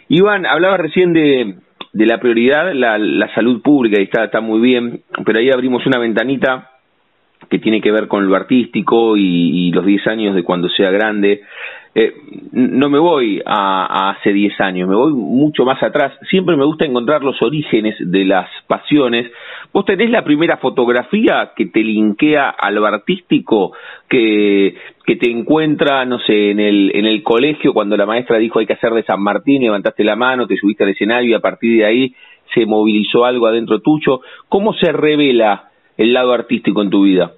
Iván, 0.09 0.47
hablaba 0.47 0.77
recién 0.77 1.13
de, 1.13 1.55
de 1.93 2.07
la 2.07 2.19
prioridad, 2.19 2.73
la, 2.75 2.99
la 2.99 3.33
salud 3.35 3.63
pública, 3.63 4.01
y 4.01 4.05
está, 4.05 4.25
está 4.25 4.41
muy 4.41 4.61
bien, 4.61 5.03
pero 5.25 5.39
ahí 5.39 5.51
abrimos 5.51 5.87
una 5.87 5.99
ventanita 5.99 6.71
que 7.49 7.59
tiene 7.59 7.81
que 7.81 7.91
ver 7.91 8.09
con 8.09 8.29
lo 8.29 8.37
artístico 8.37 9.17
y, 9.17 9.69
y 9.69 9.73
los 9.73 9.85
10 9.85 10.07
años 10.07 10.35
de 10.35 10.43
cuando 10.43 10.69
sea 10.69 10.91
grande. 10.91 11.43
Eh, 11.95 12.15
no 12.53 12.89
me 12.89 12.99
voy 12.99 13.43
a, 13.45 14.11
hace 14.13 14.33
10 14.33 14.61
años, 14.63 14.89
me 14.89 14.95
voy 14.95 15.13
mucho 15.13 15.65
más 15.65 15.83
atrás. 15.83 16.15
Siempre 16.31 16.57
me 16.57 16.65
gusta 16.65 16.87
encontrar 16.87 17.23
los 17.23 17.41
orígenes 17.43 17.95
de 17.99 18.25
las 18.25 18.49
pasiones. 18.67 19.31
¿Vos 19.73 19.85
tenés 19.85 20.11
la 20.11 20.25
primera 20.25 20.57
fotografía 20.57 21.53
que 21.55 21.67
te 21.67 21.81
linkea 21.81 22.49
a 22.49 22.71
lo 22.71 22.87
artístico, 22.87 23.73
que, 24.09 24.75
que 25.05 25.17
te 25.17 25.31
encuentra, 25.31 26.07
no 26.07 26.19
sé, 26.21 26.51
en 26.51 26.61
el, 26.61 26.93
en 26.95 27.05
el 27.05 27.23
colegio 27.23 27.75
cuando 27.75 27.97
la 27.97 28.07
maestra 28.07 28.39
dijo 28.39 28.59
hay 28.59 28.67
que 28.67 28.75
hacer 28.75 28.93
de 28.93 29.03
San 29.03 29.23
Martín, 29.23 29.63
levantaste 29.63 30.03
la 30.03 30.17
mano, 30.17 30.47
te 30.47 30.57
subiste 30.57 30.85
al 30.85 30.91
escenario 30.91 31.31
y 31.31 31.35
a 31.35 31.41
partir 31.41 31.79
de 31.79 31.85
ahí 31.85 32.15
se 32.55 32.67
movilizó 32.67 33.25
algo 33.25 33.47
adentro 33.47 33.81
tuyo? 33.81 34.21
¿Cómo 34.49 34.73
se 34.75 34.93
revela 34.93 35.71
el 35.97 36.13
lado 36.13 36.33
artístico 36.33 36.83
en 36.83 36.91
tu 36.91 37.03
vida? 37.03 37.33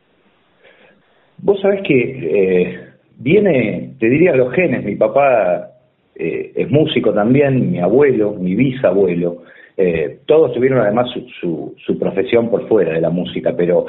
Vos 1.38 1.60
sabés 1.60 1.82
que 1.82 1.94
eh, 1.96 2.93
viene, 3.18 3.94
te 3.98 4.08
diría, 4.08 4.34
los 4.34 4.52
genes. 4.52 4.84
Mi 4.84 4.96
papá 4.96 5.70
eh, 6.14 6.52
es 6.54 6.70
músico 6.70 7.12
también, 7.12 7.70
mi 7.70 7.80
abuelo, 7.80 8.34
mi 8.38 8.54
bisabuelo. 8.54 9.42
Eh, 9.76 10.18
todos 10.26 10.52
tuvieron 10.52 10.80
además 10.80 11.10
su, 11.40 11.74
su, 11.76 11.98
profesión 11.98 12.48
por 12.48 12.68
fuera 12.68 12.92
de 12.92 13.00
la 13.00 13.10
música, 13.10 13.54
pero 13.56 13.86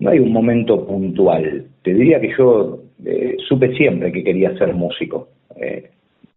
no 0.00 0.10
hay 0.10 0.18
un 0.18 0.32
momento 0.32 0.86
puntual. 0.86 1.66
Te 1.82 1.92
diría 1.92 2.20
que 2.20 2.32
yo 2.36 2.78
eh, 3.04 3.36
supe 3.46 3.76
siempre 3.76 4.12
que 4.12 4.24
quería 4.24 4.56
ser 4.56 4.72
músico. 4.72 5.28
de 5.54 5.90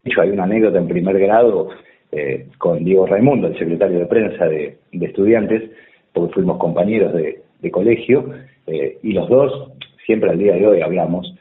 hecho, 0.03 0.21
hay 0.21 0.31
una 0.31 0.43
anécdota 0.43 0.79
en 0.79 0.87
primer 0.87 1.19
grado 1.19 1.69
con 2.57 2.83
Diego 2.83 3.05
Raimundo, 3.05 3.47
el 3.47 3.59
secretario 3.59 3.99
de 3.99 4.07
prensa 4.07 4.47
de, 4.47 4.77
estudiantes, 4.91 5.69
porque 6.11 6.33
fuimos 6.33 6.57
compañeros 6.57 7.13
de 7.13 7.71
colegio, 7.71 8.31
y 9.03 9.13
los 9.13 9.29
dos, 9.29 9.73
siempre 10.07 10.31
al 10.31 10.39
día 10.39 10.55
de 10.55 10.65
hoy 10.65 10.81
hablamos, 10.81 11.31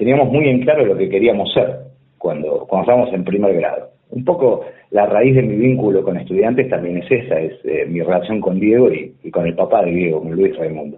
teníamos 0.00 0.32
muy 0.32 0.48
en 0.48 0.62
claro 0.62 0.86
lo 0.86 0.96
que 0.96 1.10
queríamos 1.10 1.52
ser 1.52 1.76
cuando, 2.16 2.64
cuando 2.66 2.84
estábamos 2.84 3.12
en 3.12 3.22
primer 3.22 3.54
grado. 3.54 3.90
Un 4.08 4.24
poco 4.24 4.64
la 4.92 5.04
raíz 5.04 5.34
de 5.34 5.42
mi 5.42 5.56
vínculo 5.56 6.02
con 6.02 6.16
estudiantes 6.16 6.70
también 6.70 6.96
es 6.96 7.10
esa, 7.10 7.38
es 7.38 7.52
eh, 7.64 7.84
mi 7.86 8.00
relación 8.00 8.40
con 8.40 8.58
Diego 8.58 8.90
y, 8.90 9.30
con 9.30 9.46
el 9.46 9.54
papá 9.54 9.84
de 9.84 9.90
Diego, 9.90 10.22
con 10.22 10.32
Luis 10.32 10.56
Raimundo. 10.56 10.96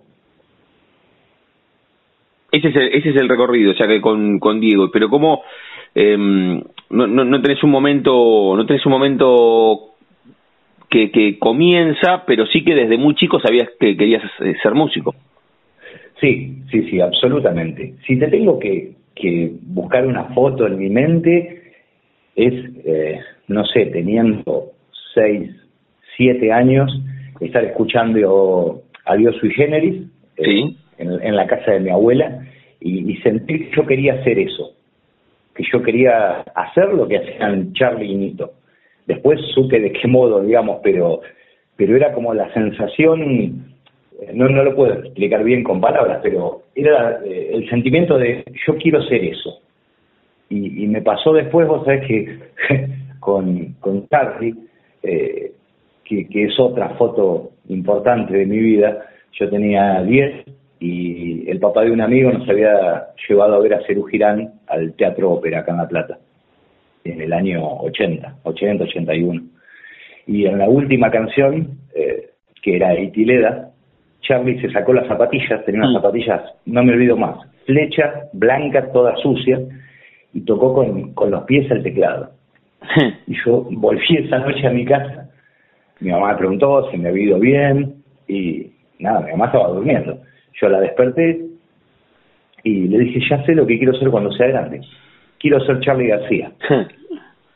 Ese 2.52 2.68
es 2.68 2.76
el, 2.76 2.88
ese 2.94 3.08
es 3.10 3.16
el 3.16 3.28
recorrido, 3.28 3.72
o 3.72 3.74
sea 3.74 3.88
que 3.88 4.00
con, 4.00 4.38
con 4.38 4.60
Diego, 4.60 4.88
pero 4.92 5.08
¿cómo 5.08 5.42
em, 5.96 6.62
no, 6.90 7.08
no, 7.08 7.24
no 7.24 7.42
tenés 7.42 7.60
un 7.64 7.70
momento, 7.70 8.54
no 8.56 8.64
tenés 8.66 8.86
un 8.86 8.92
momento 8.92 9.94
que, 10.88 11.10
que 11.10 11.40
comienza, 11.40 12.22
pero 12.24 12.46
sí 12.46 12.62
que 12.62 12.76
desde 12.76 12.98
muy 12.98 13.16
chico 13.16 13.40
sabías 13.40 13.68
que 13.80 13.96
querías 13.96 14.22
eh, 14.42 14.54
ser 14.62 14.74
músico? 14.74 15.12
Sí, 16.22 16.62
sí, 16.70 16.88
sí, 16.88 17.00
absolutamente. 17.00 17.94
Si 18.06 18.16
te 18.16 18.28
tengo 18.28 18.58
que, 18.60 18.92
buscar 19.62 20.06
una 20.06 20.26
foto 20.26 20.68
en 20.68 20.78
mi 20.78 20.88
mente, 20.88 21.62
es, 22.36 22.54
eh, 22.84 23.20
no 23.48 23.64
sé, 23.66 23.86
teniendo 23.86 24.70
seis, 25.14 25.50
siete 26.16 26.52
años, 26.52 26.90
estar 27.40 27.64
escuchando 27.64 28.82
a 29.04 29.16
Dios 29.16 29.36
sui 29.40 29.50
generis 29.50 30.02
eh, 30.36 30.74
en, 30.98 31.36
la 31.36 31.46
casa 31.48 31.72
de 31.72 31.80
mi 31.80 31.90
abuela 31.90 32.46
y, 32.80 33.16
sentir 33.16 33.68
que 33.68 33.76
yo 33.76 33.84
quería 33.84 34.14
hacer 34.14 34.38
eso, 34.38 34.76
que 35.56 35.64
yo 35.72 35.82
quería 35.82 36.42
hacer 36.54 36.94
lo 36.94 37.08
que 37.08 37.18
hacían 37.18 37.72
Charlie 37.72 38.12
y 38.12 38.14
Nito. 38.14 38.52
Después 39.08 39.40
supe 39.54 39.80
de 39.80 39.92
qué 39.92 40.06
modo, 40.06 40.40
digamos, 40.40 40.78
pero, 40.84 41.20
pero 41.76 41.96
era 41.96 42.12
como 42.12 42.32
la 42.32 42.52
sensación 42.54 43.71
no, 44.34 44.48
no 44.48 44.64
lo 44.64 44.74
puedo 44.74 44.94
explicar 44.94 45.42
bien 45.44 45.62
con 45.62 45.80
palabras, 45.80 46.20
pero 46.22 46.62
era 46.74 47.20
eh, 47.24 47.50
el 47.52 47.68
sentimiento 47.68 48.18
de 48.18 48.44
yo 48.66 48.76
quiero 48.76 49.02
ser 49.02 49.24
eso. 49.24 49.60
Y, 50.48 50.86
me 50.86 51.00
pasó 51.00 51.32
después, 51.32 51.66
vos 51.66 51.82
sabés 51.84 52.06
que 52.06 52.38
con, 53.20 53.74
con 53.80 54.06
Charlie, 54.08 54.54
eh, 55.02 55.52
que, 56.04 56.28
que, 56.28 56.44
es 56.44 56.60
otra 56.60 56.90
foto 56.90 57.52
importante 57.68 58.36
de 58.36 58.44
mi 58.44 58.58
vida, 58.58 59.06
yo 59.32 59.48
tenía 59.48 60.02
10 60.02 60.44
y 60.78 61.48
el 61.48 61.58
papá 61.58 61.84
de 61.84 61.92
un 61.92 62.00
amigo 62.00 62.30
nos 62.30 62.46
había 62.48 63.06
llevado 63.28 63.54
a 63.54 63.60
ver 63.60 63.74
a 63.74 63.86
Cerú 63.86 64.02
Girán 64.04 64.54
al 64.66 64.92
Teatro 64.94 65.30
Ópera 65.30 65.60
acá 65.60 65.72
en 65.72 65.78
La 65.78 65.88
Plata, 65.88 66.18
en 67.04 67.20
el 67.20 67.32
año 67.32 67.64
80, 67.78 68.40
80, 68.42 68.84
81. 68.84 69.42
Y 70.26 70.46
en 70.46 70.58
la 70.58 70.68
última 70.68 71.10
canción, 71.10 71.78
eh, 71.94 72.30
que 72.62 72.76
era 72.76 72.98
Itileda, 72.98 73.71
Charlie 74.22 74.60
se 74.60 74.70
sacó 74.70 74.92
las 74.92 75.06
zapatillas, 75.06 75.64
tenía 75.64 75.80
unas 75.80 75.92
mm. 75.92 75.96
zapatillas, 75.96 76.42
no 76.66 76.82
me 76.82 76.92
olvido 76.92 77.16
más, 77.16 77.36
flecha, 77.66 78.28
blanca, 78.32 78.90
toda 78.92 79.16
sucia, 79.16 79.60
y 80.32 80.40
tocó 80.42 80.74
con, 80.74 81.12
con 81.12 81.30
los 81.30 81.44
pies 81.44 81.70
el 81.70 81.82
teclado. 81.82 82.30
y 83.26 83.34
yo 83.44 83.66
volví 83.70 84.16
esa 84.16 84.38
noche 84.38 84.66
a 84.66 84.70
mi 84.70 84.84
casa, 84.84 85.28
mi 86.00 86.10
mamá 86.10 86.32
me 86.32 86.38
preguntó 86.38 86.90
si 86.90 86.96
me 86.96 87.10
había 87.10 87.24
ido 87.24 87.38
bien, 87.38 88.02
y 88.28 88.72
nada, 88.98 89.20
mi 89.20 89.32
mamá 89.32 89.46
estaba 89.46 89.68
durmiendo. 89.68 90.18
Yo 90.60 90.68
la 90.68 90.80
desperté 90.80 91.40
y 92.64 92.88
le 92.88 92.98
dije, 92.98 93.20
ya 93.28 93.44
sé 93.44 93.54
lo 93.54 93.66
que 93.66 93.78
quiero 93.78 93.94
ser 93.94 94.10
cuando 94.10 94.32
sea 94.32 94.46
grande. 94.48 94.80
Quiero 95.38 95.60
ser 95.64 95.80
Charlie 95.80 96.08
García. 96.08 96.52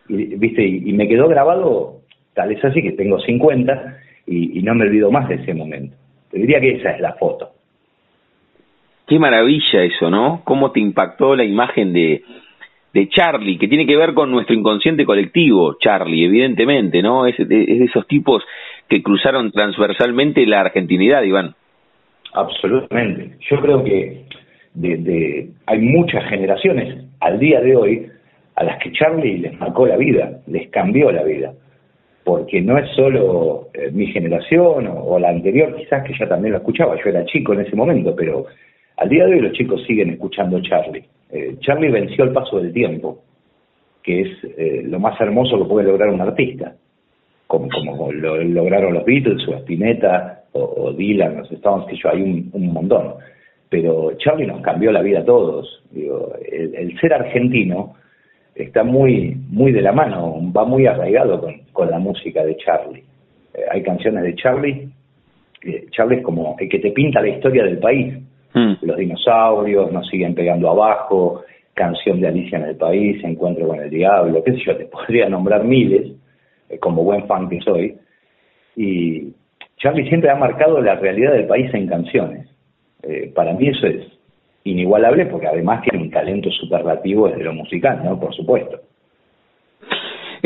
y, 0.08 0.36
¿viste? 0.36 0.62
Y, 0.66 0.92
me 0.92 1.08
quedó 1.08 1.28
grabado, 1.28 2.00
tal 2.34 2.52
es 2.52 2.64
así 2.64 2.82
que 2.82 2.92
tengo 2.92 3.18
50 3.20 3.96
y, 4.26 4.58
y 4.58 4.62
no 4.62 4.74
me 4.74 4.84
olvido 4.84 5.10
más 5.10 5.28
de 5.28 5.36
ese 5.36 5.54
momento. 5.54 5.96
Te 6.36 6.42
diría 6.42 6.60
que 6.60 6.72
esa 6.72 6.90
es 6.90 7.00
la 7.00 7.14
foto. 7.14 7.48
Qué 9.06 9.18
maravilla 9.18 9.84
eso, 9.84 10.10
¿no? 10.10 10.42
¿Cómo 10.44 10.70
te 10.70 10.80
impactó 10.80 11.34
la 11.34 11.44
imagen 11.44 11.94
de, 11.94 12.24
de 12.92 13.08
Charlie, 13.08 13.56
que 13.56 13.68
tiene 13.68 13.86
que 13.86 13.96
ver 13.96 14.12
con 14.12 14.30
nuestro 14.30 14.54
inconsciente 14.54 15.06
colectivo, 15.06 15.78
Charlie, 15.80 16.26
evidentemente, 16.26 17.00
¿no? 17.00 17.26
Es, 17.26 17.40
es 17.40 17.48
de 17.48 17.84
esos 17.84 18.06
tipos 18.06 18.44
que 18.86 19.02
cruzaron 19.02 19.50
transversalmente 19.50 20.44
la 20.44 20.60
argentinidad, 20.60 21.22
Iván. 21.22 21.54
Absolutamente. 22.34 23.38
Yo 23.48 23.58
creo 23.62 23.82
que 23.82 24.26
de, 24.74 24.96
de, 24.98 25.48
hay 25.64 25.78
muchas 25.78 26.22
generaciones 26.28 27.02
al 27.20 27.38
día 27.38 27.62
de 27.62 27.76
hoy 27.76 28.06
a 28.56 28.62
las 28.62 28.76
que 28.82 28.92
Charlie 28.92 29.38
les 29.38 29.58
marcó 29.58 29.86
la 29.86 29.96
vida, 29.96 30.40
les 30.48 30.68
cambió 30.68 31.10
la 31.10 31.22
vida 31.22 31.54
porque 32.26 32.60
no 32.60 32.76
es 32.76 32.90
solo 32.96 33.68
eh, 33.72 33.88
mi 33.92 34.08
generación 34.08 34.88
o, 34.92 35.16
la 35.16 35.28
anterior, 35.28 35.76
quizás 35.76 36.02
que 36.02 36.12
ya 36.18 36.28
también 36.28 36.54
lo 36.54 36.58
escuchaba, 36.58 36.96
yo 36.96 37.08
era 37.08 37.24
chico 37.24 37.52
en 37.52 37.60
ese 37.60 37.76
momento, 37.76 38.16
pero 38.16 38.46
al 38.96 39.08
día 39.08 39.24
de 39.24 39.34
hoy 39.34 39.40
los 39.42 39.52
chicos 39.52 39.84
siguen 39.86 40.10
escuchando 40.10 40.60
Charlie. 40.60 41.04
Eh, 41.30 41.54
Charlie 41.60 41.88
venció 41.88 42.24
el 42.24 42.32
paso 42.32 42.58
del 42.58 42.72
tiempo, 42.72 43.22
que 44.02 44.22
es 44.22 44.28
eh, 44.58 44.82
lo 44.86 44.98
más 44.98 45.20
hermoso 45.20 45.56
que 45.56 45.68
puede 45.68 45.86
lograr 45.86 46.08
un 46.08 46.20
artista, 46.20 46.74
como, 47.46 47.68
como 47.68 48.10
lo 48.10 48.42
lograron 48.42 48.94
los 48.94 49.04
Beatles 49.04 49.46
o 49.46 49.54
Spinetta 49.58 50.46
o, 50.50 50.92
Dylan, 50.94 51.36
los 51.36 51.52
Stones, 51.52 51.86
que 51.86 51.96
yo 51.96 52.10
hay 52.10 52.22
un, 52.22 52.50
un, 52.52 52.72
montón. 52.72 53.14
Pero 53.68 54.14
Charlie 54.18 54.48
nos 54.48 54.62
cambió 54.62 54.90
la 54.90 55.00
vida 55.00 55.20
a 55.20 55.24
todos. 55.24 55.80
Digo, 55.92 56.32
el 56.44 56.98
ser 56.98 57.12
argentino 57.14 57.94
está 58.56 58.82
muy, 58.82 59.36
muy 59.48 59.70
de 59.70 59.82
la 59.82 59.92
mano, 59.92 60.40
va 60.52 60.64
muy 60.64 60.86
arraigado 60.86 61.40
con, 61.40 61.65
con 61.76 61.90
la 61.90 61.98
música 61.98 62.42
de 62.42 62.56
Charlie. 62.56 63.04
Eh, 63.54 63.64
hay 63.70 63.82
canciones 63.82 64.24
de 64.24 64.34
Charlie, 64.34 64.88
eh, 65.62 65.86
Charlie 65.90 66.16
es 66.16 66.24
como 66.24 66.56
el 66.58 66.68
que 66.68 66.78
te 66.78 66.90
pinta 66.90 67.20
la 67.20 67.28
historia 67.28 67.64
del 67.64 67.78
país. 67.78 68.14
Hmm. 68.54 68.74
Los 68.80 68.96
dinosaurios 68.96 69.92
nos 69.92 70.08
siguen 70.08 70.34
pegando 70.34 70.70
abajo, 70.70 71.44
canción 71.74 72.20
de 72.20 72.28
Alicia 72.28 72.58
en 72.58 72.64
el 72.64 72.76
país, 72.76 73.22
Encuentro 73.22 73.68
con 73.68 73.78
el 73.78 73.90
diablo, 73.90 74.42
qué 74.42 74.52
sé 74.52 74.58
yo, 74.64 74.76
te 74.76 74.84
podría 74.96 75.28
nombrar 75.28 75.62
miles, 75.64 76.12
eh, 76.70 76.78
como 76.78 77.04
buen 77.04 77.26
fan 77.26 77.48
que 77.48 77.60
soy. 77.60 77.94
Y 78.74 79.34
Charlie 79.76 80.08
siempre 80.08 80.30
ha 80.30 80.36
marcado 80.36 80.80
la 80.80 80.94
realidad 80.94 81.32
del 81.32 81.46
país 81.46 81.72
en 81.74 81.86
canciones. 81.86 82.48
para 83.34 83.52
mí 83.52 83.68
eso 83.68 83.86
es 83.86 84.02
inigualable 84.64 85.26
porque 85.26 85.46
además 85.46 85.82
tiene 85.82 86.04
un 86.04 86.10
talento 86.10 86.50
superlativo 86.50 87.28
desde 87.28 87.44
lo 87.44 87.52
musical, 87.52 88.02
¿no? 88.02 88.18
Por 88.18 88.34
supuesto. 88.34 88.80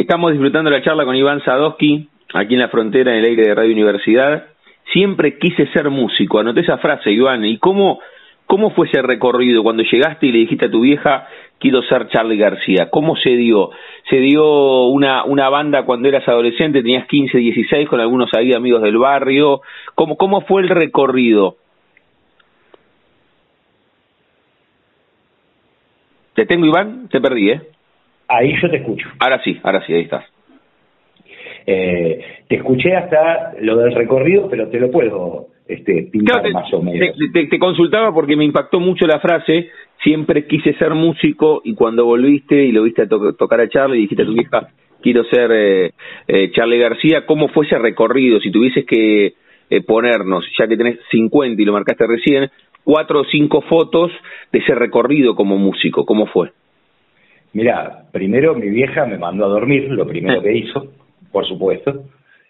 Estamos 0.00 0.32
disfrutando 0.32 0.70
la 0.70 0.80
charla 0.80 1.04
con 1.04 1.14
Iván 1.14 1.44
Sadowski, 1.44 2.08
aquí 2.32 2.54
en 2.54 2.60
la 2.60 2.70
frontera, 2.70 3.12
en 3.12 3.18
el 3.18 3.24
aire 3.26 3.42
de 3.42 3.54
Radio 3.54 3.72
Universidad. 3.72 4.46
Siempre 4.94 5.36
quise 5.36 5.66
ser 5.74 5.90
músico, 5.90 6.38
anoté 6.38 6.60
esa 6.60 6.78
frase, 6.78 7.10
Iván, 7.10 7.44
¿y 7.44 7.58
cómo, 7.58 8.00
cómo 8.46 8.70
fue 8.70 8.88
ese 8.88 9.02
recorrido 9.02 9.62
cuando 9.62 9.82
llegaste 9.82 10.26
y 10.26 10.32
le 10.32 10.38
dijiste 10.38 10.64
a 10.64 10.70
tu 10.70 10.80
vieja, 10.80 11.28
quiero 11.58 11.82
ser 11.82 12.08
Charlie 12.08 12.38
García? 12.38 12.88
¿Cómo 12.88 13.14
se 13.14 13.36
dio? 13.36 13.72
¿Se 14.08 14.16
dio 14.16 14.86
una, 14.86 15.24
una 15.24 15.50
banda 15.50 15.84
cuando 15.84 16.08
eras 16.08 16.26
adolescente, 16.26 16.80
tenías 16.80 17.06
15, 17.06 17.36
16, 17.36 17.86
con 17.86 18.00
algunos 18.00 18.32
ahí 18.32 18.54
amigos 18.54 18.80
del 18.80 18.96
barrio? 18.96 19.60
¿Cómo, 19.96 20.16
cómo 20.16 20.40
fue 20.46 20.62
el 20.62 20.70
recorrido? 20.70 21.56
¿Te 26.32 26.46
tengo, 26.46 26.64
Iván? 26.64 27.06
Te 27.10 27.20
perdí, 27.20 27.50
¿eh? 27.50 27.60
Ahí 28.30 28.54
yo 28.62 28.70
te 28.70 28.76
escucho. 28.76 29.08
Ahora 29.18 29.42
sí, 29.42 29.58
ahora 29.62 29.84
sí, 29.84 29.92
ahí 29.92 30.02
estás. 30.02 30.24
Eh, 31.66 32.20
te 32.48 32.56
escuché 32.56 32.94
hasta 32.94 33.54
lo 33.60 33.76
del 33.76 33.94
recorrido, 33.94 34.48
pero 34.48 34.68
te 34.68 34.78
lo 34.78 34.90
puedo 34.90 35.48
este, 35.66 36.08
pintar 36.10 36.48
más 36.52 36.72
o 36.72 36.82
menos. 36.82 37.16
Te, 37.32 37.58
consultaba 37.58 38.14
porque 38.14 38.36
me 38.36 38.44
impactó 38.44 38.80
mucho 38.80 39.06
la 39.06 39.20
frase, 39.20 39.70
siempre 40.02 40.46
quise 40.46 40.74
ser 40.74 40.94
músico 40.94 41.60
y 41.64 41.74
cuando 41.74 42.04
volviste 42.04 42.64
y 42.64 42.72
lo 42.72 42.84
viste 42.84 43.02
a 43.02 43.08
tocar 43.08 43.60
a 43.60 43.68
Charlie 43.68 43.98
y 43.98 44.02
dijiste 44.02 44.22
a 44.22 44.26
tu 44.26 44.32
hija, 44.32 44.68
quiero 45.02 45.24
ser 45.24 45.50
eh, 45.52 45.92
eh, 46.28 46.50
Charlie 46.52 46.78
García, 46.78 47.26
¿cómo 47.26 47.48
fue 47.48 47.66
ese 47.66 47.78
recorrido? 47.78 48.40
Si 48.40 48.50
tuvieses 48.50 48.84
que 48.86 49.34
eh, 49.70 49.80
ponernos, 49.82 50.44
ya 50.58 50.66
que 50.66 50.76
tenés 50.76 50.98
50 51.10 51.60
y 51.60 51.64
lo 51.64 51.72
marcaste 51.72 52.06
recién, 52.06 52.50
cuatro 52.84 53.20
o 53.20 53.24
cinco 53.24 53.60
fotos 53.62 54.10
de 54.52 54.58
ese 54.60 54.74
recorrido 54.74 55.34
como 55.34 55.56
músico? 55.56 56.04
¿Cómo 56.04 56.26
fue? 56.26 56.50
Mira, 57.52 58.04
primero 58.12 58.54
mi 58.54 58.68
vieja 58.68 59.06
me 59.06 59.18
mandó 59.18 59.46
a 59.46 59.48
dormir, 59.48 59.90
lo 59.90 60.06
primero 60.06 60.40
que 60.42 60.52
hizo, 60.52 60.92
por 61.32 61.46
supuesto. 61.46 62.04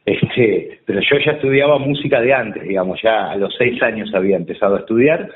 Este, 0.05 0.81
pero 0.85 1.01
yo 1.01 1.19
ya 1.25 1.33
estudiaba 1.33 1.79
música 1.79 2.21
de 2.21 2.35
antes, 2.35 2.63
digamos, 2.63 3.01
ya 3.03 3.31
a 3.31 3.37
los 3.37 3.55
seis 3.57 3.81
años 3.83 4.13
había 4.15 4.37
empezado 4.37 4.77
a 4.77 4.81
estudiar. 4.81 5.31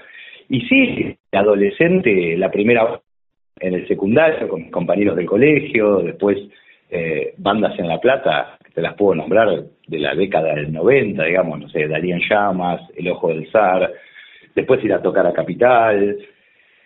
Y 0.48 0.60
sí, 0.62 1.16
adolescente, 1.32 2.36
la 2.36 2.50
primera 2.50 3.00
en 3.60 3.74
el 3.74 3.86
secundario, 3.86 4.48
con 4.48 4.62
mis 4.62 4.70
compañeros 4.70 5.16
del 5.16 5.26
colegio, 5.26 5.98
después 5.98 6.38
eh, 6.90 7.34
bandas 7.38 7.78
en 7.78 7.88
La 7.88 8.00
Plata, 8.00 8.58
te 8.74 8.82
las 8.82 8.94
puedo 8.94 9.14
nombrar, 9.14 9.48
de 9.86 9.98
la 9.98 10.14
década 10.14 10.54
del 10.54 10.72
90, 10.72 11.24
digamos, 11.24 11.60
no 11.60 11.68
sé, 11.68 11.86
Darío 11.86 12.16
Llamas, 12.28 12.80
El 12.96 13.08
Ojo 13.08 13.28
del 13.28 13.50
Zar, 13.50 13.92
después 14.54 14.82
ir 14.84 14.92
a 14.92 15.02
tocar 15.02 15.26
a 15.26 15.32
Capital, 15.32 16.18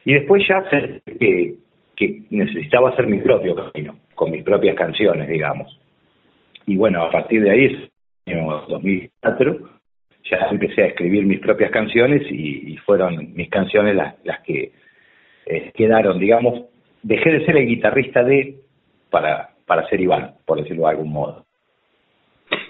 y 0.04 0.14
después 0.14 0.42
ya 0.48 0.64
que, 1.18 1.54
que 1.98 2.22
necesitaba 2.30 2.90
hacer 2.90 3.08
mi 3.08 3.18
propio 3.18 3.56
camino, 3.56 3.96
con 4.14 4.30
mis 4.30 4.44
propias 4.44 4.76
canciones, 4.76 5.28
digamos. 5.28 5.76
Y 6.64 6.76
bueno, 6.76 7.02
a 7.02 7.10
partir 7.10 7.42
de 7.42 7.50
ahí, 7.50 7.88
en 8.26 8.46
2004, 8.46 9.58
ya 10.30 10.36
empecé 10.50 10.82
a 10.82 10.86
escribir 10.86 11.26
mis 11.26 11.40
propias 11.40 11.72
canciones 11.72 12.22
y, 12.30 12.76
fueron 12.86 13.34
mis 13.34 13.50
canciones 13.50 13.96
las, 13.96 14.40
que 14.44 14.72
eh, 15.46 15.72
quedaron, 15.74 16.20
digamos, 16.20 16.66
dejé 17.02 17.30
de 17.32 17.44
ser 17.44 17.56
el 17.56 17.66
guitarrista 17.66 18.22
de 18.22 18.60
para, 19.10 19.50
para 19.66 19.88
ser 19.88 20.00
Iván, 20.00 20.34
por 20.46 20.62
decirlo 20.62 20.84
de 20.84 20.90
algún 20.90 21.12
modo. 21.12 21.44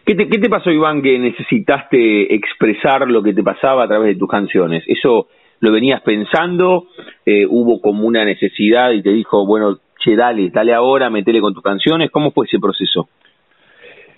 ¿Qué 0.07 0.15
te, 0.15 0.29
¿Qué 0.29 0.39
te 0.39 0.49
pasó, 0.49 0.71
Iván, 0.71 1.03
que 1.03 1.19
necesitaste 1.19 2.35
expresar 2.35 3.07
lo 3.09 3.23
que 3.23 3.35
te 3.35 3.43
pasaba 3.43 3.85
a 3.85 3.89
través 3.89 4.15
de 4.15 4.19
tus 4.19 4.29
canciones? 4.29 4.83
¿Eso 4.87 5.29
lo 5.61 5.73
venías 5.73 6.03
pensando? 6.03 6.89
Eh, 7.25 7.47
¿Hubo 7.47 7.81
como 7.81 8.07
una 8.07 8.25
necesidad 8.25 8.93
y 8.93 9.03
te 9.03 9.11
dijo, 9.11 9.47
bueno, 9.47 9.79
che, 9.99 10.17
dale, 10.17 10.51
dale 10.51 10.75
ahora, 10.75 11.11
metele 11.11 11.41
con 11.41 11.55
tus 11.55 11.63
canciones? 11.63 12.11
¿Cómo 12.11 12.31
fue 12.31 12.47
ese 12.47 12.59
proceso? 12.59 13.09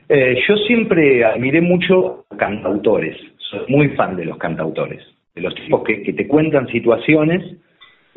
Eh, 0.09 0.43
yo 0.49 0.57
siempre 0.57 1.24
admiré 1.24 1.61
mucho 1.61 2.24
cantautores, 2.36 3.16
soy 3.38 3.61
muy 3.68 3.91
fan 3.91 4.16
de 4.16 4.24
los 4.24 4.38
cantautores, 4.38 5.03
de 5.34 5.41
los 5.41 5.55
tipos 5.55 5.84
que, 5.84 6.03
que 6.03 6.12
te 6.12 6.26
cuentan 6.26 6.66
situaciones, 6.68 7.57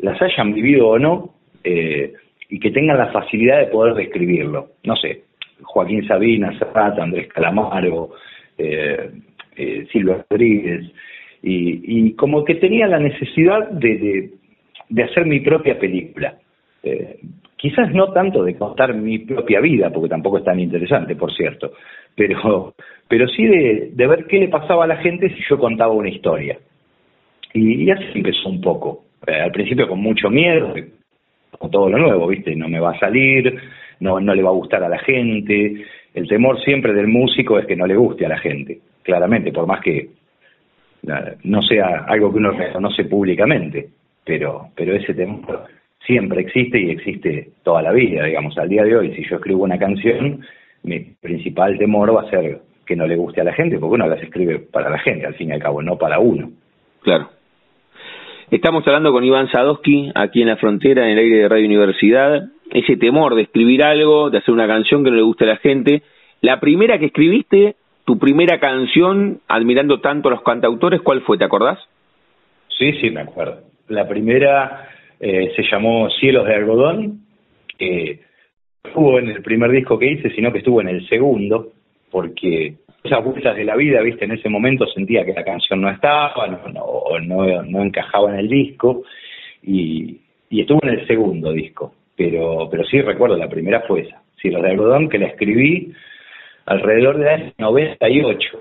las 0.00 0.20
hayan 0.20 0.52
vivido 0.52 0.88
o 0.88 0.98
no, 0.98 1.34
eh, 1.62 2.12
y 2.48 2.58
que 2.58 2.70
tengan 2.70 2.98
la 2.98 3.12
facilidad 3.12 3.58
de 3.60 3.66
poder 3.66 3.94
describirlo. 3.94 4.72
No 4.84 4.96
sé, 4.96 5.24
Joaquín 5.62 6.06
Sabina, 6.06 6.56
Serrat, 6.58 6.98
Andrés 6.98 7.28
Calamaro, 7.28 8.10
eh, 8.58 9.10
eh, 9.56 9.86
Silvia 9.90 10.24
Rodríguez, 10.28 10.84
y, 11.46 12.12
como 12.14 12.44
que 12.44 12.54
tenía 12.54 12.86
la 12.86 12.98
necesidad 12.98 13.68
de, 13.70 14.30
de, 14.88 15.02
hacer 15.02 15.26
mi 15.26 15.40
propia 15.40 15.78
película. 15.78 16.38
Eh, 16.82 17.18
quizás 17.56 17.92
no 17.92 18.12
tanto 18.12 18.44
de 18.44 18.56
contar 18.56 18.94
mi 18.94 19.18
propia 19.18 19.60
vida, 19.60 19.90
porque 19.90 20.08
tampoco 20.08 20.38
es 20.38 20.44
tan 20.44 20.58
interesante, 20.58 21.16
por 21.16 21.34
cierto, 21.34 21.72
pero, 22.14 22.74
pero 23.08 23.28
sí 23.28 23.44
de, 23.44 23.90
de 23.92 24.06
ver 24.06 24.26
qué 24.26 24.38
le 24.38 24.48
pasaba 24.48 24.84
a 24.84 24.88
la 24.88 24.96
gente 24.96 25.28
si 25.34 25.42
yo 25.48 25.58
contaba 25.58 25.92
una 25.92 26.08
historia. 26.08 26.58
Y, 27.52 27.90
así 27.90 28.04
empezó 28.14 28.48
un 28.48 28.60
poco. 28.60 29.04
Eh, 29.26 29.40
al 29.40 29.52
principio 29.52 29.86
con 29.86 30.00
mucho 30.00 30.30
miedo, 30.30 30.74
con 31.58 31.70
todo 31.70 31.88
lo 31.88 31.98
nuevo, 31.98 32.26
¿viste? 32.26 32.56
No 32.56 32.68
me 32.68 32.80
va 32.80 32.92
a 32.92 32.98
salir, 32.98 33.54
no, 34.00 34.18
no 34.18 34.34
le 34.34 34.42
va 34.42 34.50
a 34.50 34.54
gustar 34.54 34.82
a 34.82 34.88
la 34.88 34.98
gente. 34.98 35.84
El 36.14 36.26
temor 36.26 36.60
siempre 36.62 36.92
del 36.94 37.06
músico 37.06 37.58
es 37.58 37.66
que 37.66 37.76
no 37.76 37.86
le 37.86 37.96
guste 37.96 38.24
a 38.26 38.30
la 38.30 38.38
gente, 38.38 38.78
claramente, 39.02 39.52
por 39.52 39.66
más 39.66 39.80
que 39.80 40.08
no 41.42 41.62
sea 41.62 42.04
algo 42.08 42.32
que 42.32 42.38
uno 42.38 42.52
reconoce 42.52 43.04
públicamente, 43.04 43.88
pero, 44.24 44.68
pero 44.74 44.94
ese 44.94 45.14
temor 45.14 45.64
siempre 46.06 46.42
existe 46.42 46.80
y 46.80 46.90
existe 46.90 47.50
toda 47.62 47.82
la 47.82 47.92
vida, 47.92 48.24
digamos, 48.24 48.56
al 48.58 48.68
día 48.68 48.84
de 48.84 48.96
hoy, 48.96 49.14
si 49.14 49.24
yo 49.28 49.36
escribo 49.36 49.64
una 49.64 49.78
canción, 49.78 50.44
mi 50.82 51.00
principal 51.00 51.78
temor 51.78 52.14
va 52.14 52.22
a 52.22 52.30
ser 52.30 52.60
que 52.86 52.96
no 52.96 53.06
le 53.06 53.16
guste 53.16 53.40
a 53.40 53.44
la 53.44 53.54
gente, 53.54 53.78
porque 53.78 53.94
uno 53.94 54.06
las 54.06 54.22
escribe 54.22 54.58
para 54.58 54.90
la 54.90 54.98
gente, 54.98 55.26
al 55.26 55.34
fin 55.34 55.48
y 55.48 55.52
al 55.52 55.62
cabo, 55.62 55.82
no 55.82 55.96
para 55.96 56.18
uno. 56.18 56.50
Claro. 57.02 57.30
Estamos 58.50 58.86
hablando 58.86 59.10
con 59.10 59.24
Iván 59.24 59.50
Sadowski, 59.50 60.12
aquí 60.14 60.42
en 60.42 60.48
la 60.48 60.56
frontera, 60.56 61.04
en 61.04 61.12
el 61.12 61.18
aire 61.18 61.38
de 61.38 61.48
Radio 61.48 61.66
Universidad. 61.66 62.50
Ese 62.70 62.96
temor 62.96 63.34
de 63.34 63.42
escribir 63.42 63.82
algo, 63.82 64.30
de 64.30 64.38
hacer 64.38 64.52
una 64.52 64.66
canción 64.66 65.02
que 65.02 65.10
no 65.10 65.16
le 65.16 65.22
guste 65.22 65.44
a 65.44 65.48
la 65.48 65.56
gente. 65.56 66.02
La 66.40 66.60
primera 66.60 66.98
que 66.98 67.06
escribiste, 67.06 67.76
tu 68.04 68.18
primera 68.18 68.60
canción, 68.60 69.40
admirando 69.48 70.00
tanto 70.00 70.28
a 70.28 70.32
los 70.32 70.42
cantautores, 70.42 71.00
¿cuál 71.00 71.22
fue? 71.22 71.38
¿Te 71.38 71.44
acordás? 71.44 71.78
Sí, 72.68 72.92
sí, 73.00 73.10
me 73.10 73.22
acuerdo. 73.22 73.62
La 73.88 74.06
primera 74.06 74.88
eh, 75.20 75.52
se 75.56 75.62
llamó 75.70 76.10
Cielos 76.10 76.46
de 76.46 76.54
Algodón, 76.54 77.20
que 77.78 78.20
estuvo 78.82 79.18
en 79.18 79.28
el 79.28 79.42
primer 79.42 79.70
disco 79.70 79.98
que 79.98 80.12
hice, 80.12 80.30
sino 80.30 80.52
que 80.52 80.58
estuvo 80.58 80.80
en 80.80 80.88
el 80.88 81.08
segundo, 81.08 81.72
porque 82.10 82.74
esas 83.02 83.24
vueltas 83.24 83.56
de 83.56 83.64
la 83.64 83.76
vida, 83.76 84.00
viste, 84.02 84.24
en 84.24 84.32
ese 84.32 84.48
momento 84.48 84.86
sentía 84.86 85.24
que 85.24 85.32
la 85.32 85.44
canción 85.44 85.80
no 85.80 85.90
estaba, 85.90 86.46
no, 86.46 87.20
no, 87.20 87.62
no, 87.62 87.82
encajaba 87.82 88.30
en 88.32 88.40
el 88.40 88.48
disco, 88.48 89.02
y, 89.62 90.20
y 90.50 90.60
estuvo 90.60 90.80
en 90.82 90.90
el 90.90 91.06
segundo 91.06 91.52
disco, 91.52 91.94
pero, 92.16 92.68
pero 92.70 92.84
sí 92.84 93.00
recuerdo, 93.00 93.36
la 93.36 93.48
primera 93.48 93.80
fue 93.82 94.02
esa, 94.02 94.22
Cielos 94.40 94.62
de 94.62 94.70
Algodón, 94.70 95.08
que 95.08 95.18
la 95.18 95.28
escribí 95.28 95.92
alrededor 96.66 97.18
de 97.18 97.30
año 97.30 97.52
98, 97.58 98.58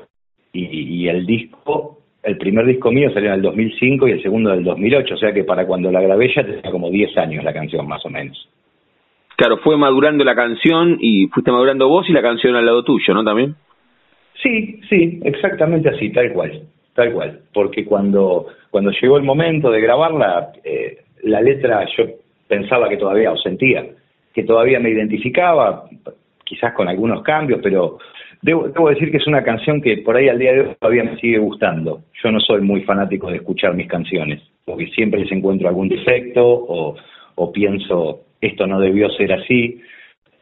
y, 0.53 1.03
y 1.03 1.07
el 1.09 1.25
disco 1.25 1.99
el 2.23 2.37
primer 2.37 2.65
disco 2.65 2.89
mío 2.89 3.11
salió 3.13 3.29
en 3.29 3.35
el 3.35 3.41
2005 3.41 4.07
y 4.07 4.11
el 4.11 4.23
segundo 4.23 4.51
del 4.51 4.63
2008, 4.63 5.13
o 5.13 5.17
sea 5.17 5.33
que 5.33 5.43
para 5.43 5.65
cuando 5.67 5.91
la 5.91 6.01
grabé 6.01 6.33
ya 6.33 6.43
tenía 6.43 6.71
como 6.71 6.89
10 6.89 7.17
años 7.17 7.43
la 7.43 7.53
canción 7.53 7.85
más 7.85 8.05
o 8.05 8.09
menos. 8.09 8.49
Claro, 9.35 9.57
fue 9.57 9.75
madurando 9.75 10.23
la 10.23 10.35
canción 10.35 10.97
y 11.01 11.27
fuiste 11.27 11.51
madurando 11.51 11.89
vos 11.89 12.07
y 12.09 12.13
la 12.13 12.21
canción 12.21 12.55
al 12.55 12.65
lado 12.65 12.83
tuyo, 12.83 13.13
¿no? 13.13 13.25
También. 13.25 13.55
Sí, 14.41 14.79
sí, 14.89 15.19
exactamente 15.23 15.89
así, 15.89 16.11
tal 16.11 16.31
cual, 16.31 16.61
tal 16.93 17.11
cual, 17.11 17.41
porque 17.53 17.83
cuando 17.83 18.47
cuando 18.71 18.91
llegó 18.91 19.17
el 19.17 19.23
momento 19.23 19.69
de 19.69 19.81
grabarla, 19.81 20.51
eh, 20.63 21.03
la 21.23 21.41
letra 21.41 21.85
yo 21.97 22.05
pensaba 22.47 22.89
que 22.89 22.97
todavía, 22.97 23.31
o 23.31 23.37
sentía, 23.37 23.85
que 24.33 24.43
todavía 24.43 24.79
me 24.79 24.89
identificaba, 24.89 25.85
quizás 26.43 26.73
con 26.73 26.87
algunos 26.87 27.23
cambios, 27.23 27.59
pero 27.61 27.99
Debo, 28.43 28.89
decir 28.89 29.09
que 29.09 29.17
es 29.17 29.27
una 29.27 29.41
canción 29.41 29.81
que 29.81 29.99
por 29.99 30.17
ahí 30.17 30.27
al 30.27 30.37
día 30.37 30.51
de 30.51 30.59
hoy 30.59 30.75
todavía 30.77 31.05
me 31.05 31.15
sigue 31.15 31.37
gustando. 31.37 32.01
Yo 32.21 32.29
no 32.29 32.41
soy 32.41 32.59
muy 32.59 32.81
fanático 32.81 33.29
de 33.29 33.37
escuchar 33.37 33.73
mis 33.73 33.87
canciones, 33.87 34.41
porque 34.65 34.87
siempre 34.87 35.21
les 35.21 35.31
encuentro 35.31 35.69
algún 35.69 35.87
defecto 35.87 36.43
o, 36.45 37.51
pienso 37.53 38.25
esto 38.41 38.67
no 38.67 38.81
debió 38.81 39.09
ser 39.11 39.31
así. 39.31 39.79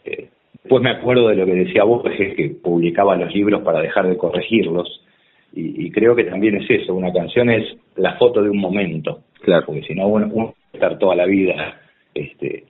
Eh, 0.03 0.29
después 0.63 0.81
me 0.81 0.89
acuerdo 0.89 1.27
de 1.27 1.35
lo 1.35 1.45
que 1.45 1.53
decía 1.53 1.83
vos, 1.83 2.03
es 2.17 2.33
que 2.33 2.49
publicaba 2.49 3.15
los 3.15 3.31
libros 3.35 3.61
para 3.61 3.81
dejar 3.81 4.07
de 4.07 4.17
corregirlos. 4.17 5.05
Y, 5.53 5.91
creo 5.91 6.15
que 6.15 6.23
también 6.23 6.55
es 6.55 6.67
eso, 6.71 6.95
una 6.95 7.13
canción 7.13 7.51
es 7.51 7.77
la 7.97 8.13
foto 8.13 8.41
de 8.41 8.49
un 8.49 8.57
momento. 8.57 9.19
Claro. 9.41 9.67
Porque 9.67 9.83
si 9.83 9.93
no, 9.93 10.07
uno, 10.07 10.27
uno 10.33 10.55
estar 10.73 10.97
toda 10.97 11.15
la 11.15 11.27
vida 11.27 11.79
este, 12.15 12.63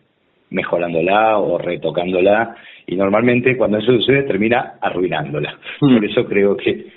mejorándola 0.52 1.38
o 1.40 1.58
retocándola 1.58 2.56
y 2.86 2.96
normalmente 2.96 3.58
cuando 3.58 3.78
eso 3.78 3.94
sucede 3.94 4.24
termina 4.24 4.74
arruinándola. 4.80 5.58
Hmm. 5.80 5.96
Por 5.96 6.06
eso 6.06 6.26
creo 6.26 6.56
que, 6.56 6.88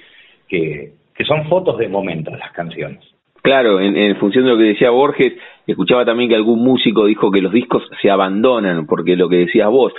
que, 0.48 0.92
son 1.26 1.48
fotos 1.48 1.78
de 1.78 1.88
momento 1.88 2.30
las 2.30 2.52
canciones. 2.52 3.02
Claro, 3.42 3.80
en, 3.80 3.96
en, 3.96 4.16
función 4.16 4.44
de 4.44 4.50
lo 4.50 4.58
que 4.58 4.64
decía 4.64 4.90
Borges, 4.90 5.34
escuchaba 5.66 6.04
también 6.04 6.30
que 6.30 6.36
algún 6.36 6.62
músico 6.62 7.06
dijo 7.06 7.30
que 7.30 7.42
los 7.42 7.52
discos 7.52 7.82
se 8.00 8.10
abandonan, 8.10 8.86
porque 8.86 9.16
lo 9.16 9.28
que 9.28 9.36
decías 9.36 9.68
vos, 9.68 9.92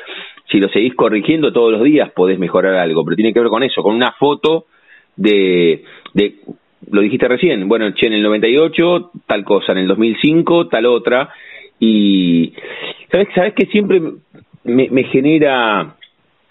si 0.51 0.59
lo 0.59 0.67
seguís 0.69 0.95
corrigiendo 0.95 1.53
todos 1.53 1.71
los 1.71 1.83
días 1.83 2.11
podés 2.11 2.39
mejorar 2.39 2.75
algo, 2.75 3.03
pero 3.03 3.15
tiene 3.15 3.33
que 3.33 3.39
ver 3.39 3.49
con 3.49 3.63
eso, 3.63 3.81
con 3.81 3.95
una 3.95 4.11
foto 4.13 4.65
de, 5.15 5.83
de 6.13 6.35
lo 6.91 7.01
dijiste 7.01 7.27
recién, 7.27 7.67
bueno, 7.67 7.91
che, 7.91 8.07
en 8.07 8.13
el 8.13 8.23
98 8.23 9.11
tal 9.25 9.43
cosa, 9.43 9.71
en 9.71 9.79
el 9.79 9.87
2005 9.87 10.67
tal 10.67 10.85
otra, 10.85 11.29
y 11.79 12.53
sabes, 13.11 13.27
sabes 13.35 13.53
que 13.53 13.65
siempre 13.67 14.01
me, 14.63 14.89
me 14.89 15.03
genera 15.05 15.95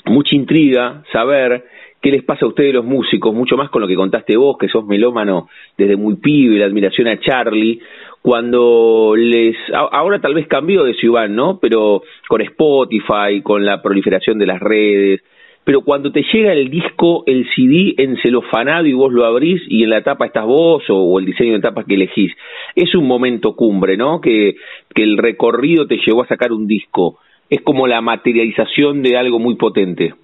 mucha 0.07 0.37
intriga 0.37 1.03
saber 1.13 1.65
qué 2.05 2.11
les 2.11 2.23
pasa 2.23 2.45
a 2.45 2.49
ustedes 2.49 2.75
los 2.75 2.85
músicos, 2.85 3.35
mucho 3.35 3.57
más 3.57 3.71
con 3.71 3.81
lo 3.81 3.89
que 3.89 3.97
contaste 3.97 4.37
vos, 4.37 4.59
que 4.59 4.69
sos 4.69 4.85
melómano 4.85 5.49
desde 5.79 5.97
muy 5.97 6.17
pibe, 6.17 6.59
la 6.59 6.67
admiración 6.67 7.09
a 7.09 7.19
Charlie, 7.19 7.81
cuando 8.21 9.15
les, 9.17 9.57
ahora 9.73 10.21
tal 10.21 10.35
vez 10.35 10.47
cambió 10.47 10.85
de 10.85 10.95
ciudad, 10.95 11.29
¿no? 11.29 11.59
Pero 11.61 12.03
con 12.29 12.43
Spotify, 12.43 13.41
con 13.43 13.65
la 13.65 13.81
proliferación 13.81 14.39
de 14.39 14.47
las 14.47 14.61
redes, 14.61 15.23
pero 15.65 15.81
cuando 15.81 16.13
te 16.13 16.23
llega 16.33 16.53
el 16.53 16.71
disco, 16.71 17.25
el 17.27 17.47
CD 17.55 17.95
encelofanado 17.97 18.87
y 18.87 18.93
vos 18.93 19.13
lo 19.13 19.25
abrís 19.25 19.63
y 19.69 19.83
en 19.83 19.91
la 19.91 20.03
tapa 20.03 20.27
estás 20.27 20.45
vos 20.45 20.85
o, 20.89 21.19
el 21.19 21.25
diseño 21.25 21.55
de 21.55 21.61
tapa 21.61 21.85
que 21.85 21.95
elegís, 21.95 22.33
es 22.75 22.95
un 22.95 23.07
momento 23.07 23.57
cumbre, 23.57 23.97
¿no? 23.97 24.21
Que, 24.21 24.57
que 24.95 25.03
el 25.03 25.17
recorrido 25.17 25.87
te 25.87 25.99
llevó 26.05 26.23
a 26.23 26.29
sacar 26.29 26.53
un 26.53 26.67
disco. 26.67 27.19
Es 27.49 27.63
como 27.63 27.87
la 27.87 28.01
materialización 28.03 29.03
de 29.03 29.17
algo 29.17 29.39
muy 29.39 29.57
potente. 29.57 30.15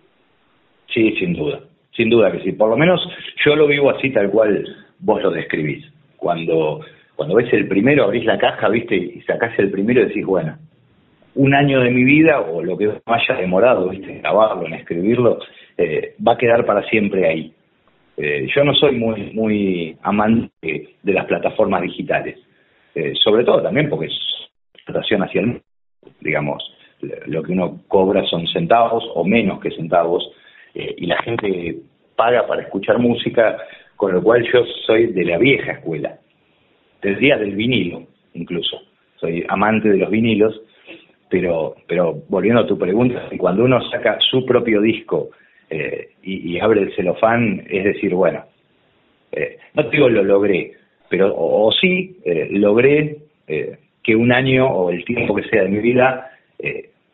Sí, 0.93 1.13
sin 1.19 1.33
duda, 1.33 1.61
sin 1.93 2.11
duda 2.11 2.31
que 2.33 2.41
sí. 2.41 2.53
Por 2.53 2.69
lo 2.69 2.77
menos 2.77 3.01
yo 3.45 3.57
lo 3.57 3.67
vivo 3.67 3.91
así 3.91 4.11
tal 4.11 4.31
cual 4.31 4.65
vos 4.99 5.23
lo 5.23 5.31
describís. 5.31 5.87
Cuando, 6.17 6.81
cuando 7.17 7.35
ves 7.35 7.51
el 7.53 7.67
primero, 7.67 8.05
abrís 8.05 8.27
la 8.27 8.39
caja, 8.39 8.69
viste, 8.69 8.97
y 8.97 9.21
sacás 9.23 9.59
el 9.59 9.71
primero 9.71 10.03
y 10.03 10.07
decís, 10.07 10.27
bueno, 10.27 10.57
un 11.35 11.55
año 11.55 11.81
de 11.81 11.91
mi 11.91 12.05
vida 12.05 12.41
o 12.41 12.63
lo 12.63 12.77
que 12.77 12.91
haya 13.07 13.35
demorado, 13.37 13.89
¿viste? 13.89 14.19
grabarlo, 14.19 14.67
en 14.67 14.75
escribirlo, 14.75 15.39
eh, 15.77 16.15
va 16.27 16.33
a 16.33 16.39
quedar 16.39 16.65
para 16.65 16.83
siempre 16.89 17.27
ahí. 17.29 17.53
Eh, 18.17 18.49
yo 18.55 18.65
no 18.65 18.75
soy 18.75 18.97
muy, 18.97 19.33
muy 19.33 19.97
amante 20.03 20.51
de 21.03 21.13
las 21.13 21.27
plataformas 21.27 21.83
digitales, 21.83 22.39
eh, 22.95 23.15
sobre 23.23 23.45
todo 23.45 23.63
también 23.63 23.89
porque 23.89 24.07
es 24.07 24.19
explotación 24.75 25.23
hacia 25.23 25.41
el 25.41 25.63
digamos, 26.21 26.63
lo 27.27 27.43
que 27.43 27.53
uno 27.53 27.81
cobra 27.89 28.25
son 28.27 28.47
centavos 28.47 29.05
o 29.15 29.25
menos 29.25 29.61
que 29.61 29.71
centavos, 29.71 30.31
y 30.75 31.07
la 31.07 31.21
gente 31.23 31.77
paga 32.15 32.47
para 32.47 32.63
escuchar 32.63 32.99
música, 32.99 33.57
con 33.97 34.13
lo 34.13 34.23
cual 34.23 34.47
yo 34.53 34.65
soy 34.87 35.07
de 35.07 35.25
la 35.25 35.39
vieja 35.39 35.73
escuela, 35.73 36.19
del 37.03 37.19
día 37.19 37.39
del 37.39 37.55
vinilo 37.57 38.07
incluso, 38.35 38.81
soy 39.17 39.45
amante 39.49 39.89
de 39.89 39.99
los 39.99 40.11
vinilos, 40.11 40.61
pero, 41.31 41.77
pero 41.87 42.23
volviendo 42.29 42.63
a 42.63 42.67
tu 42.67 42.77
pregunta, 42.77 43.29
cuando 43.39 43.65
uno 43.65 43.81
saca 43.89 44.19
su 44.21 44.45
propio 44.45 44.81
disco 44.81 45.31
eh, 45.71 46.11
y, 46.23 46.59
abre 46.59 46.83
el 46.83 46.95
celofán, 46.95 47.65
es 47.71 47.85
decir, 47.85 48.13
bueno, 48.15 48.45
eh, 49.31 49.59
no 49.75 49.85
te 49.85 49.97
digo 49.97 50.09
lo 50.09 50.25
logré, 50.25 50.73
pero 51.09 51.33
o, 51.35 51.71
sí 51.73 52.17
eh, 52.25 52.49
logré 52.51 53.19
que 54.03 54.15
un 54.15 54.31
año 54.31 54.69
o 54.69 54.91
el 54.91 55.05
tiempo 55.05 55.35
que 55.35 55.49
sea 55.49 55.65
de 55.65 55.69
mi 55.71 55.81
vida 55.81 56.31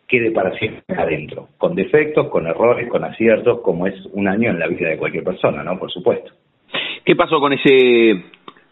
quede 0.07 0.31
para 0.33 0.53
siempre 0.59 0.83
adentro, 0.95 1.49
con 1.57 1.75
defectos, 1.75 2.29
con 2.29 2.47
errores, 2.47 2.89
con 2.89 3.05
aciertos, 3.05 3.61
como 3.61 3.87
es 3.87 3.95
un 4.13 4.29
año 4.29 4.51
en 4.51 4.59
la 4.59 4.67
vida 4.67 4.91
de 4.91 4.99
cualquier 4.99 5.25
persona, 5.25 5.65
¿no? 5.65 5.79
Por 5.79 5.91
supuesto. 5.91 6.33
¿Qué 7.05 7.17
pasó 7.17 7.41
con 7.41 7.55
ese 7.55 8.23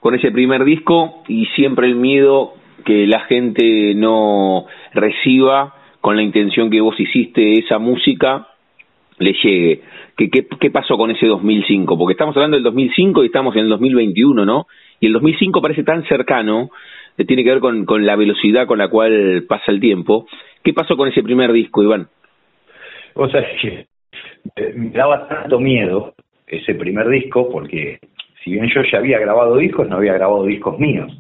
con 0.01 0.14
ese 0.14 0.30
primer 0.30 0.64
disco 0.64 1.22
y 1.28 1.47
siempre 1.57 1.86
el 1.86 1.97
miedo 1.97 2.53
que 2.85 3.07
la 3.07 3.20
gente 3.20 3.95
no 3.95 4.66
reciba 4.93 5.74
con 6.01 6.16
la 6.16 6.22
intención 6.22 6.70
que 6.70 6.80
vos 6.80 6.99
hiciste 6.99 7.59
esa 7.59 7.78
música 7.78 8.49
le 9.18 9.32
llegue. 9.32 9.80
¿Qué, 10.16 10.28
qué, 10.28 10.47
qué 10.61 10.70
pasó 10.70 10.97
con 10.97 11.11
ese 11.11 11.26
2005? 11.26 11.97
Porque 11.97 12.12
estamos 12.12 12.37
hablando 12.37 12.57
del 12.57 12.64
2005 12.64 13.22
y 13.22 13.26
estamos 13.26 13.55
en 13.57 13.62
el 13.62 13.68
2021, 13.70 14.45
¿no? 14.45 14.66
Y 15.01 15.07
el 15.07 15.12
2005 15.12 15.62
parece 15.62 15.82
tan 15.82 16.05
cercano, 16.05 16.70
que 17.16 17.24
tiene 17.24 17.45
que 17.45 17.51
ver 17.51 17.61
con, 17.61 17.85
con 17.85 18.05
la 18.05 18.16
velocidad 18.16 18.66
con 18.66 18.78
la 18.78 18.89
cual 18.89 19.45
pasa 19.49 19.70
el 19.72 19.80
tiempo. 19.80 20.26
¿Qué 20.62 20.72
pasó 20.72 20.97
con 20.97 21.09
ese 21.09 21.22
primer 21.22 21.53
disco, 21.53 21.82
Iván? 21.82 22.09
O 23.14 23.28
sea, 23.28 23.45
que 23.61 23.87
me 24.74 24.91
daba 24.91 25.28
tanto 25.28 25.61
miedo 25.61 26.14
ese 26.47 26.74
primer 26.74 27.09
disco, 27.09 27.49
porque 27.51 27.99
si 28.43 28.53
bien 28.53 28.68
yo 28.74 28.82
ya 28.91 28.99
había 28.99 29.18
grabado 29.18 29.57
discos, 29.57 29.89
no 29.89 29.97
había 29.97 30.14
grabado 30.14 30.45
discos 30.45 30.78
míos 30.78 31.12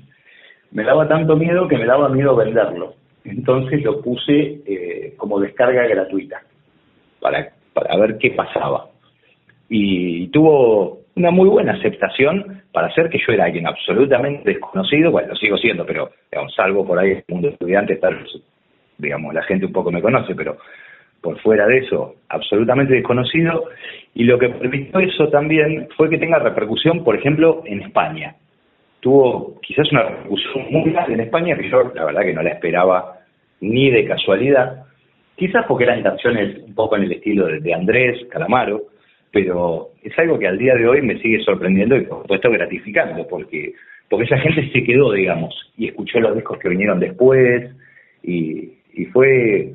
me 0.74 0.82
daba 0.82 1.08
tanto 1.08 1.36
miedo 1.36 1.66
que 1.66 1.78
me 1.78 1.86
daba 1.86 2.08
miedo 2.10 2.36
venderlo. 2.36 2.94
Entonces 3.24 3.82
lo 3.82 4.02
puse 4.02 4.60
eh, 4.66 5.14
como 5.16 5.40
descarga 5.40 5.86
gratuita 5.86 6.42
para, 7.20 7.52
para 7.72 7.96
ver 7.96 8.18
qué 8.18 8.32
pasaba. 8.32 8.88
Y, 9.68 10.28
tuvo 10.28 10.98
una 11.16 11.30
muy 11.30 11.48
buena 11.48 11.72
aceptación 11.72 12.62
para 12.72 12.88
hacer 12.88 13.08
que 13.08 13.18
yo 13.24 13.32
era 13.32 13.44
alguien 13.44 13.66
absolutamente 13.66 14.50
desconocido, 14.50 15.12
bueno, 15.12 15.28
lo 15.28 15.36
sigo 15.36 15.56
siendo, 15.56 15.86
pero 15.86 16.10
digamos, 16.30 16.52
salvo 16.54 16.84
por 16.84 16.98
ahí 16.98 17.12
el 17.12 17.24
mundo 17.28 17.48
estudiante, 17.48 17.98
digamos, 18.98 19.32
la 19.32 19.44
gente 19.44 19.66
un 19.66 19.72
poco 19.72 19.92
me 19.92 20.02
conoce, 20.02 20.34
pero 20.34 20.58
por 21.20 21.38
fuera 21.38 21.66
de 21.66 21.78
eso, 21.78 22.16
absolutamente 22.28 22.94
desconocido, 22.94 23.68
y 24.12 24.24
lo 24.24 24.38
que 24.38 24.48
permitió 24.48 24.98
eso 24.98 25.28
también 25.28 25.88
fue 25.96 26.10
que 26.10 26.18
tenga 26.18 26.40
repercusión, 26.40 27.04
por 27.04 27.16
ejemplo, 27.16 27.62
en 27.64 27.80
España. 27.82 28.34
Tuvo 29.04 29.60
quizás 29.60 29.92
una 29.92 30.04
repercusión 30.04 30.64
muy 30.70 30.90
grande 30.90 31.12
en 31.12 31.20
España, 31.20 31.54
que 31.58 31.68
yo 31.68 31.92
la 31.94 32.06
verdad 32.06 32.22
que 32.22 32.32
no 32.32 32.42
la 32.42 32.52
esperaba 32.52 33.18
ni 33.60 33.90
de 33.90 34.06
casualidad, 34.06 34.86
quizás 35.36 35.66
porque 35.68 35.84
eran 35.84 36.02
canciones 36.02 36.56
un 36.64 36.74
poco 36.74 36.96
en 36.96 37.02
el 37.02 37.12
estilo 37.12 37.48
de, 37.48 37.74
Andrés, 37.74 38.26
Calamaro, 38.30 38.84
pero 39.30 39.90
es 40.02 40.18
algo 40.18 40.38
que 40.38 40.48
al 40.48 40.56
día 40.56 40.74
de 40.74 40.88
hoy 40.88 41.02
me 41.02 41.18
sigue 41.18 41.44
sorprendiendo 41.44 41.98
y 41.98 42.06
por 42.06 42.22
supuesto 42.22 42.50
gratificando, 42.50 43.28
porque, 43.28 43.74
porque 44.08 44.24
esa 44.24 44.38
gente 44.38 44.70
se 44.72 44.82
quedó, 44.82 45.12
digamos, 45.12 45.54
y 45.76 45.88
escuchó 45.88 46.18
los 46.20 46.34
discos 46.34 46.58
que 46.58 46.70
vinieron 46.70 46.98
después, 46.98 47.76
y, 48.22 48.72
y 48.94 49.04
fue 49.12 49.74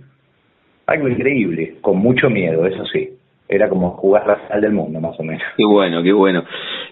algo 0.87 1.07
increíble, 1.07 1.75
con 1.81 1.97
mucho 1.97 2.31
miedo, 2.31 2.65
eso 2.65 2.83
sí. 2.87 3.11
Era 3.47 3.69
como 3.69 3.91
jugar 3.91 4.25
la 4.25 4.37
final 4.37 4.61
del 4.61 4.71
mundo, 4.71 4.99
más 4.99 5.19
o 5.19 5.23
menos. 5.23 5.43
Qué 5.55 5.65
bueno, 5.65 6.01
qué 6.01 6.13
bueno. 6.13 6.43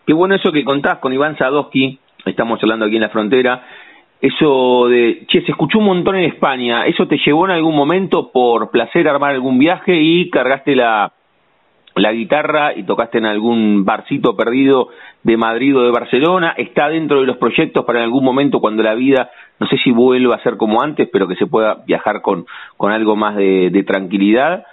Qué 0.06 0.14
bueno 0.14 0.36
eso 0.36 0.52
que 0.52 0.64
contás 0.64 1.00
con 1.00 1.14
Iván 1.14 1.36
Sadowski, 1.36 2.00
estamos 2.30 2.62
hablando 2.62 2.86
aquí 2.86 2.96
en 2.96 3.02
la 3.02 3.10
frontera, 3.10 3.64
eso 4.20 4.88
de, 4.88 5.26
che, 5.28 5.42
se 5.42 5.52
escuchó 5.52 5.80
un 5.80 5.86
montón 5.86 6.16
en 6.16 6.26
España, 6.26 6.86
¿eso 6.86 7.08
te 7.08 7.18
llevó 7.24 7.46
en 7.46 7.52
algún 7.52 7.76
momento 7.76 8.32
por 8.32 8.72
placer 8.72 9.08
armar 9.08 9.32
algún 9.32 9.60
viaje 9.60 9.96
y 9.96 10.30
cargaste 10.30 10.76
la, 10.76 11.14
guitarra 11.96 12.74
y 12.76 12.84
tocaste 12.84 13.18
en 13.18 13.26
algún 13.26 13.84
barcito 13.84 14.36
perdido 14.36 14.90
de 15.24 15.38
Madrid 15.38 15.76
o 15.78 15.84
de 15.84 15.92
Barcelona? 15.92 16.54
¿Está 16.58 16.90
dentro 16.90 17.22
de 17.22 17.28
los 17.28 17.38
proyectos 17.38 17.86
para 17.86 18.00
en 18.00 18.06
algún 18.06 18.24
momento 18.24 18.60
cuando 18.60 18.84
la 18.84 18.96
vida 18.96 19.30
no 19.60 19.68
sé 19.68 19.78
si 19.84 19.92
vuelva 19.92 20.36
a 20.36 20.44
ser 20.44 20.58
como 20.58 20.82
antes, 20.82 21.10
pero 21.12 21.28
que 21.28 21.36
se 21.36 21.48
pueda 21.48 21.84
viajar 21.86 22.22
con, 22.22 22.46
algo 22.80 23.16
más 23.16 23.36
de, 23.36 23.84
tranquilidad. 23.86 24.66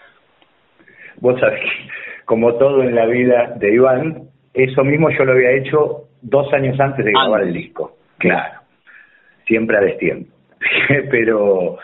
Vos 1.21 1.39
sabés 1.41 1.63
como 2.25 2.55
todo 2.55 2.83
en 2.83 2.95
la 2.95 3.07
vida 3.07 3.55
de 3.57 3.75
Iván, 3.75 4.23
eso 4.55 4.83
mismo 4.85 5.11
yo 5.11 5.25
lo 5.25 5.33
había 5.33 5.53
hecho 5.53 6.05
dos 6.25 6.53
años 6.53 6.79
antes 6.81 7.05
de 7.05 7.13
grabar 7.13 7.43
el 7.43 7.53
disco. 7.53 7.97
Claro, 8.19 8.61
siempre 9.47 9.77
a 9.77 9.81
destiempo. 9.81 10.33
pero, 11.11 11.79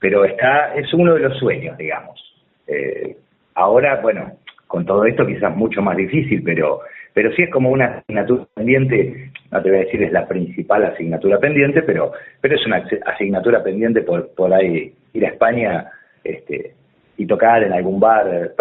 pero 0.00 0.24
está, 0.24 0.74
es 0.74 0.92
uno 0.94 1.14
de 1.14 1.20
los 1.20 1.38
sueños, 1.38 1.76
digamos. 1.76 2.18
Eh, 2.66 3.16
ahora, 3.54 4.00
bueno, 4.00 4.38
con 4.66 4.86
todo 4.86 5.04
esto 5.04 5.26
quizás 5.26 5.54
mucho 5.54 5.82
más 5.82 5.96
difícil, 5.96 6.42
pero 6.42 6.80
pero 7.14 7.30
sí 7.32 7.42
es 7.42 7.50
como 7.50 7.68
una 7.68 7.98
asignatura 7.98 8.46
pendiente, 8.54 9.30
no 9.50 9.60
te 9.60 9.68
voy 9.68 9.80
a 9.80 9.84
decir 9.84 10.02
es 10.02 10.12
la 10.12 10.26
principal 10.26 10.82
asignatura 10.86 11.38
pendiente, 11.38 11.82
pero 11.82 12.12
pero 12.40 12.54
es 12.54 12.66
una 12.66 12.82
asignatura 13.04 13.62
pendiente 13.62 14.00
por, 14.00 14.34
por 14.34 14.52
ahí 14.54 14.94
ir 15.12 15.26
a 15.26 15.28
España 15.28 15.90
este, 16.24 16.72
y 17.18 17.26
tocar 17.26 17.62
en 17.62 17.74
algún 17.74 18.00
bar, 18.00 18.52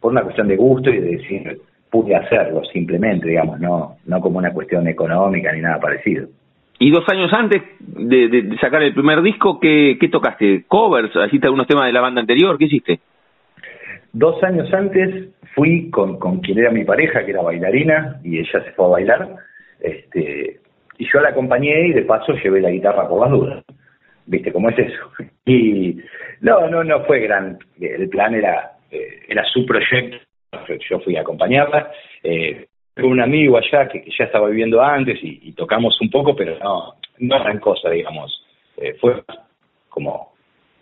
por 0.00 0.12
una 0.12 0.22
cuestión 0.22 0.48
de 0.48 0.56
gusto 0.56 0.90
y 0.90 1.00
de 1.00 1.16
decir, 1.16 1.60
pude 1.94 2.16
hacerlo 2.16 2.64
simplemente, 2.72 3.28
digamos, 3.28 3.60
no, 3.60 3.98
no 4.04 4.20
como 4.20 4.38
una 4.38 4.52
cuestión 4.52 4.88
económica 4.88 5.52
ni 5.52 5.60
nada 5.60 5.78
parecido. 5.78 6.26
Y 6.80 6.90
dos 6.90 7.04
años 7.08 7.32
antes 7.32 7.62
de, 7.78 8.28
de, 8.28 8.58
sacar 8.58 8.82
el 8.82 8.92
primer 8.92 9.22
disco, 9.22 9.60
¿qué, 9.60 9.96
¿qué 10.00 10.08
tocaste? 10.08 10.64
¿Covers? 10.66 11.12
¿Hiciste 11.28 11.46
algunos 11.46 11.68
temas 11.68 11.86
de 11.86 11.92
la 11.92 12.00
banda 12.00 12.20
anterior? 12.20 12.58
¿Qué 12.58 12.64
hiciste? 12.64 12.98
Dos 14.12 14.42
años 14.42 14.74
antes 14.74 15.28
fui 15.54 15.88
con, 15.90 16.18
con 16.18 16.40
quien 16.40 16.58
era 16.58 16.72
mi 16.72 16.84
pareja, 16.84 17.24
que 17.24 17.30
era 17.30 17.42
bailarina, 17.42 18.18
y 18.24 18.40
ella 18.40 18.64
se 18.64 18.72
fue 18.72 18.86
a 18.86 18.88
bailar, 18.88 19.28
este, 19.78 20.58
y 20.98 21.06
yo 21.12 21.20
la 21.20 21.28
acompañé 21.28 21.86
y 21.86 21.92
de 21.92 22.02
paso 22.02 22.32
llevé 22.32 22.60
la 22.60 22.70
guitarra 22.70 23.08
por 23.08 23.20
las 23.20 23.30
dudas. 23.30 23.64
¿Viste 24.26 24.52
cómo 24.52 24.68
es 24.70 24.78
eso? 24.80 25.10
Y 25.46 25.98
no, 26.40 26.68
no, 26.68 26.82
no 26.82 27.04
fue 27.04 27.20
gran. 27.20 27.58
El 27.78 28.08
plan 28.08 28.34
era, 28.34 28.72
eh, 28.90 29.20
era 29.28 29.44
su 29.44 29.64
proyecto. 29.64 30.16
Yo 30.88 31.00
fui 31.00 31.16
a 31.16 31.20
acompañarla. 31.20 31.90
Eh, 32.22 32.66
un 32.96 33.20
amigo 33.20 33.56
allá 33.56 33.88
que, 33.88 34.04
ya 34.16 34.24
estaba 34.24 34.48
viviendo 34.48 34.80
antes 34.80 35.18
y, 35.22 35.52
tocamos 35.52 36.00
un 36.00 36.10
poco, 36.10 36.36
pero 36.36 36.56
no, 36.62 36.94
no 37.18 37.40
gran 37.40 37.58
cosa, 37.58 37.90
digamos. 37.90 38.42
Eh, 38.76 38.94
fue 39.00 39.22
como 39.88 40.32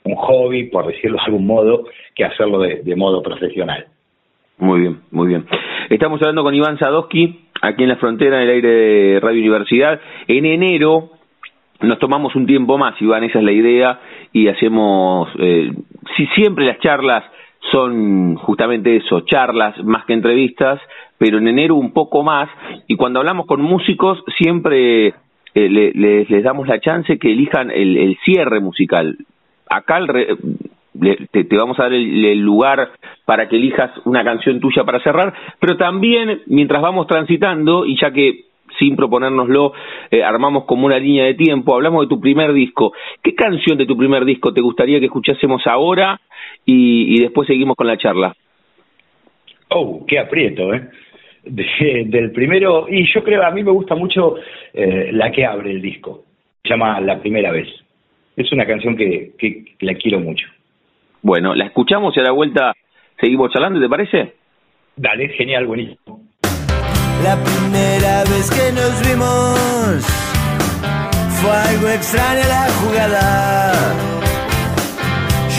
un 0.04 0.14
hobby, 0.16 0.64
por 0.64 0.86
decirlo 0.86 1.16
de 1.18 1.24
algún 1.24 1.46
modo, 1.46 1.84
que 2.14 2.24
hacerlo 2.24 2.58
de 2.60 2.96
modo 2.96 3.22
profesional. 3.22 3.86
Muy 4.58 4.80
bien, 4.80 5.00
muy 5.10 5.26
bien. 5.26 5.44
Estamos 5.90 6.20
hablando 6.22 6.44
con 6.44 6.54
Iván 6.54 6.78
Sadowski, 6.78 7.46
aquí 7.62 7.82
en 7.82 7.88
la 7.88 7.96
frontera 7.96 8.38
del 8.38 8.50
aire 8.50 8.68
de 8.68 9.20
Radio 9.20 9.40
Universidad. 9.40 10.00
En 10.28 10.46
enero 10.46 11.10
nos 11.80 11.98
tomamos 11.98 12.36
un 12.36 12.46
tiempo 12.46 12.78
más, 12.78 12.94
Iván, 13.00 13.24
esa 13.24 13.40
es 13.40 13.44
la 13.44 13.50
idea, 13.52 14.00
y 14.32 14.46
hacemos, 14.46 15.28
eh, 15.40 15.72
si 16.16 16.26
siempre 16.28 16.64
las 16.64 16.78
charlas 16.78 17.24
son 17.70 18.36
justamente 18.36 18.96
eso, 18.96 19.20
charlas 19.20 19.82
más 19.84 20.04
que 20.04 20.14
entrevistas, 20.14 20.80
pero 21.18 21.38
en 21.38 21.48
enero 21.48 21.76
un 21.76 21.92
poco 21.92 22.22
más, 22.22 22.48
y 22.88 22.96
cuando 22.96 23.20
hablamos 23.20 23.46
con 23.46 23.62
músicos 23.62 24.22
siempre 24.36 25.14
eh, 25.54 26.24
les, 26.28 26.42
damos 26.42 26.66
la 26.66 26.80
chance 26.80 27.18
que 27.18 27.30
elijan 27.32 27.70
el, 27.70 27.96
el 27.96 28.18
cierre 28.24 28.60
musical. 28.60 29.16
Acá 29.68 29.98
el 29.98 30.38
te, 31.32 31.56
vamos 31.56 31.78
a 31.78 31.84
dar 31.84 31.92
el, 31.92 32.40
lugar 32.40 32.90
para 33.24 33.48
que 33.48 33.56
elijas 33.56 33.90
una 34.04 34.24
canción 34.24 34.60
tuya 34.60 34.84
para 34.84 35.02
cerrar, 35.02 35.32
pero 35.58 35.76
también 35.76 36.42
mientras 36.46 36.82
vamos 36.82 37.06
transitando, 37.06 37.86
y 37.86 37.98
ya 38.00 38.12
que 38.12 38.44
sin 38.78 38.96
proponérnoslo, 38.96 39.74
eh, 40.10 40.24
armamos 40.24 40.64
como 40.64 40.86
una 40.86 40.98
línea 40.98 41.24
de 41.24 41.34
tiempo, 41.34 41.74
hablamos 41.74 42.02
de 42.02 42.08
tu 42.08 42.18
primer 42.18 42.54
disco. 42.54 42.92
¿Qué 43.22 43.34
canción 43.34 43.76
de 43.76 43.84
tu 43.84 43.98
primer 43.98 44.24
disco 44.24 44.54
te 44.54 44.62
gustaría 44.62 44.98
que 44.98 45.06
escuchásemos 45.06 45.66
ahora 45.66 46.18
y, 46.64 47.20
después 47.20 47.46
seguimos 47.46 47.76
con 47.76 47.86
la 47.86 47.96
charla? 47.96 48.34
Oh, 49.68 50.04
qué 50.06 50.18
aprieto, 50.18 50.72
¿eh? 50.74 50.88
del 51.44 52.30
primero, 52.30 52.86
y 52.88 53.04
yo 53.12 53.24
creo, 53.24 53.42
a 53.44 53.50
mí 53.50 53.64
me 53.64 53.72
gusta 53.72 53.96
mucho 53.96 54.36
eh, 54.72 55.10
la 55.12 55.32
que 55.32 55.44
abre 55.44 55.72
el 55.72 55.82
disco, 55.82 56.22
se 56.62 56.70
llama 56.70 57.00
La 57.00 57.18
Primera 57.20 57.50
Vez. 57.50 57.66
Es 58.36 58.52
una 58.52 58.64
canción 58.64 58.96
que, 58.96 59.32
que 59.36 59.64
la 59.80 59.94
quiero 59.94 60.20
mucho. 60.20 60.46
Bueno, 61.20 61.54
la 61.54 61.66
escuchamos 61.66 62.16
y 62.16 62.20
a 62.20 62.22
la 62.22 62.32
vuelta 62.32 62.74
seguimos 63.20 63.52
charlando, 63.52 63.80
¿te 63.80 63.88
parece? 63.88 64.34
Dale, 64.96 65.28
genial, 65.30 65.66
buenísimo. 65.66 66.20
La 67.22 67.36
primera 67.36 68.24
vez 68.24 68.50
que 68.50 68.72
nos 68.72 69.08
vimos 69.08 70.04
fue 71.40 71.52
algo 71.52 71.88
extraño 71.88 72.40
la 72.48 72.68
jugada. 72.80 74.21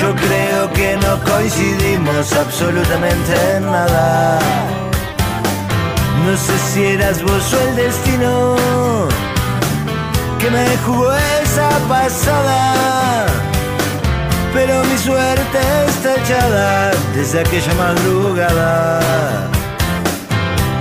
Yo 0.03 0.13
creo 0.15 0.69
que 0.73 0.97
no 0.97 1.17
coincidimos 1.23 2.33
absolutamente 2.33 3.33
en 3.55 3.63
nada. 3.71 4.37
No 6.25 6.35
sé 6.35 6.57
si 6.57 6.85
eras 6.85 7.23
vos 7.23 7.53
o 7.53 7.69
el 7.69 7.75
destino 7.77 8.55
que 10.39 10.49
me 10.51 10.77
jugó 10.85 11.13
esa 11.41 11.69
pasada 11.87 13.25
pero 14.53 14.83
mi 14.83 14.97
suerte 14.97 15.59
está 15.87 16.15
echada 16.15 16.91
desde 17.15 17.39
aquella 17.39 17.73
madrugada. 17.73 19.49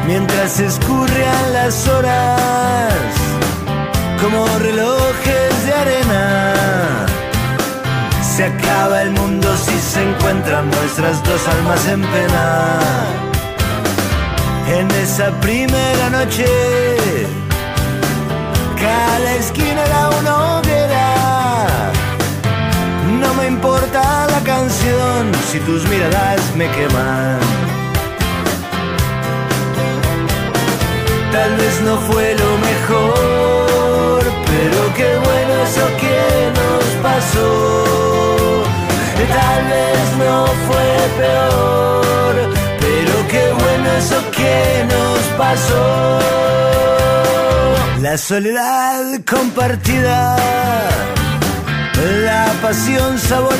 Mientras 0.07 0.61
escurrían 0.61 1.53
las 1.55 1.89
horas 1.89 2.93
como 4.21 4.47
relojes 4.59 5.67
de 5.67 5.73
arena. 5.73 6.52
Se 8.35 8.45
acaba 8.45 9.03
el 9.03 9.11
mundo 9.11 9.49
si 9.57 9.79
se 9.79 10.03
encuentran 10.03 10.71
nuestras 10.71 11.23
dos 11.25 11.49
almas 11.49 11.87
en 11.87 12.01
pena. 12.01 12.45
En 14.79 14.91
esa 15.05 15.31
primera 15.41 16.11
noche, 16.11 16.47
cada 18.81 19.35
esquina 19.35 19.85
era 19.85 20.09
una 20.21 20.59
hoguera 20.59 21.13
no 23.23 23.35
me 23.35 23.47
importa 23.47 24.27
la 24.27 24.41
canción 24.41 25.31
si 25.51 25.59
tus 25.61 25.87
miradas 25.89 26.41
me 26.57 26.67
queman. 26.71 27.39
Tal 31.31 31.57
vez 31.57 31.81
no 31.83 31.97
fue 32.09 32.35
lo 32.43 32.51
mejor, 32.69 34.23
pero 34.51 34.81
qué 34.97 35.11
bueno 35.27 35.53
eso 35.67 35.87
que 36.03 36.19
nos 36.61 36.85
pasó. 37.03 37.92
Tal 39.37 39.61
vez 39.75 40.07
no 40.25 40.47
fue 40.67 40.91
peor, 41.21 42.35
pero 42.81 43.15
qué 43.33 43.45
bueno 43.63 43.87
eso 43.99 44.19
que 44.37 44.57
nos 44.93 45.21
pasó. 45.39 46.19
La 48.01 48.17
soledad 48.19 49.03
compartida 49.29 50.37
la 52.25 52.53
pasión 52.61 53.19
sabor. 53.19 53.53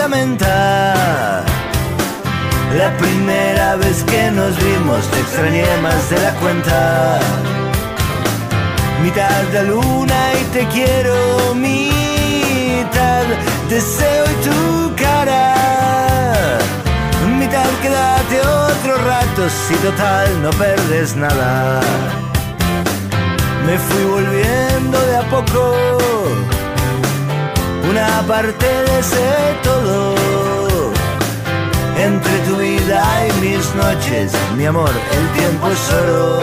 La 2.77 2.97
primera 2.97 3.77
vez 3.77 4.03
que 4.05 4.31
nos 4.31 4.57
vimos 4.57 5.07
te 5.11 5.21
extrañé 5.21 5.67
más 5.83 6.11
de 6.11 6.19
la 6.21 6.33
cuenta. 6.41 7.21
Mitad 9.03 9.43
de 9.53 9.65
luna 9.65 10.33
y 10.41 10.45
te 10.55 10.67
quiero, 10.69 11.55
mitad 11.55 13.25
deseo 13.69 14.25
y 14.25 14.35
tu 14.47 14.97
cara. 14.97 15.62
Quédate 17.83 18.41
otro 18.41 18.97
rato 19.05 19.49
si 19.51 19.75
total 19.75 20.43
no 20.43 20.51
perdes 20.51 21.17
nada. 21.17 21.81
Me 23.67 23.77
fui 23.77 24.05
volviendo 24.05 24.99
de 25.09 25.17
a 25.17 25.23
poco 25.23 25.99
una 27.91 28.23
parte 28.29 28.67
de 28.67 28.99
ese 29.01 29.59
todo. 29.65 30.15
Entre 31.99 32.39
tu 32.47 32.57
vida 32.57 33.03
y 33.27 33.33
mis 33.41 33.75
noches, 33.75 34.33
mi 34.57 34.67
amor, 34.67 34.91
el 35.19 35.29
tiempo 35.39 35.69
es 35.69 35.93
oro. 35.93 36.41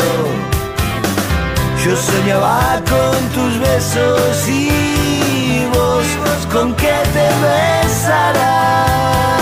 Yo 1.83 1.95
soñaba 1.95 2.81
con 2.89 3.17
tus 3.35 3.59
besos 3.59 4.47
y 4.47 5.65
vos 5.73 6.05
con 6.51 6.75
que 6.75 6.95
te 7.13 7.27
besara. 7.43 9.38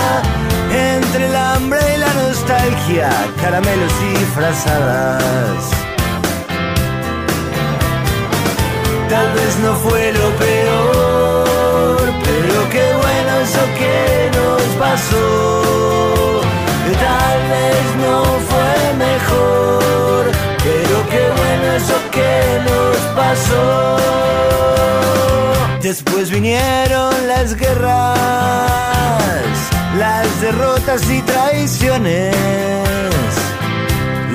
Caramelos 3.40 3.92
y 4.02 4.24
frazadas. 4.34 5.70
Tal 9.08 9.32
vez 9.32 9.58
no 9.64 9.74
fue 9.76 10.12
lo 10.12 10.30
peor, 10.36 12.12
pero 12.24 12.68
qué 12.70 12.94
bueno 13.02 13.30
eso 13.42 13.60
que 13.78 14.30
nos 14.36 14.62
pasó. 14.78 16.40
Tal 17.06 17.40
vez 17.54 17.86
no 18.04 18.22
fue 18.50 18.94
mejor, 19.06 20.22
pero 20.64 20.96
qué 21.10 21.24
bueno 21.36 21.72
eso 21.76 21.96
que 22.10 22.60
nos 22.68 22.96
pasó. 23.16 23.98
Después 25.88 26.30
vinieron 26.30 27.14
las 27.28 27.54
guerras, 27.54 28.18
las 29.96 30.40
derrotas 30.42 31.08
y 31.08 31.22
traiciones. 31.22 32.36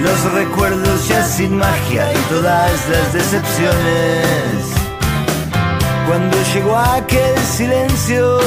Los 0.01 0.33
recuerdos 0.33 1.07
ya 1.07 1.23
sin 1.23 1.55
magia 1.55 2.11
y 2.11 2.17
todas 2.33 2.71
las 2.89 3.13
decepciones. 3.13 4.65
Cuando 6.07 6.35
llegó 6.55 6.75
aquel 6.75 7.37
silencio 7.37 8.39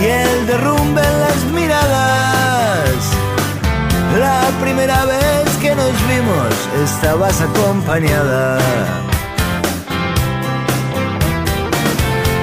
y 0.00 0.06
el 0.06 0.46
derrumbe 0.46 1.02
en 1.02 1.20
las 1.20 1.44
miradas, 1.52 2.96
la 4.18 4.48
primera 4.62 5.04
vez 5.04 5.56
que 5.60 5.74
nos 5.74 5.92
vimos 6.08 6.54
estabas 6.86 7.38
acompañada. 7.42 8.58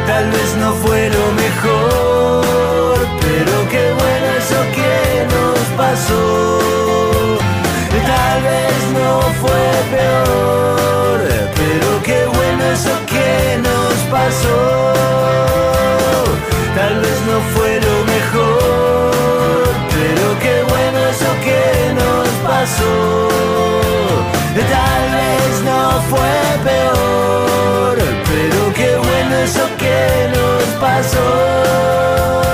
tal 0.08 0.30
vez 0.32 0.56
no 0.58 0.74
fue 0.74 1.10
lo 1.10 1.26
mejor, 1.44 2.98
pero 3.22 3.54
qué 3.70 3.94
bueno 4.00 4.28
eso 4.38 4.60
que 4.78 5.26
nos 5.34 5.60
pasó. 5.78 7.40
Tal 8.06 8.44
vez 8.44 8.82
no 9.00 9.22
fue 9.42 9.66
peor, 9.96 11.20
pero 11.60 12.04
qué 12.04 12.26
bueno 12.38 12.64
eso 12.74 12.94
que 13.08 13.58
nos 13.68 13.94
pasó. 14.12 14.94
Tal 16.76 17.00
vez 17.02 17.18
no 17.30 17.38
fue 17.54 17.80
lo 17.88 17.96
mejor, 18.14 19.64
pero 19.96 20.26
qué 20.44 20.56
bueno 20.72 21.00
eso 21.14 21.30
que 21.48 21.64
nos 22.00 22.28
pasó. 22.50 22.94
Tal 24.78 25.04
vez 25.18 25.54
no 25.64 26.02
fue 26.10 26.38
peor, 26.64 27.98
pero 28.30 28.74
qué 28.74 28.98
bueno 28.98 29.36
eso 29.38 29.64
que 29.70 29.75
passou. 30.80 32.45